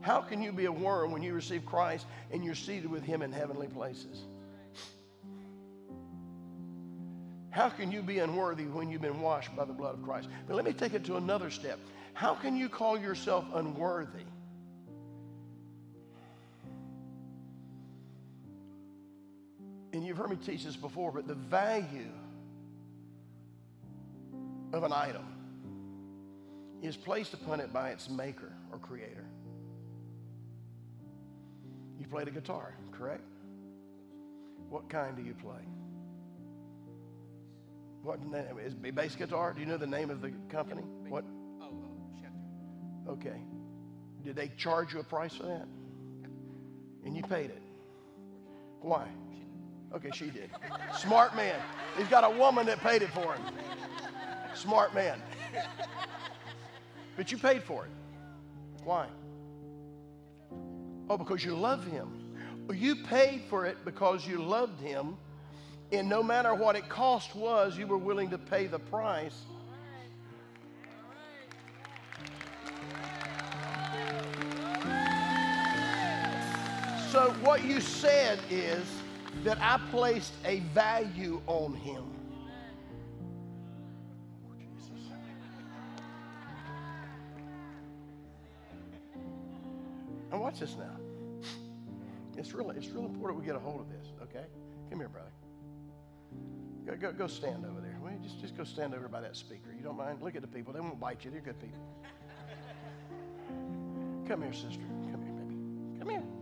How 0.00 0.20
can 0.20 0.42
you 0.42 0.52
be 0.52 0.64
a 0.64 0.72
worm 0.72 1.12
when 1.12 1.22
you 1.22 1.34
receive 1.34 1.64
Christ 1.66 2.06
and 2.32 2.44
you're 2.44 2.54
seated 2.54 2.90
with 2.90 3.04
Him 3.04 3.22
in 3.22 3.30
heavenly 3.30 3.68
places? 3.68 4.22
How 7.50 7.68
can 7.68 7.90
you 7.90 8.02
be 8.02 8.18
unworthy 8.18 8.64
when 8.64 8.90
you've 8.90 9.02
been 9.02 9.20
washed 9.20 9.54
by 9.56 9.64
the 9.64 9.72
blood 9.72 9.94
of 9.94 10.02
Christ? 10.02 10.28
But 10.46 10.54
let 10.54 10.64
me 10.64 10.72
take 10.72 10.94
it 10.94 11.04
to 11.06 11.16
another 11.16 11.50
step. 11.50 11.78
How 12.18 12.34
can 12.34 12.56
you 12.56 12.68
call 12.68 12.98
yourself 12.98 13.44
unworthy? 13.54 14.24
And 19.92 20.04
you've 20.04 20.16
heard 20.16 20.30
me 20.30 20.34
teach 20.34 20.64
this 20.64 20.74
before, 20.74 21.12
but 21.12 21.28
the 21.28 21.36
value 21.36 22.10
of 24.72 24.82
an 24.82 24.92
item 24.92 25.24
is 26.82 26.96
placed 26.96 27.34
upon 27.34 27.60
it 27.60 27.72
by 27.72 27.90
its 27.90 28.10
maker 28.10 28.52
or 28.72 28.78
creator. 28.78 29.24
You 32.00 32.06
play 32.08 32.24
the 32.24 32.32
guitar, 32.32 32.74
correct? 32.90 33.22
What 34.68 34.88
kind 34.88 35.16
do 35.16 35.22
you 35.22 35.34
play? 35.34 35.62
What 38.02 38.26
name 38.26 38.58
is 38.58 38.74
bass 38.74 39.14
guitar? 39.14 39.52
Do 39.52 39.60
you 39.60 39.66
know 39.66 39.76
the 39.76 39.86
name 39.86 40.10
of 40.10 40.20
the 40.20 40.32
company? 40.48 40.82
What? 41.08 41.24
Okay. 43.18 43.40
Did 44.24 44.36
they 44.36 44.48
charge 44.56 44.94
you 44.94 45.00
a 45.00 45.04
price 45.04 45.34
for 45.34 45.44
that? 45.44 45.66
And 47.04 47.16
you 47.16 47.22
paid 47.22 47.50
it. 47.50 47.62
Why? 48.80 49.08
Okay, 49.94 50.10
she 50.12 50.26
did. 50.30 50.50
Smart 50.96 51.34
man. 51.34 51.58
He's 51.96 52.08
got 52.08 52.24
a 52.24 52.38
woman 52.38 52.66
that 52.66 52.78
paid 52.80 53.02
it 53.02 53.10
for 53.10 53.34
him. 53.34 53.42
Smart 54.54 54.94
man. 54.94 55.20
But 57.16 57.32
you 57.32 57.38
paid 57.38 57.62
for 57.62 57.86
it. 57.86 57.90
Why? 58.84 59.06
Oh, 61.10 61.16
because 61.16 61.44
you 61.44 61.54
love 61.54 61.84
him. 61.84 62.34
You 62.72 62.96
paid 62.96 63.42
for 63.48 63.64
it 63.64 63.78
because 63.84 64.26
you 64.26 64.42
loved 64.42 64.80
him 64.80 65.16
and 65.90 66.08
no 66.08 66.22
matter 66.22 66.54
what 66.54 66.76
it 66.76 66.88
cost 66.88 67.34
was, 67.34 67.78
you 67.78 67.86
were 67.86 67.98
willing 67.98 68.30
to 68.30 68.38
pay 68.38 68.66
the 68.66 68.78
price. 68.78 69.44
So, 77.10 77.30
what 77.42 77.64
you 77.64 77.80
said 77.80 78.38
is 78.50 78.84
that 79.42 79.56
I 79.62 79.80
placed 79.90 80.34
a 80.44 80.60
value 80.74 81.40
on 81.46 81.72
him. 81.72 82.04
And 90.30 90.38
watch 90.38 90.60
this 90.60 90.76
now. 90.76 90.84
It's 92.36 92.52
really, 92.52 92.76
it's 92.76 92.88
real 92.90 93.06
important 93.06 93.40
we 93.40 93.46
get 93.46 93.56
a 93.56 93.58
hold 93.58 93.80
of 93.80 93.88
this, 93.88 94.08
okay? 94.22 94.44
Come 94.90 94.98
here, 94.98 95.08
brother. 95.08 95.30
Go, 96.84 96.94
go, 96.94 97.12
go 97.12 97.26
stand 97.26 97.64
over 97.64 97.80
there. 97.80 97.98
Well, 98.02 98.12
just, 98.22 98.38
just 98.38 98.54
go 98.54 98.64
stand 98.64 98.94
over 98.94 99.08
by 99.08 99.22
that 99.22 99.34
speaker. 99.34 99.72
You 99.74 99.82
don't 99.82 99.96
mind? 99.96 100.20
Look 100.20 100.36
at 100.36 100.42
the 100.42 100.48
people. 100.48 100.74
They 100.74 100.80
won't 100.80 101.00
bite 101.00 101.24
you. 101.24 101.30
They're 101.30 101.40
good 101.40 101.58
people. 101.58 101.80
Come 104.28 104.42
here, 104.42 104.52
sister. 104.52 104.84
Come 105.10 105.22
here, 105.22 105.32
baby. 105.32 105.56
Come 105.98 106.10
here. 106.10 106.37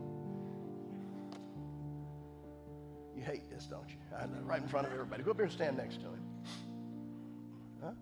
You 3.16 3.22
hate 3.22 3.48
this, 3.50 3.64
don't 3.64 3.88
you? 3.88 3.96
I 4.14 4.26
know, 4.26 4.42
right 4.44 4.60
in 4.60 4.68
front 4.68 4.86
of 4.86 4.92
everybody. 4.92 5.22
Go 5.22 5.30
up 5.30 5.38
here 5.38 5.44
and 5.46 5.52
stand 5.52 5.78
next 5.78 5.96
to 5.96 6.02
him. 6.02 6.20
Huh? 7.82 7.92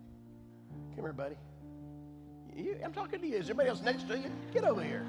Come 0.95 1.03
here, 1.05 1.13
buddy. 1.13 1.35
You, 2.55 2.77
I'm 2.83 2.91
talking 2.91 3.21
to 3.21 3.27
you. 3.27 3.37
Is 3.37 3.49
anybody 3.49 3.69
else 3.69 3.81
next 3.81 4.07
to 4.09 4.17
you? 4.17 4.29
Get 4.53 4.65
over 4.65 4.83
here. 4.83 5.05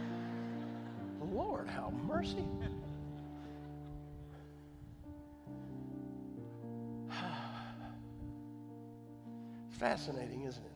Lord, 1.32 1.68
how 1.68 1.92
mercy. 2.06 2.44
Fascinating, 9.70 10.44
isn't 10.44 10.62
it? 10.64 10.70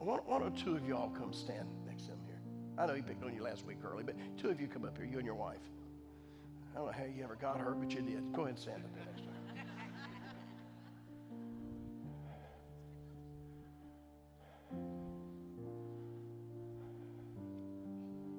One, 0.00 0.20
one 0.26 0.42
or 0.42 0.50
two 0.50 0.76
of 0.76 0.86
y'all 0.86 1.08
come 1.10 1.32
stand 1.32 1.66
next 1.86 2.04
to 2.04 2.10
him 2.12 2.18
here. 2.26 2.40
I 2.76 2.86
know 2.86 2.94
he 2.94 3.00
picked 3.02 3.24
on 3.24 3.34
you 3.34 3.42
last 3.42 3.64
week 3.66 3.78
early, 3.84 4.02
but 4.02 4.16
two 4.38 4.50
of 4.50 4.60
you 4.60 4.68
come 4.68 4.84
up 4.84 4.98
here, 4.98 5.06
you 5.06 5.16
and 5.16 5.24
your 5.24 5.34
wife. 5.34 5.60
Oh, 6.80 6.86
I 6.86 6.92
don't 6.92 6.98
know 6.98 7.04
how 7.04 7.12
you 7.14 7.24
ever 7.24 7.36
got 7.36 7.58
her, 7.60 7.74
but 7.78 7.90
you 7.92 8.00
did. 8.00 8.32
Go 8.32 8.42
ahead 8.42 8.54
and 8.54 8.58
stand 8.58 8.82
up 8.84 8.90
next 8.96 9.20
her. 9.20 9.32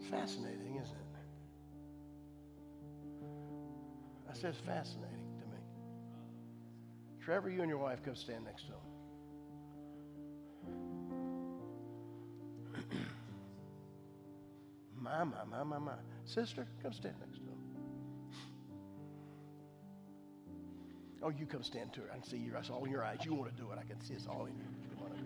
Fascinating, 0.10 0.80
isn't 0.82 0.95
it? 0.95 1.06
I 4.30 4.34
said 4.34 4.49
it's 4.49 4.60
fascinating 4.60 5.10
to 5.39 5.45
me. 5.45 5.58
Trevor, 7.23 7.49
you 7.49 7.62
and 7.62 7.69
your 7.69 7.77
wife 7.77 8.04
come 8.04 8.15
stand 8.15 8.45
next 8.45 8.63
to 8.63 8.71
him. 8.71 8.80
my, 15.00 15.23
my, 15.23 15.44
my, 15.50 15.63
my, 15.63 15.77
my. 15.77 15.94
Sister, 16.25 16.67
come 16.81 16.94
stand 16.94 17.15
next 17.19 17.31
Oh, 21.24 21.30
you 21.30 21.46
come 21.46 21.63
stand 21.63 21.94
to 21.94 22.02
her. 22.02 22.08
I 22.12 22.15
can 22.15 22.24
see 22.24 22.38
you. 22.38 22.54
I 22.58 22.62
saw 22.62 22.84
in 22.84 22.92
your 22.92 23.04
eyes. 23.04 23.19
You 23.24 23.34
want 23.36 23.56
to 23.56 23.62
do 23.62 23.69
it. 23.72 23.78
I 23.80 23.84
can 23.84 24.02
see 24.02 24.13
it's 24.13 24.28
all 24.28 24.46
in 24.46 24.58
you. 24.58 24.65
Come 24.96 25.06
on 25.06 25.12
up. 25.12 25.17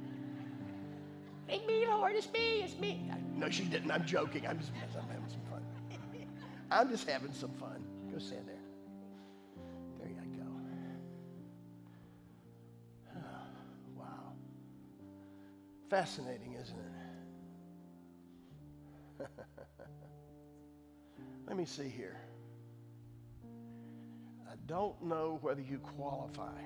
It's 1.48 1.66
me, 1.68 1.88
Lord. 1.88 2.16
It's 2.16 2.32
me. 2.32 2.62
It's 2.64 2.78
me. 2.78 3.10
No, 3.36 3.50
she 3.50 3.64
didn't. 3.64 3.92
I'm 3.92 4.06
joking. 4.06 4.46
I'm 4.46 4.60
just 4.60 4.72
I'm 4.74 5.08
having 5.08 5.30
some 5.30 5.42
fun. 5.50 5.62
I'm 6.72 6.90
just 6.90 7.08
having 7.08 7.32
some 7.32 7.52
fun. 7.54 7.86
Go 8.12 8.18
stand 8.18 8.48
there. 8.48 8.56
There 10.00 10.10
you 10.10 10.16
go. 10.38 10.44
wow. 13.98 14.34
Fascinating, 15.90 16.56
isn't 16.62 16.78
it? 19.20 19.30
Let 21.48 21.56
me 21.56 21.66
see 21.66 21.88
here. 21.88 22.18
I 24.56 24.58
don't 24.68 25.02
know 25.04 25.38
whether 25.42 25.62
you 25.62 25.80
qualify. 25.80 26.62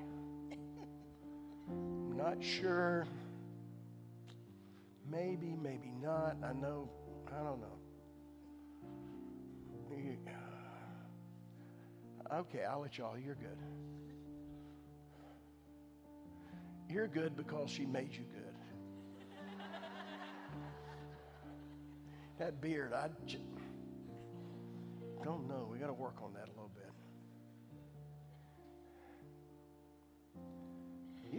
I'm 1.68 2.16
not 2.16 2.44
sure. 2.44 3.08
Maybe, 5.10 5.56
maybe 5.62 5.92
not. 6.02 6.38
I 6.44 6.54
know, 6.54 6.88
I 7.28 7.44
don't 7.44 7.60
know. 7.62 7.80
Okay, 12.32 12.64
I'll 12.64 12.82
let 12.82 12.96
y'all. 12.98 13.18
You're 13.18 13.34
good. 13.36 13.58
You're 16.88 17.08
good 17.08 17.36
because 17.36 17.72
she 17.72 17.88
made 17.88 18.14
you 18.14 18.24
good. 18.34 18.54
that 22.38 22.62
beard, 22.62 22.94
I 22.94 23.10
j- 23.26 23.40
don't 25.24 25.48
know. 25.48 25.68
We 25.72 25.80
got 25.80 25.88
to 25.88 25.94
work 25.94 26.18
on 26.24 26.34
that 26.34 26.46
a 26.46 26.52
little 26.52 26.72
bit. 26.76 26.92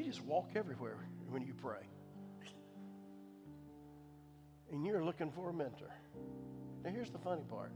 You 0.01 0.07
just 0.07 0.25
walk 0.25 0.53
everywhere 0.57 0.97
when 1.29 1.43
you 1.43 1.53
pray. 1.53 1.83
And 4.73 4.87
you're 4.87 5.05
looking 5.05 5.31
for 5.31 5.51
a 5.51 5.53
mentor. 5.53 5.95
Now, 6.83 6.91
here's 6.91 7.11
the 7.11 7.19
funny 7.19 7.43
part 7.51 7.71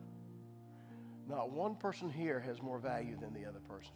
not 1.29 1.51
one 1.51 1.75
person 1.75 2.09
here 2.09 2.41
has 2.41 2.63
more 2.63 2.79
value 2.79 3.15
than 3.21 3.35
the 3.35 3.47
other 3.47 3.59
person. 3.69 3.93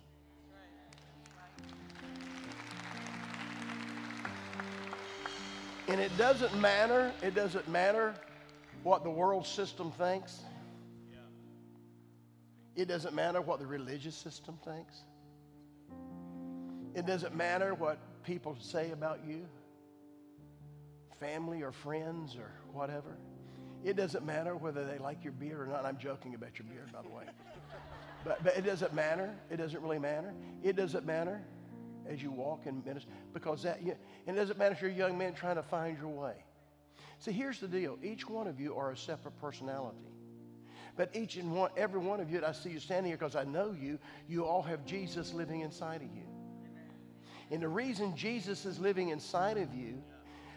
And 5.89 5.99
it 5.99 6.15
doesn't 6.19 6.55
matter, 6.61 7.11
it 7.23 7.35
doesn't 7.35 7.67
matter 7.67 8.15
what 8.83 9.05
the 9.05 9.11
world 9.11 9.47
system 9.47 9.91
thinks. 9.93 10.41
It 12.77 12.89
doesn't 12.89 13.15
matter 13.15 13.41
what 13.41 13.59
the 13.59 13.67
religious 13.67 14.15
system 14.15 14.59
thinks. 14.67 14.99
It 16.95 17.07
doesn't 17.07 17.35
matter 17.35 17.73
what 17.73 17.99
people 18.25 18.57
say 18.61 18.91
about 18.91 19.21
you, 19.27 19.47
family 21.21 21.63
or 21.63 21.73
friends 21.73 22.37
or 22.37 22.51
whatever. 22.73 23.17
It 23.85 23.97
doesn't 23.97 24.25
matter 24.25 24.57
whether 24.57 24.85
they 24.85 24.99
like 24.99 25.23
your 25.23 25.33
beard 25.33 25.61
or 25.61 25.67
not. 25.67 25.85
I'm 25.85 25.99
joking 25.99 26.35
about 26.35 26.59
your 26.59 26.67
beard, 26.67 26.93
by 26.93 27.03
the 27.03 27.09
way. 27.09 27.25
But, 28.25 28.43
but 28.43 28.57
it 28.57 28.67
doesn't 28.67 28.93
matter. 28.93 29.33
It 29.49 29.59
doesn't 29.59 29.81
really 29.81 30.01
matter. 30.01 30.35
It 30.65 30.75
doesn't 30.75 31.07
matter 31.07 31.41
as 32.11 32.21
you 32.21 32.33
walk 32.33 32.67
in 32.67 32.83
ministry 32.85 33.13
because 33.33 33.63
that, 33.63 33.81
and 33.81 33.97
it 34.27 34.35
doesn't 34.35 34.59
matter 34.59 34.75
if 34.75 34.83
you're 34.83 34.91
a 34.91 34.95
young 34.95 35.17
man 35.17 35.35
trying 35.35 35.55
to 35.55 35.63
find 35.63 35.97
your 35.97 36.09
way. 36.09 36.35
See, 37.21 37.33
here's 37.33 37.61
the 37.61 37.69
deal 37.69 37.97
each 38.03 38.29
one 38.29 38.47
of 38.47 38.61
you 38.61 38.75
are 38.75 38.91
a 38.91 38.97
separate 38.97 39.41
personality. 39.41 39.99
But 40.97 41.15
each 41.15 41.37
and 41.37 41.55
one, 41.55 41.71
every 41.77 42.01
one 42.01 42.19
of 42.19 42.29
you, 42.29 42.41
that 42.41 42.49
I 42.49 42.53
see 42.53 42.71
you 42.71 42.81
standing 42.81 43.11
here 43.11 43.17
because 43.17 43.37
I 43.37 43.45
know 43.45 43.71
you, 43.71 44.01
you 44.29 44.45
all 44.45 44.63
have 44.63 44.85
Jesus 44.85 45.33
living 45.33 45.61
inside 45.61 46.03
of 46.03 46.09
you. 46.15 46.25
And 47.51 47.63
the 47.63 47.69
reason 47.69 48.15
Jesus 48.15 48.67
is 48.67 48.79
living 48.79 49.09
inside 49.09 49.57
of 49.57 49.75
you, 49.75 50.03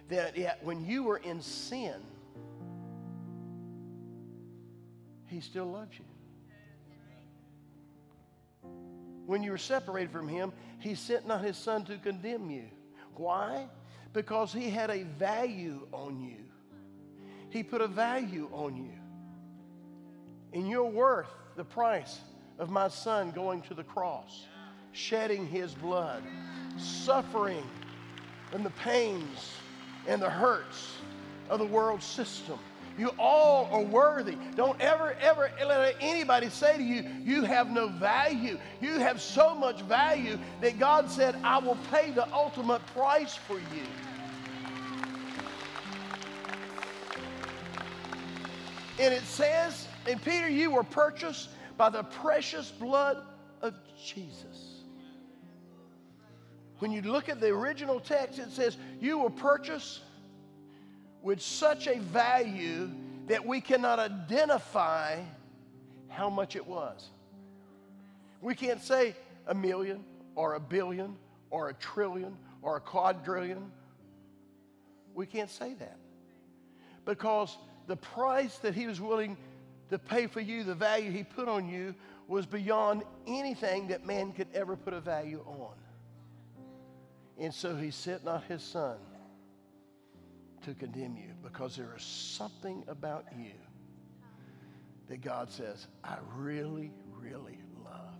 that 0.09 0.59
when 0.63 0.85
you 0.85 1.03
were 1.03 1.17
in 1.17 1.41
sin, 1.41 1.95
He 5.27 5.39
still 5.39 5.65
loves 5.65 5.97
you. 5.97 6.05
When 9.25 9.41
you 9.43 9.51
were 9.51 9.57
separated 9.57 10.11
from 10.11 10.27
Him, 10.27 10.51
He 10.79 10.95
sent 10.95 11.25
not 11.25 11.41
His 11.41 11.55
Son 11.55 11.85
to 11.85 11.97
condemn 11.97 12.49
you. 12.49 12.65
Why? 13.15 13.69
Because 14.11 14.51
He 14.51 14.69
had 14.69 14.89
a 14.89 15.03
value 15.03 15.87
on 15.93 16.19
you. 16.19 16.43
He 17.49 17.63
put 17.63 17.79
a 17.79 17.87
value 17.87 18.49
on 18.51 18.75
you. 18.75 18.97
And 20.51 20.69
you're 20.69 20.83
worth 20.83 21.29
the 21.55 21.63
price 21.63 22.19
of 22.59 22.69
my 22.69 22.89
Son 22.89 23.31
going 23.31 23.61
to 23.63 23.73
the 23.73 23.85
cross, 23.85 24.45
shedding 24.93 25.47
His 25.47 25.73
blood, 25.73 26.23
suffering 26.77 27.63
and 28.53 28.65
the 28.65 28.71
pains 28.71 29.51
and 30.07 30.21
the 30.21 30.29
hurts 30.29 30.97
of 31.49 31.59
the 31.59 31.65
world 31.65 32.01
system 32.01 32.59
you 32.97 33.09
all 33.17 33.67
are 33.71 33.81
worthy. 33.81 34.37
Don't 34.55 34.79
ever, 34.81 35.15
ever 35.21 35.51
let 35.65 35.95
anybody 36.01 36.49
say 36.49 36.77
to 36.77 36.83
you, 36.83 37.03
you 37.23 37.43
have 37.43 37.71
no 37.71 37.87
value. 37.87 38.59
You 38.81 38.99
have 38.99 39.21
so 39.21 39.55
much 39.55 39.81
value 39.81 40.37
that 40.61 40.77
God 40.77 41.09
said, 41.09 41.35
I 41.43 41.57
will 41.59 41.77
pay 41.89 42.11
the 42.11 42.31
ultimate 42.33 42.85
price 42.87 43.35
for 43.35 43.57
you. 43.57 43.87
And 48.99 49.13
it 49.13 49.23
says, 49.23 49.87
and 50.07 50.21
Peter, 50.21 50.49
you 50.49 50.71
were 50.71 50.83
purchased 50.83 51.49
by 51.77 51.89
the 51.89 52.03
precious 52.03 52.69
blood 52.69 53.23
of 53.61 53.73
Jesus. 54.03 54.70
When 56.82 56.91
you 56.91 57.03
look 57.03 57.29
at 57.29 57.39
the 57.39 57.49
original 57.49 57.99
text, 57.99 58.39
it 58.39 58.49
says, 58.49 58.75
You 58.99 59.19
were 59.19 59.29
purchased 59.29 60.01
with 61.21 61.39
such 61.39 61.86
a 61.86 61.99
value 61.99 62.89
that 63.27 63.45
we 63.45 63.61
cannot 63.61 63.99
identify 63.99 65.21
how 66.07 66.32
much 66.32 66.55
it 66.55 66.65
was. 66.65 67.11
We 68.41 68.55
can't 68.55 68.82
say 68.82 69.15
a 69.45 69.53
million 69.53 70.03
or 70.34 70.55
a 70.55 70.59
billion 70.59 71.17
or 71.51 71.69
a 71.69 71.75
trillion 71.75 72.36
or 72.63 72.77
a 72.77 72.82
quadrillion. 72.82 73.71
We 75.13 75.27
can't 75.27 75.51
say 75.51 75.75
that 75.75 75.97
because 77.05 77.59
the 77.86 77.95
price 77.95 78.57
that 78.57 78.73
he 78.73 78.88
was 78.88 78.99
willing 78.99 79.38
to 79.91 79.99
pay 79.99 80.25
for 80.25 80.39
you, 80.39 80.63
the 80.63 80.73
value 80.73 81.11
he 81.11 81.21
put 81.21 81.47
on 81.47 81.69
you, 81.69 81.93
was 82.27 82.47
beyond 82.47 83.03
anything 83.27 83.89
that 83.89 84.03
man 84.03 84.32
could 84.32 84.47
ever 84.55 84.75
put 84.75 84.95
a 84.95 84.99
value 84.99 85.43
on. 85.45 85.75
And 87.41 87.51
so 87.51 87.75
he 87.75 87.89
sent 87.89 88.23
not 88.23 88.43
his 88.43 88.61
son 88.61 88.97
to 90.63 90.75
condemn 90.75 91.17
you 91.17 91.33
because 91.41 91.75
there 91.75 91.91
is 91.97 92.03
something 92.03 92.83
about 92.87 93.25
you 93.35 93.53
that 95.09 95.21
God 95.21 95.49
says, 95.49 95.87
I 96.03 96.17
really, 96.35 96.91
really 97.19 97.57
love. 97.83 98.13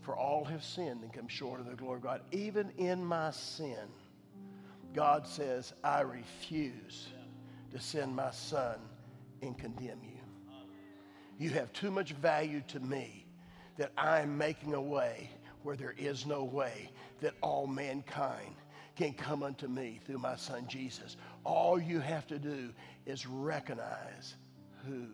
For 0.00 0.16
all 0.16 0.42
have 0.46 0.64
sinned 0.64 1.02
and 1.02 1.12
come 1.12 1.28
short 1.28 1.60
of 1.60 1.66
the 1.66 1.74
glory 1.74 1.98
of 1.98 2.02
God. 2.02 2.22
Even 2.32 2.70
in 2.78 3.04
my 3.04 3.30
sin, 3.30 3.90
God 4.94 5.26
says, 5.26 5.74
I 5.84 6.00
refuse 6.00 7.08
to 7.72 7.78
send 7.78 8.16
my 8.16 8.30
son 8.30 8.78
and 9.42 9.58
condemn 9.58 10.00
you. 10.02 10.56
You 11.38 11.50
have 11.50 11.70
too 11.74 11.90
much 11.90 12.12
value 12.12 12.62
to 12.68 12.80
me 12.80 13.26
that 13.76 13.92
I'm 13.98 14.38
making 14.38 14.72
a 14.72 14.80
way 14.80 15.28
where 15.66 15.76
there 15.76 15.96
is 15.98 16.26
no 16.26 16.44
way 16.44 16.88
that 17.20 17.34
all 17.42 17.66
mankind 17.66 18.54
can 18.94 19.12
come 19.12 19.42
unto 19.42 19.66
me 19.66 19.98
through 20.06 20.18
my 20.18 20.36
son 20.36 20.64
Jesus. 20.68 21.16
All 21.42 21.80
you 21.80 21.98
have 21.98 22.24
to 22.28 22.38
do 22.38 22.72
is 23.04 23.26
recognize 23.26 24.36
who 24.86 25.06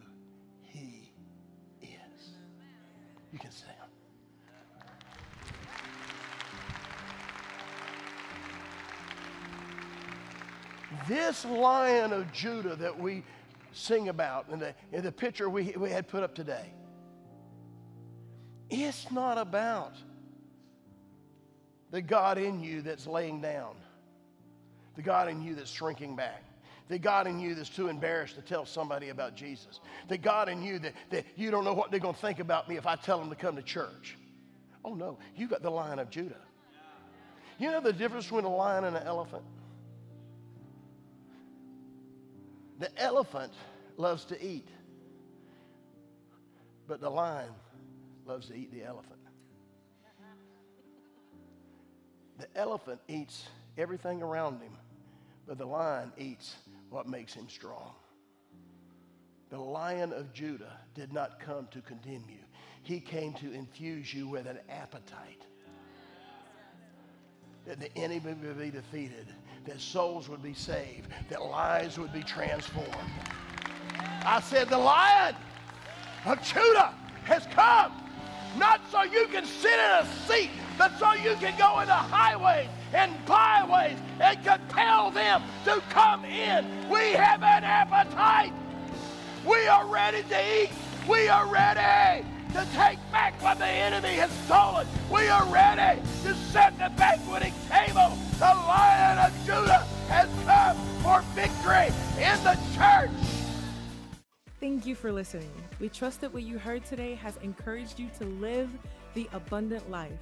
he 0.60 1.10
is. 1.80 1.88
You 3.32 3.38
can 3.38 3.48
down. 3.50 3.88
This 11.08 11.46
lion 11.46 12.12
of 12.12 12.30
Judah 12.30 12.76
that 12.76 12.96
we 12.96 13.24
sing 13.72 14.10
about 14.10 14.50
in 14.50 14.58
the, 14.58 14.74
in 14.92 15.02
the 15.02 15.10
picture 15.10 15.48
we, 15.48 15.72
we 15.78 15.88
had 15.88 16.06
put 16.08 16.22
up 16.22 16.34
today, 16.34 16.74
it's 18.68 19.10
not 19.10 19.38
about 19.38 19.96
the 21.92 22.02
God 22.02 22.38
in 22.38 22.60
you 22.60 22.82
that's 22.82 23.06
laying 23.06 23.40
down, 23.40 23.76
the 24.96 25.02
God 25.02 25.28
in 25.28 25.40
you 25.42 25.54
that's 25.54 25.70
shrinking 25.70 26.16
back. 26.16 26.42
The 26.88 26.98
God 26.98 27.26
in 27.26 27.38
you 27.38 27.54
that's 27.54 27.68
too 27.68 27.88
embarrassed 27.88 28.34
to 28.34 28.42
tell 28.42 28.66
somebody 28.66 29.10
about 29.10 29.36
Jesus. 29.36 29.80
The 30.08 30.18
God 30.18 30.48
in 30.48 30.62
you 30.62 30.78
that, 30.80 30.94
that 31.10 31.24
you 31.36 31.50
don't 31.50 31.64
know 31.64 31.72
what 31.72 31.90
they're 31.90 32.00
going 32.00 32.14
to 32.14 32.20
think 32.20 32.40
about 32.40 32.68
me 32.68 32.76
if 32.76 32.86
I 32.86 32.96
tell 32.96 33.18
them 33.18 33.30
to 33.30 33.36
come 33.36 33.56
to 33.56 33.62
church. 33.62 34.18
Oh 34.84 34.94
no, 34.94 35.18
you 35.36 35.46
got 35.46 35.62
the 35.62 35.70
lion 35.70 35.98
of 36.00 36.10
Judah. 36.10 36.40
You 37.58 37.70
know 37.70 37.80
the 37.80 37.92
difference 37.92 38.24
between 38.24 38.44
a 38.44 38.54
lion 38.54 38.84
and 38.84 38.96
an 38.96 39.04
elephant? 39.06 39.44
The 42.80 42.90
elephant 43.00 43.52
loves 43.96 44.24
to 44.26 44.44
eat, 44.44 44.68
but 46.88 47.00
the 47.00 47.10
lion 47.10 47.50
loves 48.26 48.48
to 48.48 48.54
eat 48.54 48.72
the 48.72 48.82
elephant. 48.82 49.11
The 52.38 52.46
elephant 52.56 53.00
eats 53.08 53.46
everything 53.78 54.22
around 54.22 54.60
him, 54.60 54.72
but 55.46 55.58
the 55.58 55.66
lion 55.66 56.12
eats 56.16 56.56
what 56.90 57.08
makes 57.08 57.34
him 57.34 57.48
strong. 57.48 57.92
The 59.50 59.58
lion 59.58 60.12
of 60.12 60.32
Judah 60.32 60.78
did 60.94 61.12
not 61.12 61.38
come 61.38 61.68
to 61.72 61.80
condemn 61.82 62.24
you, 62.28 62.44
he 62.82 63.00
came 63.00 63.34
to 63.34 63.52
infuse 63.52 64.12
you 64.12 64.26
with 64.28 64.46
an 64.46 64.58
appetite. 64.68 65.42
That 67.66 67.78
the 67.78 67.96
enemy 67.96 68.34
would 68.42 68.58
be 68.58 68.70
defeated, 68.70 69.26
that 69.66 69.80
souls 69.80 70.28
would 70.28 70.42
be 70.42 70.54
saved, 70.54 71.08
that 71.28 71.42
lives 71.42 71.98
would 71.98 72.12
be 72.12 72.22
transformed. 72.22 72.88
I 74.24 74.40
said, 74.40 74.68
The 74.68 74.78
lion 74.78 75.36
of 76.24 76.42
Judah 76.42 76.94
has 77.24 77.46
come, 77.52 77.92
not 78.58 78.80
so 78.90 79.02
you 79.02 79.26
can 79.28 79.44
sit 79.44 79.74
in 79.74 79.78
a 79.78 80.06
seat, 80.26 80.50
but 80.78 80.92
so 80.98 81.12
you 81.14 81.34
can 81.36 81.56
go 81.58 81.80
into 81.80 81.92
highways 81.92 82.68
and 82.92 83.12
byways 83.26 83.98
and 84.20 84.44
compel 84.44 85.10
them 85.10 85.42
to 85.64 85.82
come 85.90 86.24
in. 86.24 86.66
We 86.88 87.12
have 87.12 87.42
an 87.42 87.64
appetite. 87.64 88.52
We 89.46 89.66
are 89.66 89.86
ready 89.86 90.22
to 90.22 90.62
eat. 90.62 90.70
We 91.08 91.28
are 91.28 91.46
ready 91.46 92.24
to 92.52 92.66
take 92.74 92.98
back 93.10 93.40
what 93.42 93.58
the 93.58 93.66
enemy 93.66 94.14
has 94.14 94.30
stolen. 94.44 94.86
We 95.10 95.28
are 95.28 95.44
ready 95.46 96.00
to 96.24 96.34
set 96.34 96.78
the 96.78 96.92
banqueting 96.96 97.54
table. 97.68 98.16
The 98.38 98.44
Lion 98.44 99.18
of 99.18 99.32
Judah 99.46 99.86
has 100.08 100.28
come 100.44 100.76
for 101.02 101.22
victory 101.34 101.88
in 102.18 102.44
the 102.44 102.58
church. 102.76 103.10
Thank 104.60 104.86
you 104.86 104.94
for 104.94 105.12
listening. 105.12 105.50
We 105.80 105.88
trust 105.88 106.20
that 106.20 106.32
what 106.32 106.44
you 106.44 106.58
heard 106.58 106.84
today 106.84 107.14
has 107.16 107.36
encouraged 107.38 107.98
you 107.98 108.08
to 108.18 108.26
live 108.26 108.70
the 109.14 109.28
abundant 109.32 109.90
life. 109.90 110.12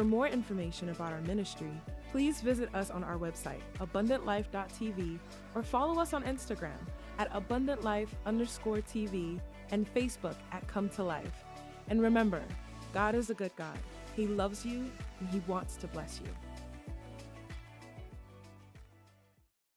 For 0.00 0.04
more 0.04 0.28
information 0.28 0.88
about 0.88 1.12
our 1.12 1.20
ministry, 1.20 1.70
please 2.10 2.40
visit 2.40 2.74
us 2.74 2.90
on 2.90 3.04
our 3.04 3.18
website, 3.18 3.60
abundantlife.tv, 3.80 5.18
or 5.54 5.62
follow 5.62 6.00
us 6.00 6.14
on 6.14 6.22
Instagram 6.22 6.80
at 7.18 7.30
abundantlife 7.34 8.08
underscore 8.24 8.78
TV 8.78 9.38
and 9.72 9.92
Facebook 9.92 10.36
at 10.52 10.66
Come 10.66 10.88
to 10.88 11.02
Life. 11.02 11.44
And 11.88 12.00
remember, 12.00 12.42
God 12.94 13.14
is 13.14 13.28
a 13.28 13.34
good 13.34 13.54
God. 13.56 13.78
He 14.16 14.26
loves 14.26 14.64
you 14.64 14.90
and 15.18 15.28
He 15.28 15.42
wants 15.46 15.76
to 15.76 15.86
bless 15.86 16.18
you. 16.24 16.49